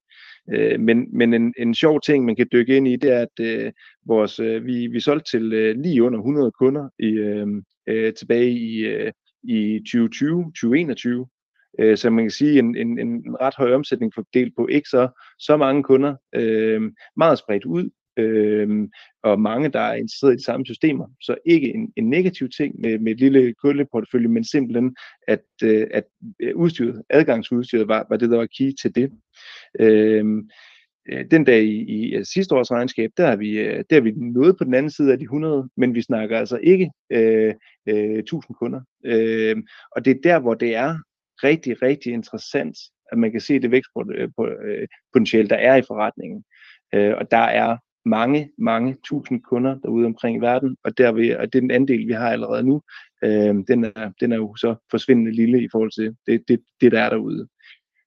Øh, 0.55 0.81
men 0.81 1.19
men 1.19 1.35
en, 1.35 1.55
en 1.59 1.75
sjov 1.75 2.01
ting, 2.01 2.25
man 2.25 2.37
kan 2.37 2.49
dykke 2.53 2.77
ind 2.77 2.89
i, 2.89 2.97
det 2.97 3.13
er, 3.13 3.21
at 3.21 3.41
øh, 3.41 3.73
vores, 4.07 4.41
øh, 4.41 4.67
vi, 4.67 4.87
vi 4.87 5.01
solgte 5.01 5.31
til 5.31 5.53
øh, 5.53 5.77
lige 5.77 6.03
under 6.03 6.19
100 6.19 6.53
kunder 6.59 6.89
i, 6.99 7.09
øh, 7.09 7.47
øh, 7.87 8.13
tilbage 8.15 8.51
i, 8.51 8.87
øh, 8.87 9.13
i 9.45 9.81
2020-2021. 9.89 11.31
Øh, 11.79 11.97
så 11.97 12.11
man 12.11 12.25
kan 12.25 12.31
sige 12.31 12.59
en, 12.59 12.77
en, 12.77 12.99
en 12.99 13.37
ret 13.41 13.55
høj 13.57 13.75
omsætning 13.75 14.15
fordelt 14.15 14.57
på 14.57 14.67
ikke 14.67 14.89
så, 14.89 15.09
så 15.39 15.57
mange 15.57 15.83
kunder, 15.83 16.17
øh, 16.35 16.83
meget 17.17 17.39
spredt 17.39 17.65
ud, 17.65 17.91
øh, 18.17 18.89
og 19.23 19.41
mange, 19.41 19.69
der 19.69 19.81
er 19.81 19.95
interesseret 19.95 20.33
i 20.33 20.37
de 20.37 20.45
samme 20.45 20.67
systemer. 20.67 21.07
Så 21.21 21.37
ikke 21.47 21.75
en, 21.75 21.93
en 21.97 22.11
negativ 22.11 22.49
ting 22.49 22.81
med, 22.81 22.99
med 22.99 23.13
et 23.13 23.19
lille 23.19 23.55
kundeportefølje, 23.63 24.29
men 24.29 24.45
simpelthen, 24.45 24.97
at, 25.29 25.45
øh, 25.63 25.87
at 25.91 26.05
øh, 26.41 26.57
udstyret, 26.57 27.03
adgangsudstyret 27.11 27.89
var, 27.89 28.07
var 28.11 28.17
det, 28.17 28.31
der 28.31 28.37
var 28.37 28.49
key 28.59 28.73
til 28.83 28.95
det. 28.95 29.05
Øh, 29.05 29.15
Øh, 29.81 30.25
Øh, 31.09 31.25
den 31.31 31.45
dag 31.45 31.63
i, 31.63 31.85
i 31.85 32.15
øh, 32.15 32.25
sidste 32.25 32.55
års 32.55 32.71
regnskab, 32.71 33.11
der 33.17 33.27
er, 33.27 33.37
vi, 33.37 33.59
øh, 33.59 33.85
der 33.91 33.97
er 33.97 34.01
vi 34.01 34.13
nået 34.17 34.57
på 34.59 34.65
den 34.65 34.75
anden 34.75 34.91
side 34.91 35.13
af 35.13 35.19
de 35.19 35.25
100, 35.25 35.69
men 35.77 35.95
vi 35.95 36.03
snakker 36.03 36.39
altså 36.39 36.57
ikke 36.63 36.91
øh, 37.11 37.55
øh, 37.89 38.19
1000 38.19 38.57
kunder. 38.57 38.81
Øh, 39.05 39.57
og 39.97 40.05
det 40.05 40.11
er 40.11 40.21
der, 40.23 40.41
hvor 40.41 40.55
det 40.55 40.77
er 40.77 40.99
rigtig, 41.45 41.83
rigtig 41.83 42.13
interessant, 42.13 42.77
at 43.13 43.19
man 43.19 43.33
kan 43.33 43.41
se 43.41 43.61
det 43.61 43.71
vækstpotentiale, 43.71 45.49
der 45.49 45.57
er 45.57 45.77
i 45.77 45.83
forretningen. 45.89 46.45
Øh, 46.95 47.15
og 47.17 47.31
der 47.31 47.37
er 47.37 47.77
mange, 48.05 48.51
mange 48.59 48.97
tusind 49.05 49.43
kunder 49.43 49.79
derude 49.79 50.07
omkring 50.07 50.37
i 50.37 50.41
verden, 50.41 50.77
og, 50.85 50.99
der 50.99 51.13
vi, 51.13 51.31
og 51.31 51.53
den 51.53 51.71
andel, 51.71 52.07
vi 52.09 52.13
har 52.13 52.31
allerede 52.31 52.63
nu, 52.63 52.83
øh, 53.25 53.55
den, 53.69 53.85
er, 53.85 54.13
den 54.21 54.33
er 54.33 54.37
jo 54.37 54.57
så 54.57 54.75
forsvindende 54.91 55.33
lille 55.33 55.63
i 55.63 55.69
forhold 55.73 55.91
til 55.91 56.17
det, 56.27 56.49
det, 56.49 56.61
det 56.81 56.93
der 56.93 57.01
er 57.01 57.11
derude. 57.11 57.49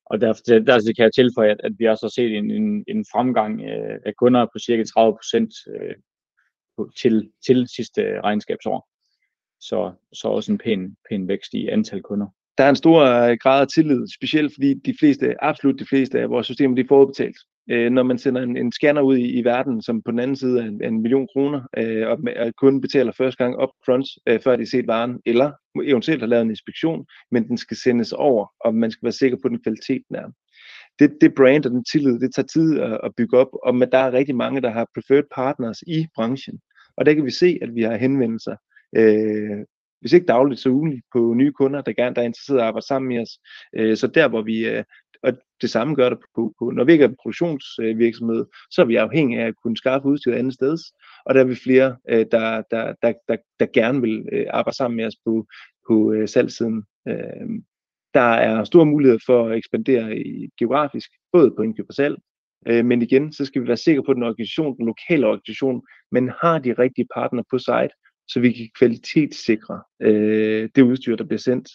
Og 0.09 0.21
der, 0.21 0.33
der, 0.45 0.59
der 0.59 0.93
kan 0.95 1.03
jeg 1.03 1.13
tilføje, 1.13 1.51
at, 1.51 1.61
at 1.63 1.73
vi 1.77 1.85
har 1.85 1.95
set 1.95 2.37
en, 2.37 2.51
en, 2.51 2.83
en 2.87 3.05
fremgang 3.11 3.61
øh, 3.61 3.99
af 4.05 4.13
kunder 4.15 4.45
på 4.45 4.59
cirka 4.59 4.83
30 4.83 5.13
procent 5.13 5.53
øh, 5.67 5.95
til, 7.01 7.31
til 7.45 7.67
sidste 7.75 8.21
regnskabsår. 8.21 8.87
Så, 9.59 9.93
så 10.13 10.27
også 10.27 10.51
en 10.51 10.57
pæn, 10.57 10.95
pæn 11.09 11.27
vækst 11.27 11.53
i 11.53 11.67
antal 11.67 12.01
kunder. 12.01 12.27
Der 12.57 12.63
er 12.63 12.69
en 12.69 12.75
stor 12.75 13.01
øh, 13.01 13.37
grad 13.41 13.61
af 13.61 13.67
tillid, 13.67 14.07
specielt 14.15 14.53
fordi 14.53 14.73
de 14.73 14.95
fleste, 14.99 15.43
absolut 15.43 15.79
de 15.79 15.85
fleste 15.85 16.19
af 16.19 16.29
vores 16.29 16.45
systemer, 16.45 16.75
de 16.75 16.81
er 16.81 16.87
forudbetalt 16.87 17.37
øh, 17.69 17.91
når 17.91 18.03
man 18.03 18.17
sender 18.17 18.41
en, 18.41 18.57
en 18.57 18.71
scanner 18.71 19.01
ud 19.01 19.17
i, 19.17 19.39
i 19.39 19.43
verden, 19.43 19.81
som 19.81 20.01
på 20.01 20.11
den 20.11 20.19
anden 20.19 20.35
side 20.35 20.59
er 20.59 20.65
en, 20.65 20.83
en 20.83 21.01
million 21.01 21.27
kroner, 21.33 21.61
øh, 21.77 22.07
og, 22.07 22.17
og 22.37 22.53
kunden 22.55 22.81
betaler 22.81 23.11
første 23.11 23.43
gang 23.43 23.63
up 23.63 23.69
front, 23.85 24.07
øh, 24.27 24.39
før 24.43 24.55
de 24.55 24.61
har 24.61 24.67
set 24.67 24.87
varen, 24.87 25.19
eller 25.25 25.51
eventuelt 25.83 26.21
har 26.21 26.27
lavet 26.27 26.41
en 26.41 26.49
inspektion, 26.49 27.05
men 27.31 27.47
den 27.47 27.57
skal 27.57 27.77
sendes 27.77 28.13
over, 28.13 28.47
og 28.59 28.75
man 28.75 28.91
skal 28.91 29.05
være 29.05 29.11
sikker 29.11 29.37
på, 29.37 29.47
at 29.47 29.51
den 29.51 29.63
kvalitet 29.63 30.01
den 30.09 30.15
er. 30.15 30.27
Det, 30.99 31.17
det 31.21 31.35
brand 31.35 31.65
og 31.65 31.71
den 31.71 31.83
tillid, 31.83 32.19
det 32.19 32.35
tager 32.35 32.47
tid 32.47 32.79
at, 32.79 32.99
at 33.03 33.11
bygge 33.17 33.37
op, 33.37 33.49
og 33.63 33.75
med, 33.75 33.87
der 33.87 33.97
er 33.97 34.13
rigtig 34.13 34.35
mange, 34.35 34.61
der 34.61 34.69
har 34.69 34.87
preferred 34.93 35.23
partners 35.35 35.81
i 35.87 36.07
branchen. 36.15 36.59
Og 36.97 37.05
der 37.05 37.13
kan 37.13 37.25
vi 37.25 37.31
se, 37.31 37.59
at 37.61 37.75
vi 37.75 37.81
har 37.81 37.95
henvendelser, 37.95 38.55
øh, 38.95 39.57
hvis 40.01 40.13
ikke 40.13 40.25
dagligt, 40.25 40.59
så 40.59 40.69
ugenligt 40.69 41.05
på 41.13 41.33
nye 41.33 41.51
kunder, 41.51 41.81
der 41.81 41.93
gerne 41.93 42.15
der 42.15 42.21
er 42.21 42.25
interesseret 42.25 42.57
i 42.57 42.61
at 42.61 42.67
arbejde 42.67 42.87
sammen 42.87 43.09
med 43.09 43.21
os. 43.21 43.39
Øh, 43.75 43.97
så 43.97 44.07
der, 44.07 44.27
hvor 44.27 44.41
vi, 44.41 44.67
øh, 44.67 44.83
Og 45.23 45.33
det 45.61 45.69
samme 45.69 45.95
gør 45.95 46.09
det 46.09 46.19
på, 46.35 46.53
på 46.59 46.71
når 46.71 46.83
vi 46.83 46.91
ikke 46.91 47.03
er 47.03 47.09
en 47.09 47.15
produktionsvirksomhed, 47.21 48.45
så 48.71 48.81
er 48.81 48.85
vi 48.85 48.95
afhængige 48.95 49.41
af 49.41 49.47
at 49.47 49.55
kunne 49.63 49.77
skaffe 49.77 50.07
udstyr 50.07 50.35
andet 50.35 50.53
sted, 50.53 50.77
og 51.25 51.35
der 51.35 51.41
er 51.41 51.45
vi 51.45 51.55
flere, 51.55 51.97
øh, 52.09 52.25
der, 52.31 52.61
der, 52.71 52.93
der, 53.01 53.13
der, 53.27 53.37
der 53.59 53.65
gerne 53.73 54.01
vil 54.01 54.45
arbejde 54.49 54.77
sammen 54.77 54.97
med 54.97 55.05
os 55.05 55.17
på, 55.25 55.45
på 55.87 56.13
salgsiden. 56.25 56.83
der 58.13 58.29
er 58.47 58.63
store 58.63 58.85
muligheder 58.85 59.19
for 59.25 59.49
at 59.49 59.57
ekspandere 59.57 60.17
i, 60.17 60.49
geografisk, 60.59 61.09
både 61.31 61.51
på 61.51 61.61
indkøb 61.61 61.85
og 61.89 61.95
salg, 61.95 62.17
men 62.65 63.01
igen, 63.01 63.33
så 63.33 63.45
skal 63.45 63.61
vi 63.61 63.67
være 63.67 63.77
sikre 63.77 64.03
på, 64.03 64.11
at 64.11 64.15
den 64.15 64.23
organisation, 64.23 64.77
den 64.77 64.85
lokale 64.85 65.27
organisation, 65.27 65.81
men 66.11 66.31
har 66.41 66.59
de 66.59 66.73
rigtige 66.73 67.07
partner 67.15 67.43
på 67.51 67.57
site, 67.57 67.93
så 68.27 68.39
vi 68.39 68.51
kan 68.51 68.69
kvalitetssikre 68.79 69.81
øh, 70.01 70.69
det 70.75 70.81
udstyr, 70.81 71.15
der 71.15 71.23
bliver 71.23 71.39
sendt. 71.39 71.69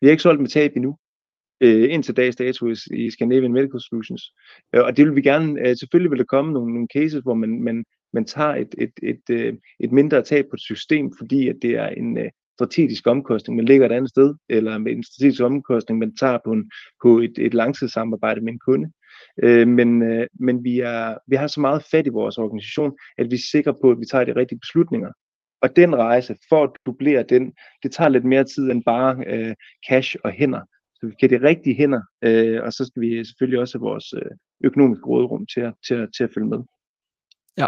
Vi 0.00 0.06
har 0.06 0.10
ikke 0.10 0.22
solgt 0.22 0.40
med 0.40 0.48
tab 0.48 0.76
endnu, 0.76 0.96
øh, 1.60 1.92
indtil 1.94 2.16
dags 2.16 2.36
dato 2.36 2.66
i 2.94 3.10
Scandinavian 3.10 3.52
Medical 3.52 3.80
Solutions. 3.80 4.22
Øh, 4.74 4.84
og 4.84 4.96
det 4.96 5.06
vil 5.06 5.16
vi 5.16 5.22
gerne, 5.22 5.68
øh, 5.68 5.76
selvfølgelig 5.76 6.10
vil 6.10 6.18
der 6.18 6.24
komme 6.24 6.52
nogle, 6.52 6.74
nogle 6.74 6.88
cases, 6.94 7.22
hvor 7.22 7.34
man, 7.34 7.62
man, 7.62 7.84
man 8.12 8.24
tager 8.24 8.54
et, 8.54 8.74
et, 8.78 8.92
et, 9.02 9.20
et, 9.28 9.36
øh, 9.40 9.54
et 9.80 9.92
mindre 9.92 10.22
tab 10.22 10.44
på 10.50 10.56
et 10.56 10.60
system, 10.60 11.12
fordi 11.18 11.48
at 11.48 11.56
det 11.62 11.70
er 11.70 11.88
en 11.88 12.18
øh, 12.18 12.30
strategisk 12.56 13.06
omkostning, 13.06 13.56
man 13.56 13.64
ligger 13.64 13.86
et 13.86 13.92
andet 13.92 14.10
sted, 14.10 14.34
eller 14.48 14.78
med 14.78 14.92
en 14.92 15.02
strategisk 15.02 15.42
omkostning, 15.42 15.98
man 15.98 16.16
tager 16.16 16.38
på, 16.44 16.52
en, 16.52 16.70
på 17.02 17.18
et, 17.18 17.32
et 17.38 17.54
langtidssamarbejde 17.54 18.40
med 18.40 18.52
en 18.52 18.58
kunde. 18.58 18.90
Øh, 19.42 19.68
men 19.68 20.02
øh, 20.02 20.26
men 20.40 20.64
vi, 20.64 20.80
er, 20.80 21.18
vi 21.26 21.36
har 21.36 21.46
så 21.46 21.60
meget 21.60 21.84
fat 21.90 22.06
i 22.06 22.10
vores 22.10 22.38
organisation, 22.38 22.92
at 23.18 23.30
vi 23.30 23.34
er 23.34 23.48
sikre 23.50 23.74
på, 23.82 23.90
at 23.90 24.00
vi 24.00 24.04
tager 24.04 24.24
de 24.24 24.36
rigtige 24.36 24.58
beslutninger. 24.58 25.12
Og 25.62 25.76
den 25.76 25.96
rejse, 25.96 26.36
for 26.48 26.64
at 26.64 26.70
dublere 26.86 27.22
den, 27.28 27.52
det 27.82 27.92
tager 27.92 28.08
lidt 28.08 28.24
mere 28.24 28.44
tid 28.44 28.70
end 28.70 28.84
bare 28.84 29.24
øh, 29.26 29.54
cash 29.88 30.16
og 30.24 30.30
hænder. 30.30 30.60
Så 30.94 31.06
vi 31.06 31.12
kan 31.20 31.30
det 31.30 31.42
rigtige 31.42 31.76
hænder, 31.76 32.00
øh, 32.22 32.62
og 32.62 32.72
så 32.72 32.84
skal 32.84 33.02
vi 33.02 33.24
selvfølgelig 33.24 33.60
også 33.60 33.78
have 33.78 33.88
vores 33.90 34.12
øh, 34.12 34.30
økonomiske 34.64 35.06
råderum 35.06 35.46
til 35.46 35.60
at, 35.60 35.74
til, 35.86 35.94
at, 35.94 36.08
til 36.16 36.24
at 36.24 36.30
følge 36.34 36.48
med. 36.48 36.58
Ja, 37.58 37.66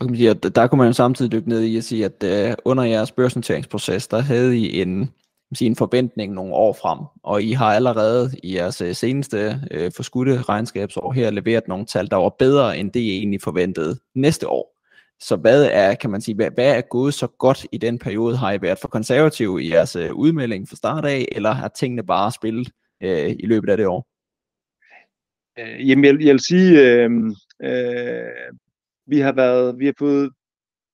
og 0.00 0.06
kan 0.06 0.16
sige, 0.16 0.30
at 0.30 0.54
der 0.54 0.66
kunne 0.66 0.78
man 0.78 0.86
jo 0.86 0.92
samtidig 0.92 1.32
dykke 1.32 1.48
ned 1.48 1.60
i 1.60 1.76
at 1.76 1.84
sige, 1.84 2.04
at 2.04 2.24
øh, 2.24 2.54
under 2.64 2.84
jeres 2.84 3.12
børsnoteringsproces, 3.12 4.08
der 4.08 4.20
havde 4.20 4.58
I 4.58 4.82
en, 4.82 5.10
sige, 5.54 5.66
en 5.66 5.76
forventning 5.76 6.32
nogle 6.32 6.54
år 6.54 6.72
frem, 6.72 6.98
og 7.22 7.42
I 7.42 7.52
har 7.52 7.74
allerede 7.74 8.30
i 8.42 8.54
jeres 8.54 8.80
øh, 8.80 8.94
seneste 8.94 9.60
øh, 9.70 9.90
forskudte 9.96 10.42
regnskabsår 10.42 11.12
her 11.12 11.30
leveret 11.30 11.68
nogle 11.68 11.86
tal, 11.86 12.10
der 12.10 12.16
var 12.16 12.34
bedre 12.38 12.78
end 12.78 12.92
det 12.92 13.00
I 13.00 13.16
egentlig 13.16 13.42
forventede 13.42 13.98
næste 14.14 14.48
år. 14.48 14.77
Så 15.20 15.36
hvad 15.36 15.68
er, 15.72 15.94
kan 15.94 16.10
man 16.10 16.20
sige, 16.20 16.34
hvad, 16.34 16.50
hvad 16.54 16.76
er 16.76 16.80
gået 16.80 17.14
så 17.14 17.26
godt 17.26 17.66
i 17.72 17.78
den 17.78 17.98
periode? 17.98 18.36
Har 18.36 18.52
I 18.52 18.62
været 18.62 18.78
for 18.78 18.88
konservativ 18.88 19.58
i 19.60 19.70
jeres 19.70 19.96
øh, 19.96 20.14
udmelding 20.14 20.68
fra 20.68 20.76
start 20.76 21.04
af, 21.04 21.28
eller 21.32 21.50
har 21.50 21.68
tingene 21.68 22.06
bare 22.06 22.32
spillet 22.32 22.70
øh, 23.02 23.30
i 23.30 23.46
løbet 23.46 23.70
af 23.70 23.76
det 23.76 23.86
år? 23.86 24.06
Øh, 25.58 25.88
jamen, 25.88 26.04
jeg, 26.04 26.20
jeg 26.20 26.32
vil 26.32 26.40
sige, 26.40 26.92
øh, 26.92 27.10
øh, 27.62 28.52
vi 29.06 29.18
har 29.18 29.32
været, 29.32 29.78
vi 29.78 29.86
har 29.86 29.94
fået, 29.98 30.30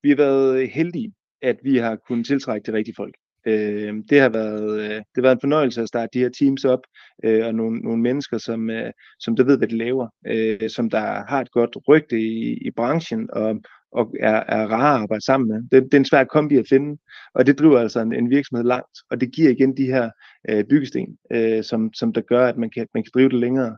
vi 0.02 0.08
har 0.08 0.16
været 0.16 0.70
heldige, 0.70 1.12
at 1.42 1.56
vi 1.62 1.76
har 1.76 1.96
kunnet 1.96 2.26
tiltrække 2.26 2.72
de 2.72 2.76
rigtige 2.76 2.94
folk. 2.96 3.14
Øh, 3.46 3.94
det 4.10 4.20
har 4.20 4.28
været 4.28 4.80
øh, 4.80 4.96
det 4.96 5.16
har 5.16 5.22
været 5.22 5.34
en 5.34 5.40
fornøjelse 5.40 5.82
at 5.82 5.88
starte 5.88 6.10
de 6.14 6.18
her 6.18 6.28
teams 6.28 6.64
op 6.64 6.80
øh, 7.24 7.46
og 7.46 7.54
nogle, 7.54 7.78
nogle 7.78 8.02
mennesker 8.02 8.38
som 8.38 8.70
øh, 8.70 8.92
som 9.18 9.36
der 9.36 9.44
ved 9.44 9.58
hvad 9.58 9.68
de 9.68 9.76
laver, 9.76 10.08
øh, 10.26 10.70
som 10.70 10.90
der 10.90 11.24
har 11.28 11.40
et 11.40 11.50
godt 11.50 11.76
rygte 11.88 12.20
i, 12.20 12.58
i 12.66 12.70
branchen 12.70 13.28
og 13.32 13.60
og 13.94 14.14
er, 14.20 14.42
er 14.48 14.66
rare 14.66 14.94
at 14.94 15.02
arbejde 15.02 15.24
sammen 15.24 15.48
med. 15.48 15.62
Det, 15.62 15.82
det 15.82 15.94
er 15.94 15.98
en 15.98 16.04
svær 16.04 16.24
kombi 16.24 16.56
at 16.56 16.68
finde, 16.68 16.98
og 17.34 17.46
det 17.46 17.58
driver 17.58 17.78
altså 17.78 18.00
en, 18.00 18.12
en 18.12 18.30
virksomhed 18.30 18.64
langt, 18.64 18.98
og 19.10 19.20
det 19.20 19.32
giver 19.32 19.50
igen 19.50 19.76
de 19.76 19.86
her 19.86 20.10
øh, 20.48 20.64
byggesten, 20.64 21.18
øh, 21.32 21.64
som, 21.64 21.92
som 21.94 22.12
der 22.12 22.20
gør, 22.20 22.46
at 22.46 22.56
man 22.56 22.70
kan, 22.70 22.86
man 22.94 23.02
kan 23.02 23.10
drive 23.14 23.28
det 23.28 23.38
længere. 23.38 23.76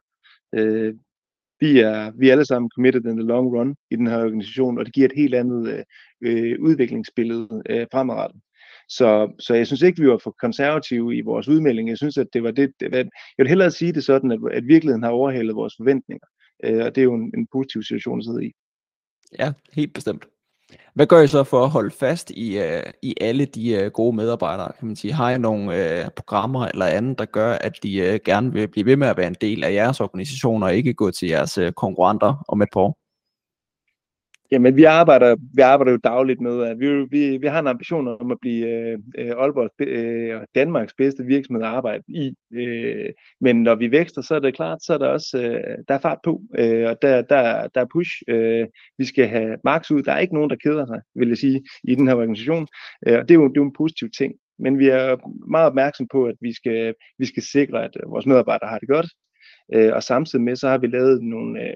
Øh, 0.54 0.94
vi 1.60 1.80
er, 1.80 2.12
vi 2.18 2.28
er 2.28 2.32
alle 2.32 2.44
sammen 2.44 2.70
committed 2.74 3.04
in 3.04 3.16
the 3.16 3.26
long 3.26 3.54
run 3.54 3.76
i 3.90 3.96
den 3.96 4.06
her 4.06 4.18
organisation, 4.18 4.78
og 4.78 4.86
det 4.86 4.94
giver 4.94 5.06
et 5.06 5.16
helt 5.16 5.34
andet 5.34 5.68
øh, 5.68 5.84
øh 6.22 6.56
udviklingsbillede 6.60 7.62
øh, 7.70 7.86
fremadrettet. 7.92 8.40
Så, 8.88 9.34
så 9.38 9.54
jeg 9.54 9.66
synes 9.66 9.82
ikke, 9.82 10.02
vi 10.02 10.08
var 10.08 10.18
for 10.18 10.34
konservative 10.40 11.16
i 11.16 11.20
vores 11.20 11.48
udmelding. 11.48 11.88
Jeg 11.88 11.96
synes, 11.96 12.18
at 12.18 12.26
det 12.32 12.42
var 12.42 12.50
det, 12.50 12.72
det 12.80 12.92
jeg 12.92 13.06
vil 13.38 13.48
hellere 13.48 13.70
sige 13.70 13.92
det 13.92 14.04
sådan, 14.04 14.30
at, 14.30 14.38
at 14.52 14.66
virkeligheden 14.66 15.02
har 15.02 15.10
overhalet 15.10 15.56
vores 15.56 15.74
forventninger. 15.76 16.26
Øh, 16.64 16.84
og 16.84 16.94
det 16.94 17.00
er 17.00 17.04
jo 17.04 17.14
en, 17.14 17.32
en 17.36 17.46
positiv 17.52 17.82
situation 17.82 18.18
at 18.18 18.24
sidde 18.24 18.46
i. 18.46 18.52
Ja, 19.38 19.52
helt 19.72 19.94
bestemt. 19.94 20.24
Hvad 20.94 21.06
gør 21.06 21.20
I 21.20 21.26
så 21.26 21.44
for 21.44 21.64
at 21.64 21.70
holde 21.70 21.90
fast 21.90 22.30
i, 22.30 22.58
uh, 22.58 22.92
i 23.02 23.14
alle 23.20 23.44
de 23.44 23.84
uh, 23.84 23.92
gode 23.92 24.16
medarbejdere? 24.16 24.72
Kan 24.78 24.86
man 24.86 24.96
sige, 24.96 25.12
har 25.12 25.30
I 25.30 25.38
nogle 25.38 25.66
uh, 25.66 26.10
programmer 26.16 26.66
eller 26.66 26.86
andet, 26.86 27.18
der 27.18 27.24
gør, 27.24 27.52
at 27.52 27.72
de 27.82 28.02
uh, 28.02 28.18
gerne 28.24 28.52
vil 28.52 28.68
blive 28.68 28.86
ved 28.86 28.96
med 28.96 29.08
at 29.08 29.16
være 29.16 29.26
en 29.26 29.36
del 29.40 29.64
af 29.64 29.72
jeres 29.72 30.00
organisation 30.00 30.62
og 30.62 30.74
ikke 30.76 30.94
gå 30.94 31.10
til 31.10 31.28
jeres 31.28 31.58
uh, 31.58 31.70
konkurrenter 31.70 32.44
om 32.48 32.62
et 32.62 32.68
par 32.72 32.80
år? 32.80 32.98
Jamen, 34.50 34.76
vi 34.76 34.84
arbejder, 34.84 35.36
vi 35.54 35.62
arbejder 35.62 35.92
jo 35.92 35.98
dagligt 36.04 36.40
med, 36.40 36.62
at 36.62 36.80
vi, 36.80 37.06
vi, 37.10 37.36
vi 37.36 37.46
har 37.46 37.60
en 37.60 37.66
ambition 37.66 38.08
om 38.20 38.30
at 38.30 38.38
blive 38.40 38.66
øh, 39.18 39.30
Aalborg, 39.36 39.70
øh, 39.80 40.34
øh 40.34 40.40
Danmarks 40.54 40.94
bedste 40.98 41.24
virksomhed 41.24 41.62
at 41.62 41.68
arbejde 41.68 42.02
i. 42.08 42.34
Øh, 42.52 43.12
men 43.40 43.62
når 43.62 43.74
vi 43.74 43.90
vækster, 43.90 44.22
så 44.22 44.34
er 44.34 44.38
det 44.38 44.54
klart, 44.54 44.82
så 44.82 44.94
er 44.94 44.98
der 44.98 45.08
også 45.08 45.38
øh, 45.38 45.78
der 45.88 45.94
er 45.94 45.98
fart 45.98 46.18
på, 46.24 46.42
øh, 46.58 46.90
og 46.90 46.96
der, 47.02 47.22
der, 47.22 47.68
der 47.74 47.80
er 47.80 47.86
push. 47.92 48.12
Øh, 48.28 48.66
vi 48.98 49.04
skal 49.04 49.28
have 49.28 49.56
max 49.64 49.90
ud. 49.90 50.02
Der 50.02 50.12
er 50.12 50.18
ikke 50.18 50.34
nogen, 50.34 50.50
der 50.50 50.56
keder 50.56 50.86
sig, 50.86 51.00
vil 51.14 51.28
jeg 51.28 51.38
sige, 51.38 51.64
i 51.84 51.94
den 51.94 52.08
her 52.08 52.14
organisation. 52.14 52.66
Øh, 53.06 53.18
og 53.18 53.28
det 53.28 53.34
er, 53.34 53.38
jo, 53.38 53.48
det 53.48 53.56
er 53.56 53.60
jo 53.60 53.64
en 53.64 53.76
positiv 53.78 54.08
ting. 54.18 54.34
Men 54.58 54.78
vi 54.78 54.88
er 54.88 55.16
meget 55.50 55.66
opmærksom 55.66 56.08
på, 56.12 56.24
at 56.24 56.34
vi 56.40 56.54
skal, 56.54 56.94
vi 57.18 57.26
skal 57.26 57.42
sikre, 57.42 57.84
at 57.84 57.90
vores 58.06 58.26
medarbejdere 58.26 58.68
har 58.68 58.78
det 58.78 58.88
godt. 58.88 59.06
Øh, 59.74 59.92
og 59.94 60.02
samtidig 60.02 60.44
med, 60.44 60.56
så 60.56 60.68
har 60.68 60.78
vi 60.78 60.86
lavet 60.86 61.22
nogle... 61.22 61.62
Øh, 61.62 61.74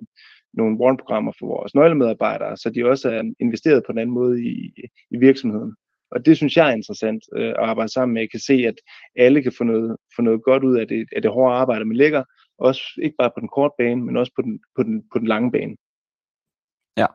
nogle 0.52 0.78
warn-programmer 0.78 1.32
for 1.38 1.46
vores 1.46 1.74
nøglemedarbejdere, 1.74 2.56
så 2.56 2.70
de 2.70 2.88
også 2.88 3.10
er 3.10 3.22
investeret 3.40 3.82
på 3.86 3.92
en 3.92 3.98
anden 3.98 4.14
måde 4.14 4.44
i, 4.44 4.72
i 5.10 5.16
virksomheden. 5.16 5.74
Og 6.10 6.26
det 6.26 6.36
synes 6.36 6.56
jeg 6.56 6.68
er 6.70 6.74
interessant 6.74 7.22
øh, 7.36 7.48
at 7.48 7.56
arbejde 7.56 7.92
sammen 7.92 8.14
med. 8.14 8.22
Jeg 8.22 8.30
kan 8.30 8.40
se, 8.40 8.52
at 8.52 8.74
alle 9.16 9.42
kan 9.42 9.52
få 9.58 9.64
noget, 9.64 9.96
få 10.16 10.22
noget 10.22 10.42
godt 10.42 10.64
ud 10.64 10.76
af 10.76 10.88
det, 10.88 11.06
af 11.16 11.22
det 11.22 11.30
hårde 11.30 11.54
arbejde, 11.54 11.84
man 11.84 11.96
lægger. 11.96 12.24
Også 12.58 12.82
ikke 13.02 13.16
bare 13.18 13.30
på 13.30 13.40
den 13.40 13.48
korte 13.48 13.74
bane, 13.78 14.02
men 14.02 14.16
også 14.16 14.32
på 14.36 14.42
den, 14.42 14.60
på 14.76 14.82
den, 14.82 15.02
på 15.12 15.18
den 15.18 15.26
lange 15.26 15.52
bane. 15.52 15.76
Ja. 16.96 17.06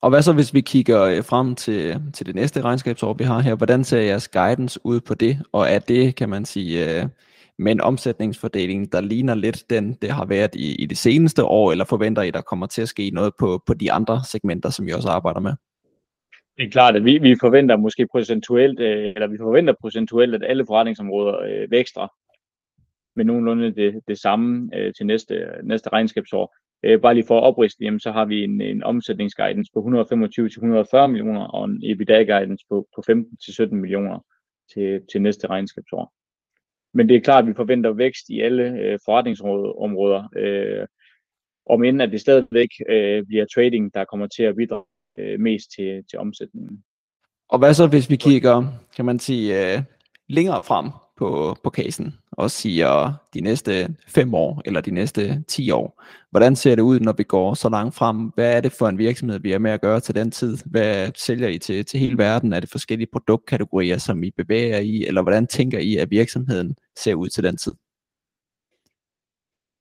Og 0.00 0.10
hvad 0.10 0.22
så, 0.22 0.32
hvis 0.32 0.54
vi 0.54 0.60
kigger 0.60 1.02
øh, 1.02 1.24
frem 1.24 1.54
til, 1.54 2.02
til 2.14 2.26
det 2.26 2.34
næste 2.34 2.60
regnskabsår, 2.60 3.12
vi 3.12 3.24
har 3.24 3.40
her? 3.40 3.54
Hvordan 3.54 3.84
ser 3.84 4.00
jeres 4.00 4.28
guidance 4.28 4.80
ud 4.84 5.00
på 5.00 5.14
det? 5.14 5.38
Og 5.52 5.70
er 5.70 5.78
det, 5.78 6.16
kan 6.16 6.28
man 6.28 6.44
sige, 6.44 7.02
øh, 7.02 7.08
med 7.58 7.72
en 7.72 7.80
omsætningsfordeling, 7.80 8.92
der 8.92 9.00
ligner 9.00 9.34
lidt 9.34 9.70
den, 9.70 9.94
det 10.02 10.10
har 10.10 10.24
været 10.24 10.54
i, 10.54 10.74
i 10.82 10.86
det 10.86 10.98
seneste 10.98 11.44
år, 11.44 11.72
eller 11.72 11.84
forventer 11.84 12.22
I, 12.22 12.30
der 12.30 12.40
kommer 12.40 12.66
til 12.66 12.82
at 12.82 12.88
ske 12.88 13.10
noget 13.10 13.32
på, 13.38 13.62
på 13.66 13.74
de 13.74 13.92
andre 13.92 14.20
segmenter, 14.24 14.70
som 14.70 14.88
I 14.88 14.92
også 14.92 15.08
arbejder 15.08 15.40
med? 15.40 15.52
Det 16.56 16.66
er 16.66 16.70
klart, 16.70 16.96
at 16.96 17.04
vi, 17.04 17.18
vi 17.18 17.36
forventer 17.40 17.76
måske 17.76 18.06
procentuelt, 18.10 18.80
øh, 18.80 19.12
eller 19.14 19.26
vi 19.26 19.36
forventer 19.38 19.74
procentuelt, 19.80 20.34
at 20.34 20.44
alle 20.44 20.66
forretningsområder 20.66 21.38
øh, 21.38 21.70
vækster 21.70 22.08
med 23.16 23.24
nogenlunde 23.24 23.74
det, 23.74 24.00
det 24.08 24.18
samme 24.18 24.70
øh, 24.74 24.94
til 24.94 25.06
næste, 25.06 25.46
næste 25.62 25.88
regnskabsår. 25.92 26.56
Øh, 26.82 27.00
bare 27.00 27.14
lige 27.14 27.26
for 27.26 27.38
at 27.38 27.44
opriste, 27.44 27.84
jamen, 27.84 28.00
så 28.00 28.12
har 28.12 28.24
vi 28.24 28.44
en, 28.44 28.60
en 28.60 28.82
omsætningsguidance 28.82 29.70
på 29.74 29.80
125-140 29.80 31.06
millioner 31.06 31.44
og 31.44 31.64
en 31.64 31.82
EBITDA-guidance 31.84 32.64
på, 32.68 32.86
på 32.94 33.02
15-17 33.10 33.74
millioner 33.74 34.24
til, 34.74 35.00
til 35.12 35.22
næste 35.22 35.46
regnskabsår. 35.46 36.12
Men 36.94 37.08
det 37.08 37.16
er 37.16 37.20
klart, 37.20 37.44
at 37.44 37.48
vi 37.48 37.54
forventer 37.54 37.92
vækst 37.92 38.28
i 38.28 38.40
alle 38.40 38.62
øh, 38.62 38.98
forretningsområder. 39.04 40.28
Øh, 40.36 40.86
om 41.70 41.84
inden 41.84 42.00
at 42.00 42.12
det 42.12 42.20
stadigvæk 42.20 42.68
øh, 42.88 43.24
bliver 43.26 43.46
trading, 43.54 43.94
der 43.94 44.04
kommer 44.04 44.26
til 44.26 44.42
at 44.42 44.56
bidrage 44.56 44.84
øh, 45.18 45.40
mest 45.40 45.70
til, 45.76 46.04
til 46.10 46.18
omsætningen. 46.18 46.84
Og 47.48 47.58
hvad 47.58 47.74
så, 47.74 47.86
hvis 47.86 48.10
vi 48.10 48.16
kigger, 48.16 48.64
kan 48.96 49.04
man 49.04 49.18
sige, 49.18 49.76
øh, 49.76 49.82
længere 50.28 50.64
frem 50.64 50.90
på, 51.16 51.56
på 51.64 51.70
casen, 51.70 52.14
og 52.30 52.50
siger 52.50 53.14
de 53.34 53.40
næste 53.40 53.96
fem 54.08 54.34
år, 54.34 54.62
eller 54.64 54.80
de 54.80 54.90
næste 54.90 55.44
10 55.48 55.70
år. 55.70 56.02
Hvordan 56.30 56.56
ser 56.56 56.74
det 56.74 56.82
ud, 56.82 57.00
når 57.00 57.12
vi 57.12 57.22
går 57.22 57.54
så 57.54 57.68
langt 57.68 57.94
frem? 57.94 58.16
Hvad 58.34 58.56
er 58.56 58.60
det 58.60 58.72
for 58.72 58.88
en 58.88 58.98
virksomhed, 58.98 59.40
vi 59.40 59.52
er 59.52 59.58
med 59.58 59.70
at 59.70 59.80
gøre 59.80 60.00
til 60.00 60.14
den 60.14 60.30
tid? 60.30 60.58
Hvad 60.66 61.10
sælger 61.14 61.48
I 61.48 61.58
til, 61.58 61.84
til 61.84 62.00
hele 62.00 62.18
verden? 62.18 62.52
Er 62.52 62.60
det 62.60 62.70
forskellige 62.70 63.08
produktkategorier, 63.12 63.98
som 63.98 64.22
I 64.22 64.30
bevæger 64.30 64.78
i? 64.78 65.04
Eller 65.04 65.22
hvordan 65.22 65.46
tænker 65.46 65.78
I, 65.78 65.96
at 65.96 66.10
virksomheden 66.10 66.76
ser 66.96 67.14
ud 67.14 67.28
til 67.28 67.44
den 67.44 67.56
tid? 67.56 67.72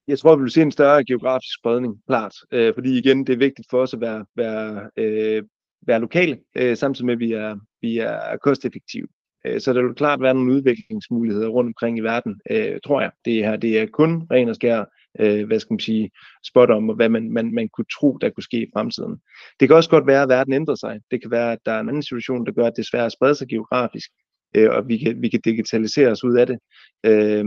Jeg 0.08 0.20
tror, 0.20 0.36
vi 0.36 0.42
vil 0.42 0.52
se 0.52 0.62
en 0.62 0.72
større 0.72 1.06
geografisk 1.06 1.54
spredning, 1.60 2.02
klart. 2.08 2.36
Øh, 2.52 2.74
fordi 2.74 2.98
igen, 2.98 3.28
det 3.28 3.34
er 3.34 3.38
vigtigt 3.38 3.68
for 3.70 3.82
os 3.82 3.94
at 3.94 4.02
være, 4.02 4.26
være, 4.36 4.90
øh, 4.98 5.44
være 5.88 6.00
lokale, 6.00 6.40
øh, 6.56 6.78
samtidig 6.78 7.06
med, 7.06 7.14
at 7.14 7.20
vi 7.20 7.32
er, 7.34 7.56
vi 7.82 7.98
er 7.98 8.38
kosteffektive. 8.38 9.08
Øh, 9.46 9.62
så 9.62 9.74
der 9.74 9.84
vil 9.84 9.96
klart 9.96 10.22
være 10.22 10.34
nogle 10.34 10.54
udviklingsmuligheder 10.54 11.48
rundt 11.48 11.68
omkring 11.68 11.98
i 11.98 12.02
verden, 12.02 12.42
øh, 12.52 12.80
tror 12.86 13.02
jeg. 13.02 13.12
Det 13.26 13.34
her 13.34 13.56
det 13.56 13.80
er 13.80 13.86
kun 13.86 14.28
ren 14.32 14.50
og 14.50 14.56
skær, 14.56 14.84
øh, 15.20 15.48
hvad 15.48 15.60
skal 15.60 15.74
man 15.74 15.80
sige, 15.80 16.12
spot 16.46 16.70
om, 16.70 16.86
hvad 16.86 17.10
man, 17.10 17.32
man, 17.32 17.54
man 17.54 17.70
kunne 17.70 17.86
tro, 18.00 18.18
der 18.22 18.30
kunne 18.30 18.44
ske 18.44 18.62
i 18.62 18.72
fremtiden. 18.74 19.18
Det 19.60 19.68
kan 19.68 19.78
også 19.78 19.90
godt 19.90 20.08
være, 20.08 20.22
at 20.22 20.30
verden 20.30 20.54
ændrer 20.54 20.76
sig. 20.76 21.00
Det 21.12 21.22
kan 21.22 21.32
være, 21.32 21.52
at 21.52 21.60
der 21.66 21.72
er 21.72 21.80
en 21.80 21.90
anden 21.90 22.04
situation, 22.04 22.46
der 22.46 22.52
gør, 22.52 22.66
at 22.66 22.74
det 22.76 22.82
er 22.82 22.90
svært 22.92 23.06
at 23.06 23.12
sprede 23.12 23.36
sig 23.36 23.48
geografisk. 23.48 24.10
øh, 24.56 24.70
og 24.72 24.88
vi 24.88 24.98
kan, 24.98 25.22
vi 25.22 25.30
kan 25.30 25.42
digitalisere 25.46 26.12
os 26.12 26.24
ud 26.24 26.38
af 26.38 26.48
det. 26.48 26.60
Øh, 27.06 27.46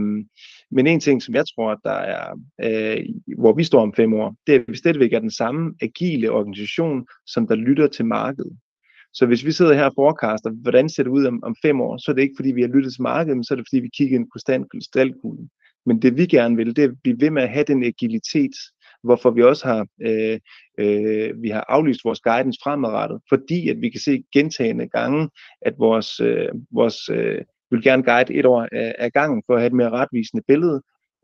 men 0.71 0.87
en 0.87 0.99
ting, 0.99 1.23
som 1.23 1.35
jeg 1.35 1.43
tror, 1.55 1.71
at 1.71 1.77
der 1.83 1.91
er, 1.91 2.39
øh, 2.63 3.05
hvor 3.37 3.53
vi 3.53 3.63
står 3.63 3.81
om 3.81 3.93
fem 3.93 4.13
år, 4.13 4.35
det 4.47 4.55
er, 4.55 4.59
at 4.59 4.65
vi 4.67 4.77
stadigvæk 4.77 5.13
er 5.13 5.19
den 5.19 5.31
samme 5.31 5.73
agile 5.81 6.31
organisation, 6.31 7.07
som 7.25 7.47
der 7.47 7.55
lytter 7.55 7.87
til 7.87 8.05
markedet. 8.05 8.57
Så 9.13 9.25
hvis 9.25 9.45
vi 9.45 9.51
sidder 9.51 9.73
her 9.73 9.85
og 9.85 9.93
forecaster, 9.95 10.49
hvordan 10.49 10.89
ser 10.89 11.03
det 11.03 11.09
ud 11.09 11.25
om, 11.25 11.43
om 11.43 11.55
fem 11.61 11.81
år, 11.81 11.97
så 11.97 12.11
er 12.11 12.15
det 12.15 12.21
ikke, 12.21 12.35
fordi 12.37 12.51
vi 12.51 12.61
har 12.61 12.67
lyttet 12.67 12.93
til 12.93 13.01
markedet, 13.01 13.37
men 13.37 13.43
så 13.43 13.53
er 13.53 13.55
det, 13.55 13.67
fordi 13.69 13.79
vi 13.79 13.89
kigger 13.97 14.19
ind 14.19 14.25
på 14.25 14.67
krystalkuglen. 14.71 15.49
Men 15.85 16.01
det 16.01 16.17
vi 16.17 16.25
gerne 16.25 16.55
vil, 16.55 16.75
det 16.75 16.83
er 16.83 16.87
at 16.87 17.01
blive 17.03 17.21
ved 17.21 17.29
med 17.29 17.43
at 17.43 17.49
have 17.49 17.63
den 17.63 17.83
agilitet, 17.83 18.55
hvorfor 19.03 19.31
vi 19.31 19.43
også 19.43 19.67
har, 19.67 19.87
øh, 20.01 20.39
øh, 20.79 21.41
vi 21.41 21.49
har 21.49 21.65
aflyst 21.69 22.05
vores 22.05 22.19
guidance 22.19 22.59
fremadrettet, 22.63 23.21
fordi 23.29 23.69
at 23.69 23.81
vi 23.81 23.89
kan 23.89 24.01
se 24.01 24.23
gentagende 24.33 24.87
gange, 24.87 25.29
at 25.61 25.73
vores, 25.77 26.19
øh, 26.19 26.49
vores 26.71 27.09
øh, 27.09 27.41
vil 27.71 27.83
gerne 27.83 28.03
guide 28.03 28.33
et 28.33 28.45
år 28.45 28.67
af, 28.71 28.95
af 28.99 29.11
gangen 29.11 29.43
for 29.45 29.53
at 29.53 29.59
have 29.59 29.67
et 29.67 29.73
mere 29.73 29.89
retvisende 29.89 30.43
billede, 30.47 30.81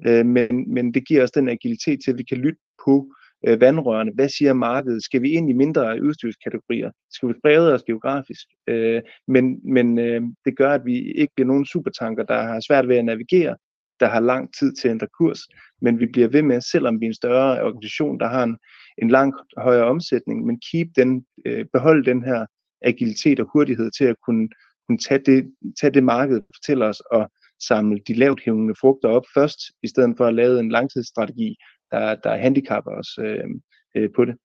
øh, 0.07 0.25
men, 0.25 0.73
men 0.73 0.93
det 0.93 1.07
giver 1.07 1.23
os 1.23 1.31
den 1.31 1.49
agilitet 1.49 1.99
til, 2.03 2.11
at 2.11 2.17
vi 2.17 2.23
kan 2.23 2.37
lytte 2.37 2.59
på 2.85 3.13
øh, 3.47 3.61
vandrørene. 3.61 4.11
Hvad 4.15 4.29
siger 4.29 4.53
markedet? 4.53 5.03
Skal 5.03 5.21
vi 5.21 5.31
ind 5.31 5.49
i 5.49 5.53
mindre 5.53 6.03
udstyrskategorier? 6.03 6.91
Skal 7.11 7.29
vi 7.29 7.33
brede 7.43 7.73
os 7.73 7.83
geografisk? 7.83 8.47
Øh, 8.67 9.01
men 9.27 9.59
men 9.63 9.99
øh, 9.99 10.21
det 10.45 10.57
gør, 10.57 10.69
at 10.69 10.85
vi 10.85 11.11
ikke 11.11 11.33
bliver 11.35 11.47
nogen 11.47 11.65
supertanker, 11.65 12.23
der 12.23 12.41
har 12.41 12.59
svært 12.59 12.87
ved 12.87 12.97
at 12.97 13.05
navigere, 13.05 13.55
der 13.99 14.07
har 14.09 14.19
lang 14.19 14.53
tid 14.59 14.73
til 14.73 14.87
at 14.87 14.91
ændre 14.91 15.07
kurs, 15.19 15.39
men 15.81 15.99
vi 15.99 16.05
bliver 16.05 16.27
ved 16.27 16.41
med, 16.41 16.61
selvom 16.61 16.99
vi 16.99 17.05
er 17.05 17.09
en 17.09 17.13
større 17.13 17.63
organisation, 17.63 18.19
der 18.19 18.27
har 18.27 18.43
en, 18.43 18.57
en 18.97 19.09
langt 19.09 19.35
højere 19.57 19.85
omsætning, 19.85 20.45
men 20.45 20.59
keep 20.71 20.87
den, 20.95 21.25
øh, 21.45 21.65
beholde 21.73 22.05
den 22.05 22.23
her 22.23 22.45
agilitet 22.81 23.39
og 23.39 23.49
hurtighed 23.53 23.91
til 23.97 24.05
at 24.05 24.15
kunne, 24.25 24.49
kunne 24.87 24.97
tage, 24.97 25.21
det, 25.25 25.53
tage 25.81 25.93
det 25.93 26.03
marked, 26.03 26.41
fortæller 26.55 26.85
os, 26.85 26.99
og 26.99 27.31
samle 27.67 27.99
de 28.07 28.13
lavt 28.13 28.41
hævende 28.45 28.75
frugter 28.81 29.09
op 29.09 29.23
først, 29.33 29.59
i 29.83 29.87
stedet 29.87 30.13
for 30.17 30.25
at 30.25 30.33
lave 30.33 30.59
en 30.59 30.69
langtidsstrategi, 30.69 31.55
der, 31.93 32.15
der 32.15 32.35
handicapper 32.35 32.91
os 32.91 33.19
øh, 33.19 33.47
øh, 33.95 34.09
på 34.15 34.25
det. 34.25 34.35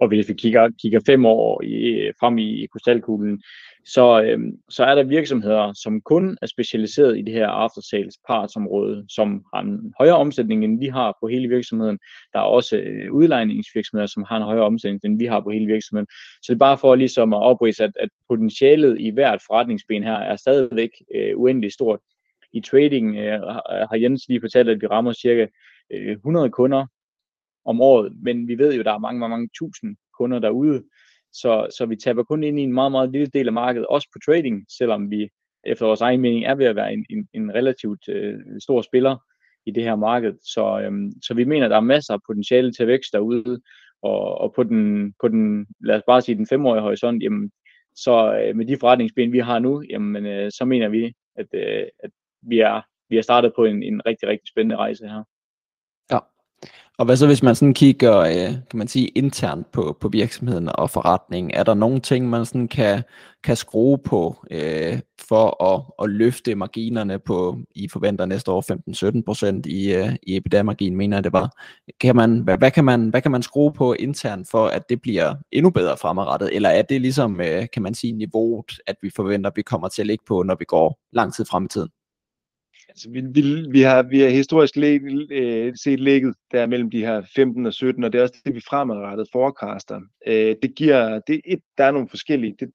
Og 0.00 0.08
hvis 0.08 0.28
vi 0.28 0.34
kigger, 0.34 0.68
kigger 0.82 1.00
fem 1.06 1.26
år 1.26 1.62
i, 1.62 2.10
frem 2.20 2.38
i 2.38 2.66
krystalkuglen, 2.72 3.42
så, 3.84 4.22
øhm, 4.22 4.52
så 4.68 4.84
er 4.84 4.94
der 4.94 5.02
virksomheder, 5.02 5.72
som 5.82 6.00
kun 6.00 6.38
er 6.42 6.46
specialiseret 6.46 7.18
i 7.18 7.22
det 7.22 7.34
her 7.34 7.48
after 7.48 7.80
sales 7.90 8.14
partsområde, 8.26 9.04
som 9.08 9.44
har 9.54 9.62
en 9.62 9.94
højere 9.98 10.16
omsætning, 10.16 10.64
end 10.64 10.78
vi 10.78 10.86
har 10.86 11.16
på 11.20 11.28
hele 11.28 11.48
virksomheden. 11.48 11.98
Der 12.32 12.38
er 12.38 12.42
også 12.42 12.76
øh, 12.76 13.12
udlejningsvirksomheder, 13.12 14.06
som 14.06 14.24
har 14.28 14.36
en 14.36 14.42
højere 14.42 14.64
omsætning, 14.64 15.00
end 15.04 15.18
vi 15.18 15.26
har 15.26 15.40
på 15.40 15.50
hele 15.50 15.66
virksomheden. 15.66 16.06
Så 16.42 16.46
det 16.48 16.54
er 16.54 16.66
bare 16.68 16.78
for 16.78 16.94
ligesom 16.94 17.32
at 17.32 17.42
oprise, 17.42 17.84
at, 17.84 17.92
at 18.00 18.08
potentialet 18.28 19.00
i 19.00 19.10
hvert 19.10 19.42
forretningsben 19.46 20.02
her 20.02 20.16
er 20.16 20.36
stadigvæk 20.36 20.90
øh, 21.14 21.32
uendelig 21.36 21.72
stort. 21.72 22.00
I 22.52 22.60
trading 22.60 23.16
øh, 23.16 23.40
har 23.90 23.98
Jens 24.02 24.28
lige 24.28 24.40
fortalt, 24.40 24.68
at 24.68 24.80
vi 24.80 24.86
rammer 24.86 25.12
cirka 25.12 25.46
Øh, 25.90 26.12
100 26.12 26.50
kunder 26.50 26.86
om 27.64 27.80
året, 27.80 28.12
men 28.22 28.48
vi 28.48 28.58
ved 28.58 28.74
jo, 28.74 28.80
at 28.80 28.86
der 28.86 28.92
er 28.92 28.98
mange, 28.98 29.20
mange, 29.20 29.36
mange 29.36 29.48
tusind 29.58 29.96
kunder 30.18 30.38
derude, 30.38 30.82
så, 31.32 31.66
så 31.78 31.86
vi 31.86 31.96
taber 31.96 32.22
kun 32.22 32.44
ind 32.44 32.60
i 32.60 32.62
en 32.62 32.72
meget, 32.72 32.92
meget 32.92 33.10
lille 33.10 33.26
del 33.26 33.46
af 33.46 33.52
markedet, 33.52 33.86
også 33.86 34.08
på 34.12 34.18
trading, 34.26 34.66
selvom 34.78 35.10
vi 35.10 35.28
efter 35.66 35.86
vores 35.86 36.00
egen 36.00 36.20
mening 36.20 36.44
er 36.44 36.54
ved 36.54 36.66
at 36.66 36.76
være 36.76 36.92
en, 36.92 37.06
en, 37.10 37.28
en 37.34 37.54
relativt 37.54 38.08
øh, 38.08 38.38
stor 38.60 38.82
spiller 38.82 39.16
i 39.66 39.70
det 39.70 39.82
her 39.82 39.96
marked. 39.96 40.34
Så, 40.42 40.80
øhm, 40.80 41.12
så 41.22 41.34
vi 41.34 41.44
mener, 41.44 41.64
at 41.64 41.70
der 41.70 41.76
er 41.76 41.80
masser 41.80 42.14
af 42.14 42.20
potentiale 42.26 42.72
til 42.72 42.86
vækst 42.86 43.12
derude, 43.12 43.60
og, 44.02 44.40
og 44.40 44.52
på, 44.54 44.62
den, 44.62 45.12
på 45.20 45.28
den, 45.28 45.66
lad 45.80 45.96
os 45.96 46.02
bare 46.06 46.22
sige, 46.22 46.36
den 46.36 46.46
femårige 46.46 46.82
horisont, 46.82 47.22
jamen, 47.22 47.50
så 47.94 48.40
øh, 48.40 48.56
med 48.56 48.66
de 48.66 48.76
forretningsben, 48.80 49.32
vi 49.32 49.38
har 49.38 49.58
nu, 49.58 49.82
jamen, 49.90 50.26
øh, 50.26 50.50
så 50.50 50.64
mener 50.64 50.88
vi, 50.88 51.12
at, 51.36 51.46
øh, 51.54 51.86
at 51.98 52.10
vi, 52.42 52.58
er, 52.58 52.80
vi 53.08 53.18
er 53.18 53.22
startet 53.22 53.52
på 53.56 53.64
en, 53.64 53.82
en 53.82 54.06
rigtig, 54.06 54.28
rigtig 54.28 54.48
spændende 54.48 54.76
rejse 54.76 55.08
her. 55.08 55.24
Og 57.00 57.06
hvad 57.06 57.16
så 57.16 57.26
hvis 57.26 57.42
man 57.42 57.54
sådan 57.54 57.74
kigger, 57.74 58.18
øh, 58.18 58.54
kan 58.70 58.78
man 58.78 58.88
sige, 58.88 59.08
internt 59.08 59.72
på, 59.72 59.96
på 60.00 60.08
virksomheden 60.08 60.70
og 60.74 60.90
forretningen? 60.90 61.50
Er 61.54 61.62
der 61.62 61.74
nogle 61.74 62.00
ting, 62.00 62.30
man 62.30 62.46
sådan 62.46 62.68
kan, 62.68 63.02
kan 63.44 63.56
skrue 63.56 63.98
på 63.98 64.44
øh, 64.50 65.00
for 65.28 65.64
at, 65.64 65.82
at 66.02 66.10
løfte 66.10 66.54
marginerne 66.54 67.18
på, 67.18 67.58
I 67.74 67.88
forventer 67.88 68.26
næste 68.26 68.50
år 68.50 68.64
15-17% 69.60 69.62
i, 69.66 69.94
øh, 69.94 70.16
i 70.22 70.36
EBITDA-margin, 70.36 70.96
mener 70.96 71.16
jeg 71.16 71.24
det 71.24 71.32
var. 71.32 71.50
Kan 72.00 72.16
man, 72.16 72.40
hvad, 72.40 72.58
hvad, 72.58 72.70
kan 72.70 72.84
man, 72.84 73.08
hvad 73.08 73.22
kan 73.22 73.30
man 73.30 73.42
skrue 73.42 73.72
på 73.72 73.92
internt 73.92 74.50
for, 74.50 74.66
at 74.66 74.88
det 74.88 75.02
bliver 75.02 75.34
endnu 75.52 75.70
bedre 75.70 75.96
fremadrettet? 75.96 76.56
Eller 76.56 76.68
er 76.68 76.82
det 76.82 77.00
ligesom, 77.00 77.40
øh, 77.40 77.66
kan 77.72 77.82
man 77.82 77.94
sige, 77.94 78.12
niveauet, 78.12 78.78
at 78.86 78.96
vi 79.02 79.10
forventer, 79.16 79.50
at 79.50 79.56
vi 79.56 79.62
kommer 79.62 79.88
til 79.88 80.02
at 80.02 80.06
ligge 80.06 80.24
på, 80.28 80.42
når 80.42 80.56
vi 80.58 80.64
går 80.64 80.98
lang 81.12 81.34
tid 81.34 81.44
frem 81.44 81.64
i 81.64 81.68
tiden? 81.68 81.88
Altså, 82.90 83.10
vi, 83.10 83.20
vi, 83.20 83.68
vi, 83.70 83.80
har, 83.80 84.02
vi 84.02 84.20
har 84.20 84.28
historisk 84.28 84.76
læg, 84.76 85.00
øh, 85.30 85.72
set 85.76 86.00
ligget 86.00 86.34
der 86.52 86.66
mellem 86.66 86.90
de 86.90 87.00
her 87.00 87.22
15 87.34 87.66
og 87.66 87.74
17, 87.74 88.04
og 88.04 88.12
det 88.12 88.18
er 88.18 88.22
også 88.22 88.40
det, 88.44 88.54
vi 88.54 88.60
fremadrettet 88.60 89.28
forecaster. 89.32 90.00
Øh, 90.26 90.56
det 90.62 90.74
giver, 90.76 91.20
det, 91.26 91.40
et, 91.44 91.60
der 91.78 91.84
er 91.84 91.90
nogle 91.90 92.08
forskellige, 92.08 92.56
det, 92.60 92.70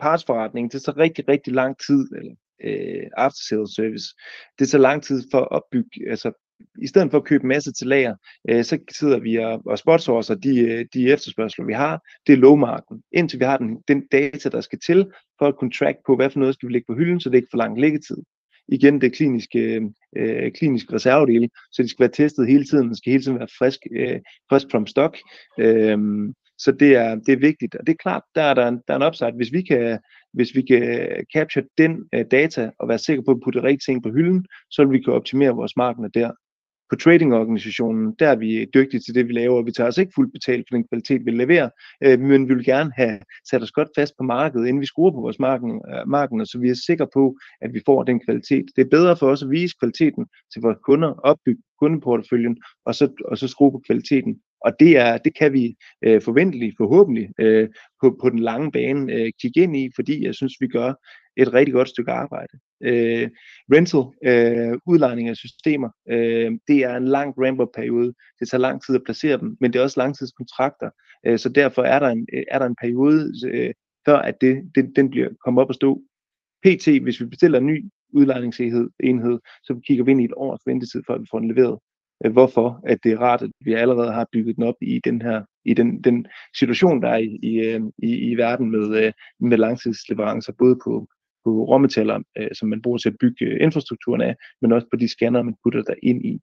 partsforretning, 0.00 0.72
det 0.72 0.78
er 0.78 0.92
så 0.92 0.94
rigtig, 0.96 1.28
rigtig 1.28 1.52
lang 1.52 1.76
tid, 1.86 2.08
eller 2.16 2.34
øh, 2.64 3.06
after 3.16 3.40
sales 3.48 3.70
service, 3.74 4.14
det 4.58 4.64
er 4.64 4.68
så 4.68 4.78
lang 4.78 5.02
tid 5.02 5.22
for 5.30 5.38
at 5.38 5.50
opbygge, 5.50 6.10
altså 6.10 6.32
i 6.82 6.86
stedet 6.86 7.10
for 7.10 7.18
at 7.18 7.24
købe 7.24 7.46
masse 7.46 7.72
til 7.72 7.86
lager, 7.86 8.14
øh, 8.48 8.64
så 8.64 8.78
sidder 8.90 9.18
vi 9.18 9.36
og, 9.36 9.62
og 9.66 9.78
spotsourcer 9.78 10.34
de, 10.34 10.60
øh, 10.60 10.86
de 10.94 11.12
efterspørgsler, 11.12 11.64
vi 11.64 11.72
har. 11.72 12.02
Det 12.26 12.32
er 12.32 12.36
lowmarken. 12.36 13.02
Indtil 13.12 13.38
vi 13.40 13.44
har 13.44 13.56
den, 13.56 13.82
den 13.88 14.06
data, 14.12 14.48
der 14.48 14.60
skal 14.60 14.78
til, 14.86 15.06
for 15.38 15.46
at 15.46 15.54
contract 15.60 15.98
på, 16.06 16.16
hvad 16.16 16.30
for 16.30 16.38
noget 16.38 16.54
skal 16.54 16.68
vi 16.68 16.72
lægge 16.72 16.86
på 16.86 16.94
hylden, 16.94 17.20
så 17.20 17.30
det 17.30 17.36
ikke 17.36 17.48
for 17.50 17.58
lang 17.58 17.80
liggetid 17.80 18.16
igen 18.70 19.00
det 19.00 19.12
kliniske, 19.12 19.90
øh, 20.16 20.52
kliniske 20.52 20.94
reservedele, 20.94 21.48
så 21.72 21.82
de 21.82 21.88
skal 21.88 22.02
være 22.02 22.12
testet 22.12 22.46
hele 22.46 22.64
tiden, 22.64 22.90
de 22.90 22.96
skal 22.96 23.10
hele 23.10 23.22
tiden 23.22 23.38
være 23.38 23.56
frisk, 23.58 23.80
øh, 23.92 24.20
frisk 24.50 24.66
from 24.70 24.86
stock. 24.86 25.18
Øh, 25.58 25.98
så 26.58 26.72
det 26.72 26.96
er, 26.96 27.14
det 27.14 27.32
er 27.32 27.38
vigtigt, 27.38 27.74
og 27.74 27.86
det 27.86 27.92
er 27.92 28.02
klart, 28.02 28.22
der 28.34 28.42
er 28.42 28.54
der 28.54 28.68
en, 28.68 28.80
der 28.88 28.94
er 28.94 28.98
en 28.98 29.06
upside. 29.06 29.36
Hvis 29.36 29.52
vi 29.52 29.62
kan, 29.62 29.98
hvis 30.32 30.54
vi 30.54 30.62
kan 30.62 31.08
capture 31.34 31.64
den 31.78 32.08
øh, 32.14 32.24
data 32.30 32.70
og 32.78 32.88
være 32.88 32.98
sikre 32.98 33.22
på 33.22 33.30
at 33.30 33.40
putte 33.44 33.62
rigtig 33.62 33.84
ting 33.84 34.02
på 34.02 34.10
hylden, 34.10 34.46
så 34.70 34.84
vil 34.84 34.92
vi 34.92 35.02
kunne 35.02 35.16
optimere 35.16 35.50
vores 35.50 35.76
markeder 35.76 36.08
der 36.08 36.30
på 36.90 36.96
tradingorganisationen, 36.96 38.14
der 38.18 38.28
er 38.28 38.36
vi 38.36 38.64
dygtige 38.74 39.00
til 39.00 39.14
det, 39.14 39.28
vi 39.28 39.32
laver, 39.32 39.56
og 39.56 39.66
vi 39.66 39.72
tager 39.72 39.88
os 39.88 39.98
ikke 39.98 40.12
fuldt 40.14 40.32
betalt 40.32 40.66
for 40.68 40.76
den 40.76 40.88
kvalitet, 40.88 41.26
vi 41.26 41.30
leverer, 41.30 41.68
øh, 42.04 42.20
men 42.20 42.48
vi 42.48 42.54
vil 42.54 42.64
gerne 42.64 42.92
have 42.96 43.18
sat 43.50 43.62
os 43.62 43.72
godt 43.72 43.88
fast 43.96 44.14
på 44.18 44.24
markedet, 44.24 44.66
inden 44.66 44.80
vi 44.80 44.86
skruer 44.86 45.10
på 45.10 45.20
vores 45.20 45.38
marken, 45.38 45.70
øh, 45.70 46.08
marken, 46.08 46.46
så 46.46 46.58
vi 46.58 46.68
er 46.70 46.74
sikre 46.86 47.08
på, 47.14 47.36
at 47.60 47.74
vi 47.74 47.80
får 47.86 48.02
den 48.02 48.20
kvalitet. 48.20 48.64
Det 48.76 48.82
er 48.82 48.90
bedre 48.90 49.16
for 49.16 49.26
os 49.26 49.42
at 49.42 49.50
vise 49.50 49.76
kvaliteten 49.80 50.26
til 50.52 50.62
vores 50.62 50.78
kunder, 50.86 51.08
opbygge 51.12 51.62
kundeporteføljen, 51.80 52.56
og 52.86 52.94
så, 52.94 53.08
og 53.24 53.38
så 53.38 53.48
skrue 53.48 53.72
på 53.72 53.82
kvaliteten. 53.86 54.40
Og 54.64 54.72
det, 54.80 54.98
er, 54.98 55.18
det 55.18 55.38
kan 55.38 55.52
vi 55.52 55.74
øh, 56.04 56.22
forventeligt, 56.22 56.76
forhåbentlig, 56.76 57.28
øh, 57.38 57.68
på, 58.02 58.16
på 58.22 58.30
den 58.30 58.38
lange 58.38 58.72
bane 58.72 59.12
øh, 59.12 59.32
kigge 59.40 59.60
ind 59.62 59.76
i, 59.76 59.90
fordi 59.96 60.24
jeg 60.24 60.34
synes, 60.34 60.54
vi 60.60 60.68
gør 60.68 60.92
et 61.36 61.52
rigtig 61.54 61.74
godt 61.74 61.88
stykke 61.88 62.12
arbejde. 62.12 62.58
Øh, 62.82 63.30
rental, 63.72 64.04
øh, 64.28 64.78
udlejning 64.86 65.28
af 65.28 65.36
systemer, 65.36 65.88
øh, 66.10 66.52
det 66.68 66.78
er 66.84 66.96
en 66.96 67.08
lang 67.08 67.34
ramp-up-periode. 67.38 68.14
Det 68.40 68.48
tager 68.48 68.60
lang 68.60 68.82
tid 68.82 68.94
at 68.94 69.04
placere 69.04 69.38
dem, 69.38 69.56
men 69.60 69.72
det 69.72 69.78
er 69.78 69.82
også 69.82 70.00
langtidskontrakter. 70.00 70.90
Øh, 71.26 71.38
så 71.38 71.48
derfor 71.48 71.82
er 71.82 71.98
der 71.98 72.08
en, 72.08 72.26
øh, 72.32 72.42
er 72.50 72.58
der 72.58 72.66
en 72.66 72.76
periode, 72.80 73.32
øh, 73.46 73.74
før 74.06 74.16
at 74.16 74.40
det, 74.40 74.70
det, 74.74 74.92
den 74.96 75.10
bliver 75.10 75.28
kommet 75.44 75.62
op 75.62 75.70
at 75.70 75.74
stå. 75.74 76.02
PT, 76.64 76.88
hvis 77.02 77.20
vi 77.20 77.26
bestiller 77.26 77.58
en 77.58 77.66
ny 77.66 77.84
udlejningsenhed, 78.12 78.90
enhed, 79.00 79.38
så 79.62 79.80
kigger 79.86 80.04
vi 80.04 80.10
ind 80.10 80.20
i 80.20 80.24
et 80.24 80.34
års 80.36 80.60
ventetid, 80.66 81.02
før 81.06 81.18
vi 81.18 81.26
får 81.30 81.38
den 81.38 81.48
leveret. 81.48 81.78
Øh, 82.24 82.32
hvorfor 82.32 82.80
at 82.86 82.98
det 83.04 83.12
er 83.12 83.18
rart, 83.18 83.42
at 83.42 83.50
vi 83.64 83.72
allerede 83.72 84.12
har 84.12 84.26
bygget 84.32 84.56
den 84.56 84.64
op 84.64 84.74
i 84.80 85.00
den 85.04 85.22
her 85.22 85.42
i 85.64 85.74
den, 85.74 86.02
den 86.02 86.26
situation, 86.58 87.02
der 87.02 87.08
er 87.08 87.16
i, 87.16 87.38
i, 87.42 87.58
øh, 87.58 87.80
i, 87.98 88.16
i 88.30 88.34
verden 88.34 88.70
med, 88.70 89.04
øh, 89.04 89.12
med 89.40 89.58
langtidsleverancer, 89.58 90.52
både 90.58 90.78
på, 90.84 91.06
på 91.44 91.50
råmetaller, 91.50 92.22
øh, 92.38 92.48
som 92.58 92.68
man 92.68 92.82
bruger 92.82 92.98
til 92.98 93.08
at 93.08 93.16
bygge 93.20 93.44
øh, 93.44 93.62
infrastrukturen 93.62 94.20
af, 94.20 94.36
men 94.62 94.72
også 94.72 94.86
på 94.90 94.96
de 94.96 95.08
scanner, 95.08 95.42
man 95.42 95.56
putter 95.62 95.82
der 95.82 95.94
ind 96.02 96.26
i. 96.26 96.40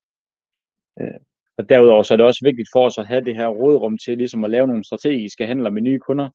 Øh. 1.01 1.19
Og 1.57 1.69
derudover 1.69 2.03
så 2.03 2.13
er 2.13 2.17
det 2.17 2.25
også 2.25 2.45
vigtigt 2.45 2.69
for 2.73 2.85
os 2.85 2.97
at 2.97 3.07
have 3.07 3.25
det 3.25 3.35
her 3.35 3.47
rådrum 3.47 3.97
til 3.97 4.17
ligesom 4.17 4.43
at 4.43 4.49
lave 4.49 4.67
nogle 4.67 4.83
strategiske 4.83 5.47
handler 5.47 5.69
med 5.69 5.81
nye 5.81 5.99
kunder. 5.99 6.29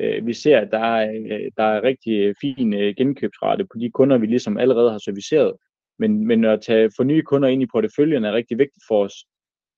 Øh, 0.00 0.26
vi 0.26 0.32
ser, 0.32 0.58
at 0.60 0.68
der 0.70 0.78
er, 0.78 1.10
øh, 1.10 1.50
der 1.56 1.64
er 1.64 1.82
rigtig 1.82 2.12
øh, 2.20 2.34
fin 2.40 2.70
genkøbsrate 2.70 3.64
på 3.64 3.78
de 3.80 3.90
kunder, 3.90 4.18
vi 4.18 4.26
ligesom 4.26 4.58
allerede 4.58 4.90
har 4.90 4.98
serviceret. 4.98 5.52
Men, 5.98 6.26
men 6.26 6.44
at 6.44 6.60
tage, 6.60 6.90
få 6.96 7.02
nye 7.02 7.22
kunder 7.22 7.48
ind 7.48 7.62
i 7.62 7.66
porteføljen 7.66 8.24
er 8.24 8.32
rigtig 8.32 8.58
vigtigt 8.58 8.84
for 8.88 9.04
os. 9.04 9.14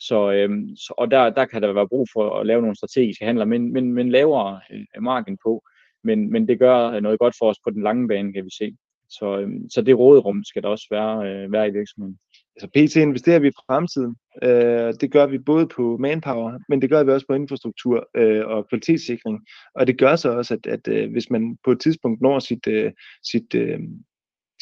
Så, 0.00 0.32
øhm, 0.32 0.76
så, 0.76 0.94
og 0.98 1.10
der, 1.10 1.30
der 1.30 1.44
kan 1.44 1.62
der 1.62 1.72
være 1.72 1.88
brug 1.88 2.06
for 2.12 2.38
at 2.40 2.46
lave 2.46 2.60
nogle 2.60 2.76
strategiske 2.76 3.24
handler, 3.24 3.44
men, 3.44 3.72
men, 3.72 3.92
men 3.92 4.10
lavere 4.10 4.60
øh, 4.72 5.02
marken 5.02 5.38
på. 5.44 5.62
Men, 6.04 6.30
men 6.30 6.48
det 6.48 6.58
gør 6.58 7.00
noget 7.00 7.18
godt 7.18 7.34
for 7.38 7.50
os 7.50 7.58
på 7.64 7.70
den 7.70 7.82
lange 7.82 8.08
bane, 8.08 8.32
kan 8.32 8.44
vi 8.44 8.50
se. 8.58 8.76
Så, 9.18 9.38
øhm, 9.40 9.70
så 9.70 9.82
det 9.82 9.98
råderum 9.98 10.44
skal 10.44 10.62
der 10.62 10.68
også 10.68 10.86
være, 10.90 11.14
øh, 11.28 11.52
være 11.52 11.68
i 11.68 11.72
virksomheden. 11.72 12.18
Altså 12.56 12.68
PT 12.68 12.96
investerer 12.96 13.38
vi 13.38 13.48
i 13.48 13.58
fremtiden. 13.66 14.16
Øh, 14.42 14.94
det 15.00 15.12
gør 15.12 15.26
vi 15.26 15.38
både 15.38 15.66
på 15.66 15.96
manpower, 16.00 16.58
men 16.68 16.82
det 16.82 16.90
gør 16.90 17.04
vi 17.04 17.10
også 17.10 17.26
på 17.26 17.34
infrastruktur 17.34 18.08
øh, 18.16 18.46
og 18.46 18.68
kvalitetssikring. 18.68 19.40
Og 19.74 19.86
det 19.86 19.98
gør 19.98 20.16
så 20.16 20.30
også, 20.30 20.54
at, 20.54 20.66
at 20.66 20.88
øh, 20.88 21.12
hvis 21.12 21.30
man 21.30 21.56
på 21.64 21.70
et 21.70 21.80
tidspunkt 21.80 22.20
når 22.20 22.38
sit, 22.38 22.66
øh, 22.66 22.92
sit, 23.30 23.54
øh, 23.54 23.80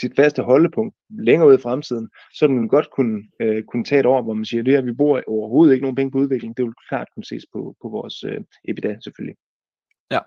sit 0.00 0.12
faste 0.16 0.42
holdepunkt 0.42 0.96
længere 1.10 1.48
ud 1.48 1.58
i 1.58 1.62
fremtiden, 1.62 2.08
så 2.34 2.46
vil 2.46 2.56
man 2.56 2.68
godt 2.68 2.90
kunne, 2.90 3.22
øh, 3.40 3.62
kunne 3.62 3.84
tage 3.84 4.00
et 4.00 4.06
år, 4.06 4.22
hvor 4.22 4.34
man 4.34 4.44
siger, 4.44 4.60
at 4.60 4.66
det 4.66 4.74
her, 4.74 4.82
vi 4.82 4.92
bruger 4.92 5.22
overhovedet 5.26 5.72
ikke 5.72 5.84
nogen 5.84 5.96
penge 5.96 6.10
på 6.10 6.18
udvikling. 6.18 6.56
Det 6.56 6.64
vil 6.64 6.74
klart 6.88 7.08
kunne 7.14 7.24
ses 7.24 7.44
på, 7.52 7.76
på 7.82 7.88
vores 7.88 8.24
øh, 8.24 8.40
EBITDA 8.68 8.96
selvfølgelig. 9.04 9.36
Ja. 10.10 10.18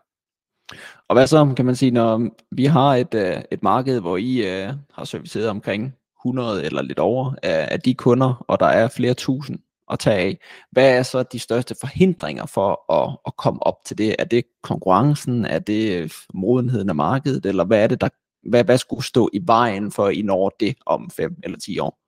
Og 1.07 1.15
hvad 1.15 1.27
så, 1.27 1.53
kan 1.57 1.65
man 1.65 1.75
sige, 1.75 1.91
når 1.91 2.29
vi 2.51 2.65
har 2.65 2.95
et, 2.95 3.13
øh, 3.13 3.41
et 3.51 3.63
marked, 3.63 3.99
hvor 3.99 4.17
I 4.17 4.37
øh, 4.37 4.73
har 4.93 5.03
serviceret 5.03 5.49
omkring 5.49 5.93
100 6.25 6.65
eller 6.65 6.81
lidt 6.81 6.99
over 6.99 7.33
af, 7.43 7.67
af 7.71 7.79
de 7.79 7.93
kunder, 7.93 8.45
og 8.47 8.59
der 8.59 8.65
er 8.65 8.87
flere 8.87 9.13
tusind 9.13 9.59
at 9.91 9.99
tage 9.99 10.17
af. 10.17 10.39
Hvad 10.71 10.97
er 10.97 11.03
så 11.03 11.23
de 11.23 11.39
største 11.39 11.75
forhindringer 11.79 12.45
for 12.45 12.93
at, 12.93 13.17
at 13.27 13.35
komme 13.37 13.63
op 13.63 13.77
til 13.85 13.97
det? 13.97 14.15
Er 14.19 14.23
det 14.23 14.43
konkurrencen? 14.63 15.45
Er 15.45 15.59
det 15.59 16.01
øh, 16.01 16.09
modenheden 16.33 16.89
af 16.89 16.95
markedet? 16.95 17.45
Eller 17.45 17.65
hvad 17.65 17.83
er 17.83 17.87
det, 17.87 18.01
der 18.01 18.09
hvad, 18.49 18.63
hvad 18.63 18.77
skulle 18.77 19.03
stå 19.03 19.29
i 19.33 19.39
vejen 19.45 19.91
for, 19.91 20.05
at 20.05 20.15
I 20.15 20.21
når 20.21 20.55
det 20.59 20.75
om 20.85 21.09
5 21.09 21.35
eller 21.43 21.57
10 21.57 21.79
år? 21.79 21.99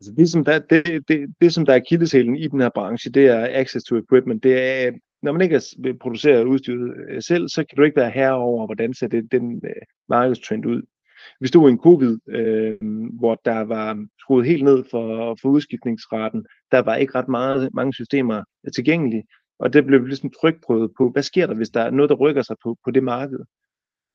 Altså 0.00 0.12
det, 0.16 0.30
som 0.30 0.44
der, 0.44 0.58
det, 0.58 1.08
det, 1.08 1.34
det, 1.40 1.54
som 1.54 1.66
der 1.66 1.74
er 1.74 1.80
kildeshælen 1.88 2.36
i 2.36 2.48
den 2.48 2.60
her 2.60 2.70
branche, 2.74 3.10
det 3.10 3.26
er 3.26 3.48
access 3.60 3.86
to 3.86 3.96
equipment. 3.96 4.42
Det 4.42 4.62
er, 4.62 4.92
når 5.22 5.32
man 5.32 5.42
ikke 5.42 5.60
producerer 6.00 6.44
udstyret 6.44 6.94
øh, 7.08 7.22
selv, 7.22 7.48
så 7.48 7.64
kan 7.64 7.76
du 7.76 7.82
ikke 7.82 7.96
være 7.96 8.10
herre 8.10 8.34
over, 8.34 8.66
hvordan 8.66 8.94
ser 8.94 9.08
det, 9.08 9.32
den 9.32 9.60
øh, 9.64 9.82
markedstrend 10.08 10.66
ud. 10.66 10.82
Vi 11.40 11.48
stod 11.48 11.68
i 11.68 11.72
en 11.72 11.78
covid, 11.78 12.18
øh, 12.28 12.76
hvor 13.18 13.40
der 13.44 13.60
var 13.60 14.06
skruet 14.18 14.46
helt 14.46 14.64
ned 14.64 14.84
for, 14.90 15.36
for 15.42 15.48
udskiftningsraten. 15.48 16.46
Der 16.72 16.78
var 16.78 16.96
ikke 16.96 17.14
ret 17.14 17.28
meget, 17.28 17.70
mange 17.74 17.94
systemer 17.94 18.44
tilgængelige, 18.74 19.24
og 19.58 19.72
det 19.72 19.86
blev 19.86 20.04
ligesom 20.04 20.30
trykprøvet 20.40 20.90
på, 20.98 21.10
hvad 21.10 21.22
sker 21.22 21.46
der, 21.46 21.54
hvis 21.54 21.70
der 21.70 21.80
er 21.80 21.90
noget, 21.90 22.10
der 22.10 22.16
rykker 22.16 22.42
sig 22.42 22.56
på, 22.62 22.76
på 22.84 22.90
det 22.90 23.02
marked 23.02 23.38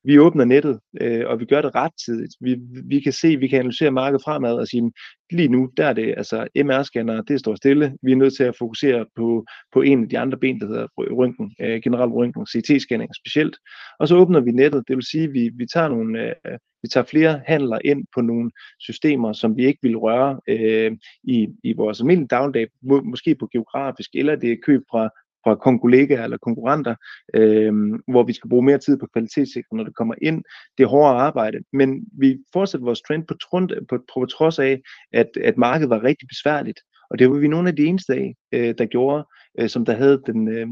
vi 0.05 0.19
åbner 0.19 0.45
nettet, 0.45 0.79
øh, 1.01 1.27
og 1.27 1.39
vi 1.39 1.45
gør 1.45 1.61
det 1.61 1.75
rettidigt. 1.75 2.35
Vi, 2.41 2.57
vi 2.85 2.99
kan 2.99 3.13
se, 3.13 3.37
vi 3.37 3.47
kan 3.47 3.59
analysere 3.59 3.91
markedet 3.91 4.23
fremad 4.23 4.53
og 4.53 4.67
sige, 4.67 4.91
lige 5.31 5.47
nu, 5.47 5.69
der 5.77 5.85
er 5.85 5.93
det 5.93 6.13
altså 6.17 6.47
MR-scanner, 6.57 7.21
det 7.27 7.39
står 7.39 7.55
stille. 7.55 7.97
Vi 8.03 8.11
er 8.11 8.15
nødt 8.15 8.35
til 8.35 8.43
at 8.43 8.57
fokusere 8.57 9.05
på, 9.15 9.45
på 9.73 9.81
en 9.81 10.03
af 10.03 10.09
de 10.09 10.19
andre 10.19 10.37
ben, 10.37 10.59
der 10.59 10.67
hedder 10.67 10.87
røntgen, 10.97 11.55
øh, 11.61 11.81
generelt 11.83 12.13
røntgen, 12.13 12.45
CT-scanning 12.53 13.09
specielt. 13.21 13.57
Og 13.99 14.07
så 14.07 14.15
åbner 14.15 14.39
vi 14.39 14.51
nettet, 14.51 14.83
det 14.87 14.95
vil 14.95 15.05
sige, 15.05 15.31
vi, 15.31 15.51
vi 15.55 15.65
tager 15.73 15.87
nogle, 15.87 16.19
øh, 16.21 16.57
vi 16.81 16.89
tager 16.89 17.05
flere 17.05 17.41
handler 17.45 17.79
ind 17.85 18.05
på 18.15 18.21
nogle 18.21 18.51
systemer, 18.79 19.33
som 19.33 19.57
vi 19.57 19.65
ikke 19.65 19.79
vil 19.81 19.97
røre 19.97 20.39
øh, 20.47 20.91
i, 21.23 21.47
i 21.63 21.73
vores 21.73 21.99
almindelige 21.99 22.27
dagligdag, 22.27 22.67
må, 22.81 23.01
måske 23.01 23.35
på 23.35 23.47
geografisk, 23.51 24.09
eller 24.13 24.35
det 24.35 24.51
er 24.51 24.65
køb 24.65 24.81
fra 24.91 25.09
fra 25.45 25.77
kollegaer 25.77 26.23
eller 26.23 26.37
konkurrenter, 26.37 26.95
øh, 27.33 27.73
hvor 28.07 28.23
vi 28.23 28.33
skal 28.33 28.49
bruge 28.49 28.65
mere 28.65 28.77
tid 28.77 28.97
på 28.97 29.07
kvalitetssikring, 29.13 29.77
når 29.77 29.83
det 29.83 29.95
kommer 29.95 30.15
ind. 30.21 30.43
Det 30.77 30.83
er 30.83 30.87
hårdere 30.87 31.21
arbejde, 31.21 31.57
men 31.73 32.05
vi 32.19 32.37
fortsætter 32.53 32.85
vores 32.85 33.01
trend 33.01 33.27
på, 33.27 33.33
trund, 33.33 33.69
på, 33.89 34.03
på 34.13 34.25
trods 34.25 34.59
af, 34.59 34.81
at, 35.13 35.29
at 35.43 35.57
markedet 35.57 35.89
var 35.89 36.03
rigtig 36.03 36.27
besværligt. 36.27 36.79
Og 37.09 37.19
det 37.19 37.29
var 37.29 37.37
vi 37.37 37.47
nogle 37.47 37.69
af 37.69 37.75
de 37.75 37.85
eneste 37.85 38.13
af, 38.13 38.35
øh, 38.51 38.75
der 38.77 38.85
gjorde, 38.85 39.25
øh, 39.59 39.69
som 39.69 39.85
der 39.85 39.93
havde 39.93 40.21
den, 40.25 40.47
øh, 40.47 40.67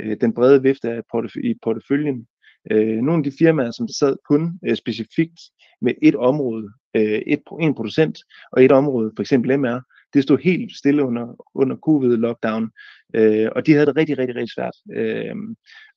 øh 0.00 0.16
den 0.20 0.34
brede 0.34 0.62
vifte 0.62 0.90
af 0.90 1.02
portef- 1.14 1.40
i 1.44 1.54
porteføljen. 1.62 2.26
Øh, 2.70 2.96
nogle 2.96 3.20
af 3.20 3.24
de 3.24 3.36
firmaer, 3.38 3.70
som 3.70 3.86
der 3.86 3.94
sad 3.98 4.16
kun 4.28 4.58
øh, 4.66 4.76
specifikt 4.76 5.40
med 5.80 5.94
et 6.02 6.16
område, 6.16 6.68
øh, 6.96 7.22
et, 7.26 7.42
en 7.60 7.74
producent 7.74 8.18
og 8.52 8.64
et 8.64 8.72
område, 8.72 9.12
for 9.16 9.22
eksempel 9.22 9.58
MR, 9.58 9.80
det 10.14 10.22
stod 10.22 10.38
helt 10.38 10.76
stille 10.76 11.04
under, 11.04 11.46
under 11.54 11.76
covid-lockdown, 11.76 12.70
øh, 13.14 13.48
og 13.56 13.66
de 13.66 13.72
havde 13.72 13.86
det 13.86 13.96
rigtig, 13.96 14.18
rigtig, 14.18 14.36
rigtig 14.36 14.54
svært. 14.54 14.76
Øh, 14.92 15.34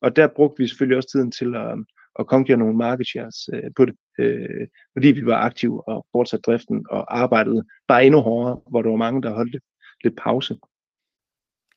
og 0.02 0.16
der 0.16 0.28
brugte 0.28 0.62
vi 0.62 0.68
selvfølgelig 0.68 0.98
også 0.98 1.10
tiden 1.12 1.32
til 1.32 1.56
at, 1.56 1.78
at 2.20 2.28
konkurrere 2.28 2.60
nogle 2.60 2.78
market 2.78 3.08
shares 3.08 3.50
øh, 3.54 3.72
på 3.76 3.86
det, 3.86 3.96
øh, 4.20 4.68
fordi 4.94 5.08
vi 5.08 5.26
var 5.26 5.38
aktive 5.38 5.88
og 5.88 6.06
fortsatte 6.12 6.42
driften 6.42 6.86
og 6.90 7.20
arbejdede 7.22 7.64
bare 7.88 8.06
endnu 8.06 8.20
hårdere, 8.20 8.60
hvor 8.70 8.82
der 8.82 8.90
var 8.90 8.98
mange, 8.98 9.22
der 9.22 9.34
holdt 9.34 9.52
lidt, 9.52 9.64
lidt 10.04 10.18
pause. 10.18 10.56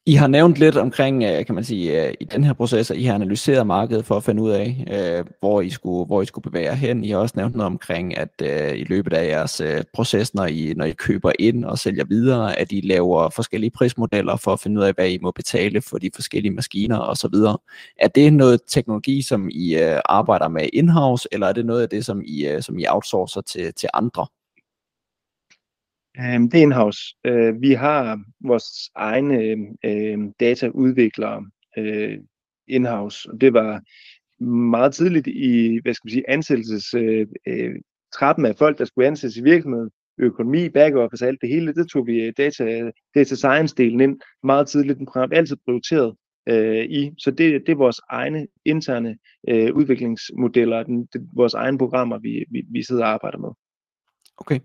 I 0.09 0.15
har 0.15 0.27
nævnt 0.27 0.57
lidt 0.57 0.77
omkring, 0.77 1.23
øh, 1.23 1.47
kan 1.47 1.55
man 1.55 1.65
sige, 1.65 2.07
øh, 2.07 2.15
i 2.21 2.25
den 2.25 2.45
her 2.45 2.53
proces, 2.53 2.91
at 2.91 2.97
I 2.97 3.05
har 3.05 3.15
analyseret 3.15 3.67
markedet 3.67 4.05
for 4.05 4.17
at 4.17 4.25
finde 4.25 4.43
ud 4.43 4.51
af, 4.51 4.85
øh, 4.91 5.25
hvor 5.41 5.61
I 5.61 5.71
skulle, 5.71 6.07
hvor 6.07 6.23
I 6.23 6.27
skulle 6.27 6.43
bevæge 6.43 6.65
jer 6.65 6.75
hen. 6.75 7.05
I 7.05 7.11
har 7.11 7.19
også 7.19 7.35
nævnt 7.37 7.57
noget 7.57 7.67
omkring, 7.67 8.17
at 8.17 8.29
i 8.77 8.85
løbet 8.85 9.13
af 9.13 9.29
jeres 9.29 9.63
proces, 9.95 10.35
når 10.35 10.47
I, 10.47 10.75
når 10.77 10.85
I 10.85 10.93
køber 10.93 11.33
ind 11.39 11.65
og 11.65 11.79
sælger 11.79 12.05
videre, 12.05 12.59
at 12.59 12.73
I 12.73 12.81
laver 12.81 13.31
forskellige 13.31 13.71
prismodeller 13.71 14.37
for 14.37 14.53
at 14.53 14.61
finde 14.61 14.81
ud 14.81 14.85
af, 14.85 14.93
hvad 14.95 15.09
I 15.09 15.19
må 15.23 15.31
betale 15.31 15.83
for 15.83 15.99
de 15.99 16.11
forskellige 16.15 16.53
maskiner 16.53 16.99
osv. 16.99 17.35
Er 18.01 18.09
det 18.09 18.33
noget 18.33 18.61
teknologi, 18.69 19.23
som 19.23 19.49
I 19.53 19.75
arbejder 20.05 20.49
med 20.49 20.69
in-house, 20.73 21.29
eller 21.33 21.47
er 21.47 21.53
det 21.53 21.67
noget 21.67 21.83
af 21.83 21.89
det, 21.89 22.05
som 22.05 22.23
I, 22.25 22.57
som 22.61 22.79
I 22.79 22.87
outsourcer 22.89 23.41
til, 23.41 23.75
til 23.75 23.89
andre? 23.95 24.27
Um, 26.19 26.51
det 26.51 26.59
er 26.59 26.63
in-house. 26.63 27.01
Øh, 27.25 27.61
vi 27.61 27.73
har 27.73 28.21
vores 28.41 28.65
egne 28.95 29.57
uh, 29.87 30.33
dataudviklere 30.41 31.47
uh, 31.79 32.25
in-house, 32.69 33.31
og 33.31 33.41
det 33.41 33.53
var 33.53 33.81
meget 34.45 34.95
tidligt 34.95 35.27
i, 35.27 35.79
hvad 35.83 35.95
skal 35.95 36.07
man 36.07 36.13
sige, 36.13 36.31
ansættelses 36.31 36.95
uh, 36.95 37.27
uh, 37.51 37.75
trappen 38.15 38.47
af 38.47 38.57
folk, 38.57 38.79
der 38.79 38.85
skulle 38.85 39.07
ansættes 39.07 39.37
i 39.37 39.43
virksomheden, 39.43 39.91
økonomi, 40.19 40.69
back-office, 40.69 41.27
alt 41.27 41.41
det 41.41 41.49
hele, 41.49 41.75
det 41.75 41.89
tog 41.89 42.07
vi 42.07 42.31
data, 42.31 42.91
data 43.15 43.35
science-delen 43.35 44.01
ind 44.01 44.21
meget 44.43 44.69
tidligt. 44.69 44.99
Den 44.99 45.09
har 45.15 45.29
altid 45.33 45.57
prioriteret 45.65 46.17
øh, 46.49 46.85
i. 46.85 47.11
Så 47.19 47.31
det, 47.31 47.67
det 47.67 47.73
er 47.73 47.77
vores 47.77 48.01
egne 48.11 48.47
interne 48.65 49.19
øh, 49.49 49.75
udviklingsmodeller, 49.75 50.83
den, 50.83 51.07
det, 51.13 51.29
vores 51.33 51.55
egne 51.55 51.79
programmer, 51.79 52.19
vi, 52.19 52.45
vi, 52.51 52.63
vi 52.71 52.83
sidder 52.83 53.05
og 53.05 53.11
arbejder 53.11 53.39
med. 53.39 53.51
Okay. 54.39 54.61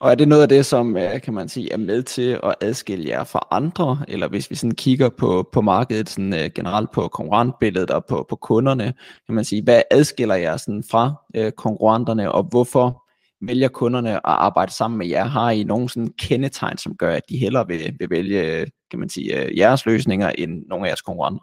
Og 0.00 0.10
er 0.10 0.14
det 0.14 0.28
noget 0.28 0.42
af 0.42 0.48
det, 0.48 0.66
som 0.66 0.96
øh, 0.96 1.20
kan 1.20 1.34
man 1.34 1.48
sige, 1.48 1.72
er 1.72 1.76
med 1.76 2.02
til 2.02 2.40
at 2.42 2.54
adskille 2.60 3.08
jer 3.08 3.24
fra 3.24 3.46
andre, 3.50 4.04
eller 4.08 4.28
hvis 4.28 4.50
vi 4.50 4.54
sådan 4.54 4.74
kigger 4.74 5.08
på, 5.08 5.48
på 5.52 5.60
markedet 5.60 6.08
sådan, 6.08 6.32
uh, 6.32 6.52
generelt 6.54 6.90
på 6.92 7.08
konkurrentbilledet 7.08 7.90
og 7.90 8.04
på, 8.04 8.26
på 8.28 8.36
kunderne, 8.36 8.94
kan 9.26 9.34
man 9.34 9.44
sige, 9.44 9.62
hvad 9.62 9.82
adskiller 9.90 10.34
jer 10.34 10.56
sådan 10.56 10.84
fra 10.90 11.14
uh, 11.38 11.50
konkurrenterne, 11.50 12.32
og 12.32 12.42
hvorfor 12.42 13.02
vælger 13.40 13.68
kunderne 13.68 14.14
at 14.14 14.20
arbejde 14.24 14.72
sammen 14.72 14.98
med 14.98 15.06
jer? 15.06 15.24
Har 15.24 15.50
I 15.50 15.64
nogen 15.64 15.88
sådan 15.88 16.12
kendetegn, 16.18 16.78
som 16.78 16.96
gør, 16.96 17.14
at 17.14 17.22
de 17.28 17.38
hellere 17.38 17.66
vil, 17.66 17.96
vil 17.98 18.10
vælge, 18.10 18.66
kan 18.90 18.98
man 18.98 19.08
sige, 19.08 19.46
uh, 19.46 19.58
jeres 19.58 19.86
løsninger 19.86 20.30
end 20.30 20.64
nogle 20.68 20.86
af 20.86 20.88
jeres 20.88 21.02
konkurrenter? 21.02 21.42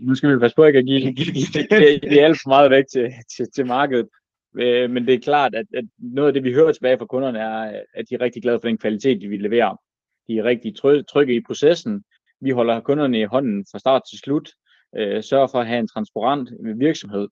Nu 0.00 0.14
skal 0.14 0.34
vi 0.34 0.38
passe 0.38 0.56
på 0.56 0.64
ikke 0.64 0.78
at 0.78 0.86
give, 0.86 1.00
give, 1.12 1.32
give, 1.32 1.66
give, 1.70 1.98
give 1.98 2.20
alt 2.20 2.38
for 2.42 2.48
meget 2.48 2.70
væk 2.70 2.84
til, 2.92 3.12
til, 3.36 3.46
til 3.54 3.66
markedet. 3.66 4.06
Øh, 4.54 4.90
men 4.90 5.06
det 5.06 5.14
er 5.14 5.18
klart, 5.18 5.54
at, 5.54 5.66
at 5.74 5.84
noget 5.98 6.28
af 6.28 6.34
det, 6.34 6.44
vi 6.44 6.52
hører 6.52 6.72
tilbage 6.72 6.98
fra 6.98 7.06
kunderne, 7.06 7.38
er, 7.38 7.82
at 7.94 8.04
de 8.10 8.14
er 8.14 8.20
rigtig 8.20 8.42
glade 8.42 8.60
for 8.60 8.68
den 8.68 8.78
kvalitet, 8.78 9.20
de 9.20 9.36
leverer. 9.36 9.80
De 10.28 10.38
er 10.38 10.44
rigtig 10.44 10.76
trygge 11.08 11.34
i 11.34 11.40
processen. 11.46 12.04
Vi 12.40 12.50
holder 12.50 12.80
kunderne 12.80 13.20
i 13.20 13.24
hånden 13.24 13.66
fra 13.72 13.78
start 13.78 14.02
til 14.10 14.18
slut. 14.18 14.50
Øh, 14.96 15.22
sørger 15.22 15.46
for 15.46 15.60
at 15.60 15.66
have 15.66 15.78
en 15.78 15.88
transparent 15.88 16.50
øh, 16.66 16.80
virksomhed. 16.80 17.28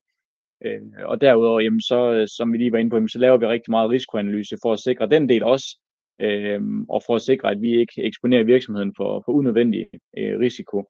Øh, 0.65 0.81
og 1.05 1.21
derudover, 1.21 1.59
jamen, 1.59 1.81
så, 1.81 2.11
øh, 2.13 2.27
som 2.27 2.53
vi 2.53 2.57
lige 2.57 2.71
var 2.71 2.77
inde 2.77 2.89
på, 2.89 2.95
jamen, 2.95 3.09
så 3.09 3.19
laver 3.19 3.37
vi 3.37 3.47
rigtig 3.47 3.71
meget 3.71 3.89
risikoanalyse 3.89 4.57
for 4.61 4.73
at 4.73 4.79
sikre 4.79 5.09
den 5.09 5.29
del 5.29 5.43
også. 5.43 5.77
Øh, 6.21 6.61
og 6.89 7.03
for 7.05 7.15
at 7.15 7.21
sikre, 7.21 7.51
at 7.51 7.61
vi 7.61 7.79
ikke 7.79 7.93
eksponerer 7.97 8.43
virksomheden 8.43 8.93
for, 8.97 9.23
for 9.25 9.31
unødvendig 9.31 9.87
øh, 10.17 10.39
risiko. 10.39 10.89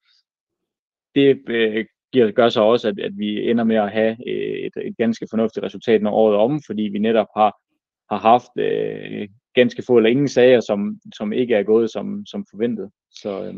Det 1.16 1.44
øh, 1.50 1.86
giver, 2.14 2.32
gør 2.32 2.50
så 2.50 2.62
også, 2.62 2.88
at, 2.88 3.00
at 3.00 3.18
vi 3.18 3.50
ender 3.50 3.64
med 3.64 3.76
at 3.76 3.92
have 3.92 4.12
øh, 4.28 4.58
et, 4.66 4.74
et 4.88 4.98
ganske 4.98 5.28
fornuftigt 5.30 5.66
resultat, 5.66 6.02
når 6.02 6.12
året 6.12 6.36
er 6.36 6.40
om, 6.40 6.62
fordi 6.66 6.84
vi 6.84 7.00
netop 7.00 7.28
har, 7.38 7.52
har 8.14 8.20
haft 8.20 8.52
øh, 8.58 9.28
ganske 9.56 9.84
få 9.88 9.98
eller 9.98 10.10
ingen 10.10 10.28
sager, 10.28 10.60
som, 10.60 11.00
som 11.16 11.34
ikke 11.34 11.56
er 11.56 11.64
gået 11.64 11.92
som, 11.92 12.26
som 12.26 12.46
forventet. 12.52 12.90
Så, 13.12 13.44
øh. 13.44 13.54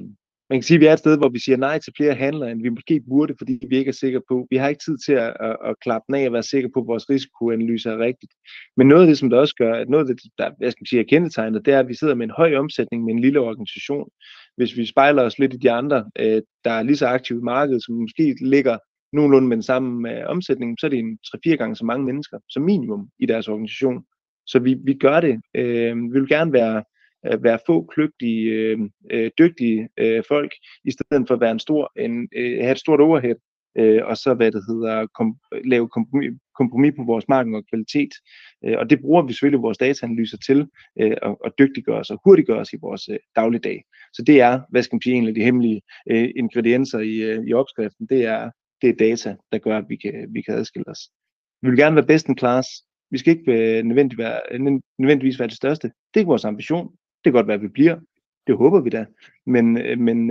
man 0.49 0.59
kan 0.59 0.63
sige, 0.63 0.75
at 0.75 0.81
vi 0.81 0.85
er 0.85 0.93
et 0.93 0.99
sted, 0.99 1.17
hvor 1.17 1.29
vi 1.29 1.39
siger 1.39 1.57
nej 1.57 1.79
til 1.79 1.93
flere 1.97 2.13
handler, 2.13 2.47
end 2.47 2.61
vi 2.61 2.69
måske 2.69 3.01
burde, 3.09 3.35
fordi 3.37 3.59
vi 3.69 3.77
ikke 3.77 3.89
er 3.89 3.93
sikre 3.93 4.21
på. 4.27 4.47
Vi 4.49 4.57
har 4.57 4.69
ikke 4.69 4.83
tid 4.85 4.97
til 5.05 5.13
at, 5.13 5.33
at, 5.39 5.57
at 5.65 5.75
klappe 5.81 6.05
den 6.07 6.15
af 6.15 6.27
og 6.27 6.33
være 6.33 6.43
sikre 6.43 6.69
på, 6.73 6.79
at 6.79 6.87
vores 6.87 7.09
risikoanalyse 7.09 7.89
er 7.89 7.97
rigtigt. 7.97 8.33
Men 8.77 8.87
noget 8.87 9.01
af 9.01 9.07
det, 9.07 9.17
som 9.17 9.29
det 9.29 9.39
også 9.39 9.55
gør, 9.55 9.73
at 9.73 9.89
noget 9.89 10.09
af 10.09 10.15
det, 10.15 10.31
der 10.37 10.51
jeg 10.59 10.71
skal 10.71 10.87
sige, 10.87 10.99
er 10.99 11.09
kendetegnet, 11.09 11.65
det 11.65 11.73
er, 11.73 11.79
at 11.79 11.87
vi 11.87 11.93
sidder 11.93 12.15
med 12.15 12.25
en 12.25 12.37
høj 12.37 12.55
omsætning 12.55 13.03
med 13.03 13.13
en 13.13 13.19
lille 13.19 13.39
organisation. 13.39 14.09
Hvis 14.57 14.77
vi 14.77 14.85
spejler 14.85 15.23
os 15.23 15.39
lidt 15.39 15.53
i 15.53 15.57
de 15.57 15.71
andre, 15.71 16.09
øh, 16.19 16.41
der 16.63 16.71
er 16.71 16.83
lige 16.83 16.97
så 16.97 17.07
aktive 17.07 17.39
i 17.39 17.43
markedet, 17.43 17.83
som 17.83 17.95
måske 17.95 18.35
ligger 18.41 18.77
nogenlunde 19.13 19.47
med 19.47 19.57
den 19.57 19.63
samme 19.63 20.11
øh, 20.11 20.29
omsætning, 20.29 20.79
så 20.79 20.85
er 20.85 20.89
det 20.89 20.99
en 20.99 21.19
3-4 21.47 21.55
gange 21.55 21.75
så 21.75 21.85
mange 21.85 22.05
mennesker, 22.05 22.37
som 22.49 22.63
minimum 22.63 23.09
i 23.19 23.25
deres 23.25 23.47
organisation. 23.47 24.03
Så 24.47 24.59
vi, 24.59 24.75
vi 24.83 24.93
gør 24.93 25.19
det. 25.19 25.41
Øh, 25.55 25.95
vi 25.95 26.19
vil 26.19 26.29
gerne 26.29 26.53
være 26.53 26.83
øh, 27.25 27.43
være 27.43 27.59
få 27.65 27.85
kløgtige, 27.85 28.51
øh, 28.51 28.79
øh, 29.11 29.31
dygtige 29.39 29.89
øh, 29.97 30.23
folk, 30.27 30.51
i 30.85 30.91
stedet 30.91 31.27
for 31.27 31.33
at 31.35 31.41
være 31.41 31.51
en 31.51 31.59
stor, 31.59 31.91
en, 31.99 32.29
øh, 32.35 32.57
have 32.59 32.71
et 32.71 32.79
stort 32.79 33.01
overhead, 33.01 33.35
øh, 33.77 34.01
og 34.05 34.17
så 34.17 34.33
hvad 34.33 34.51
det 34.51 34.63
hedder, 34.69 35.07
kom, 35.17 35.37
lave 35.65 35.89
kompromis, 35.89 36.31
kompromis 36.57 36.93
på 36.97 37.03
vores 37.03 37.27
marken 37.27 37.55
og 37.55 37.63
kvalitet. 37.69 38.13
Øh, 38.65 38.77
og 38.77 38.89
det 38.89 39.01
bruger 39.01 39.21
vi 39.21 39.33
selvfølgelig 39.33 39.61
vores 39.61 39.77
dataanalyser 39.77 40.37
til 40.37 40.67
øh, 40.99 41.17
at, 41.21 41.35
at 41.45 41.53
dygtiggøre 41.59 41.99
os 41.99 42.09
og 42.09 42.21
hurtiggøre 42.25 42.59
os 42.59 42.73
i 42.73 42.77
vores 42.81 43.09
øh, 43.09 43.17
dagligdag. 43.35 43.83
Så 44.13 44.23
det 44.27 44.41
er, 44.41 44.61
hvad 44.69 44.83
skal 44.83 44.95
man 44.95 45.01
sige, 45.01 45.15
en 45.15 45.27
af 45.27 45.33
de 45.33 45.43
hemmelige 45.43 45.81
ingredienser 46.35 46.99
i, 46.99 47.47
i 47.47 47.53
opskriften. 47.53 48.07
Det 48.09 48.25
er, 48.25 48.51
det 48.81 48.89
er 48.89 48.93
data, 48.93 49.35
der 49.51 49.57
gør, 49.57 49.77
at 49.77 49.85
vi 49.89 49.95
kan, 49.95 50.27
vi 50.29 50.41
kan 50.41 50.55
adskille 50.55 50.87
os. 50.87 50.99
Vi 51.61 51.69
vil 51.69 51.79
gerne 51.79 51.95
være 51.95 52.05
best 52.05 52.27
in 52.27 52.37
class. 52.37 52.67
Vi 53.11 53.17
skal 53.17 53.37
ikke 53.37 53.83
nødvendigvis, 53.83 54.17
være, 54.17 54.59
nødvendigvis 54.99 55.39
være 55.39 55.47
det 55.47 55.57
største. 55.57 55.87
Det 55.87 56.15
er 56.15 56.19
ikke 56.19 56.29
vores 56.29 56.45
ambition. 56.45 56.87
Det 56.87 57.23
kan 57.23 57.33
godt 57.33 57.47
være, 57.47 57.55
at 57.55 57.61
vi 57.61 57.67
bliver. 57.67 57.99
Det 58.47 58.57
håber 58.57 58.81
vi 58.81 58.89
da. 58.89 59.05
Men, 59.45 59.73
men, 60.03 60.27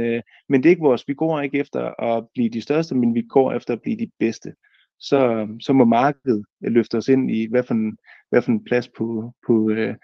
men 0.48 0.62
det 0.62 0.66
er 0.66 0.70
ikke 0.70 0.82
vores. 0.82 1.08
Vi 1.08 1.14
går 1.14 1.40
ikke 1.40 1.58
efter 1.58 2.02
at 2.02 2.26
blive 2.34 2.48
de 2.48 2.60
største, 2.60 2.94
men 2.94 3.14
vi 3.14 3.22
går 3.22 3.52
efter 3.52 3.74
at 3.74 3.82
blive 3.82 3.96
de 3.96 4.10
bedste. 4.18 4.52
Så, 5.00 5.48
så 5.60 5.72
må 5.72 5.84
markedet 5.84 6.44
løfte 6.60 6.96
os 6.96 7.08
ind 7.08 7.30
i, 7.30 7.46
hvad 7.50 7.62
for 7.62 7.74
en, 7.74 7.96
hvad 8.30 8.42
for 8.42 8.50
en 8.50 8.64
plads 8.64 8.88
på, 8.88 9.32
på, 9.46 9.70
øh, 9.70 9.94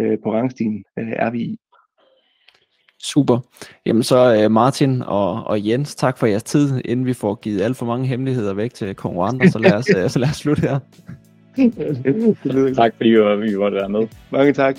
øh 0.00 0.18
på 0.24 0.32
rangstigen 0.32 0.84
øh, 0.98 1.12
er 1.16 1.30
vi 1.30 1.40
i. 1.42 1.58
Super. 3.02 3.38
Jamen 3.86 4.02
så 4.02 4.48
Martin 4.50 5.02
og, 5.02 5.44
og 5.44 5.68
Jens, 5.68 5.94
tak 5.94 6.18
for 6.18 6.26
jeres 6.26 6.42
tid, 6.42 6.80
inden 6.84 7.06
vi 7.06 7.12
får 7.12 7.34
givet 7.34 7.62
alt 7.62 7.76
for 7.76 7.86
mange 7.86 8.06
hemmeligheder 8.06 8.54
væk 8.54 8.74
til 8.74 8.94
konkurrenter, 8.94 9.50
så 9.50 9.58
lad 9.58 9.72
os, 9.72 10.12
så 10.12 10.18
lad 10.18 10.28
os 10.28 10.36
slutte 10.36 10.60
her. 10.60 10.78
tak 12.74 12.94
fordi 12.96 13.08
vi 13.08 13.56
måtte 13.56 13.76
være 13.76 13.88
med. 13.88 14.08
Mange 14.30 14.52
tak. 14.52 14.76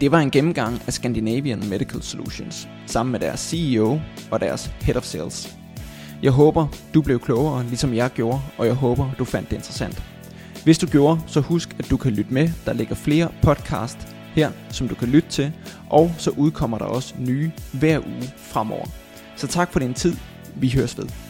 Det 0.00 0.12
var 0.12 0.20
en 0.20 0.30
gennemgang 0.30 0.74
af 0.86 0.92
Scandinavian 0.92 1.62
Medical 1.70 2.02
Solutions, 2.02 2.68
sammen 2.86 3.12
med 3.12 3.20
deres 3.20 3.40
CEO 3.40 4.00
og 4.30 4.40
deres 4.40 4.66
Head 4.66 4.96
of 4.96 5.02
Sales. 5.02 5.57
Jeg 6.22 6.32
håber, 6.32 6.66
du 6.94 7.02
blev 7.02 7.20
klogere, 7.20 7.64
ligesom 7.64 7.94
jeg 7.94 8.10
gjorde, 8.10 8.40
og 8.58 8.66
jeg 8.66 8.74
håber, 8.74 9.10
du 9.18 9.24
fandt 9.24 9.50
det 9.50 9.56
interessant. 9.56 10.02
Hvis 10.64 10.78
du 10.78 10.86
gjorde, 10.86 11.20
så 11.26 11.40
husk, 11.40 11.76
at 11.78 11.90
du 11.90 11.96
kan 11.96 12.12
lytte 12.12 12.34
med. 12.34 12.50
Der 12.66 12.72
ligger 12.72 12.94
flere 12.94 13.28
podcast 13.42 13.98
her, 14.34 14.50
som 14.70 14.88
du 14.88 14.94
kan 14.94 15.08
lytte 15.08 15.28
til, 15.28 15.52
og 15.90 16.12
så 16.18 16.30
udkommer 16.30 16.78
der 16.78 16.84
også 16.84 17.14
nye 17.18 17.50
hver 17.72 17.98
uge 17.98 18.30
fremover. 18.36 18.86
Så 19.36 19.46
tak 19.46 19.72
for 19.72 19.80
din 19.80 19.94
tid. 19.94 20.16
Vi 20.54 20.70
høres 20.70 20.98
ved. 20.98 21.27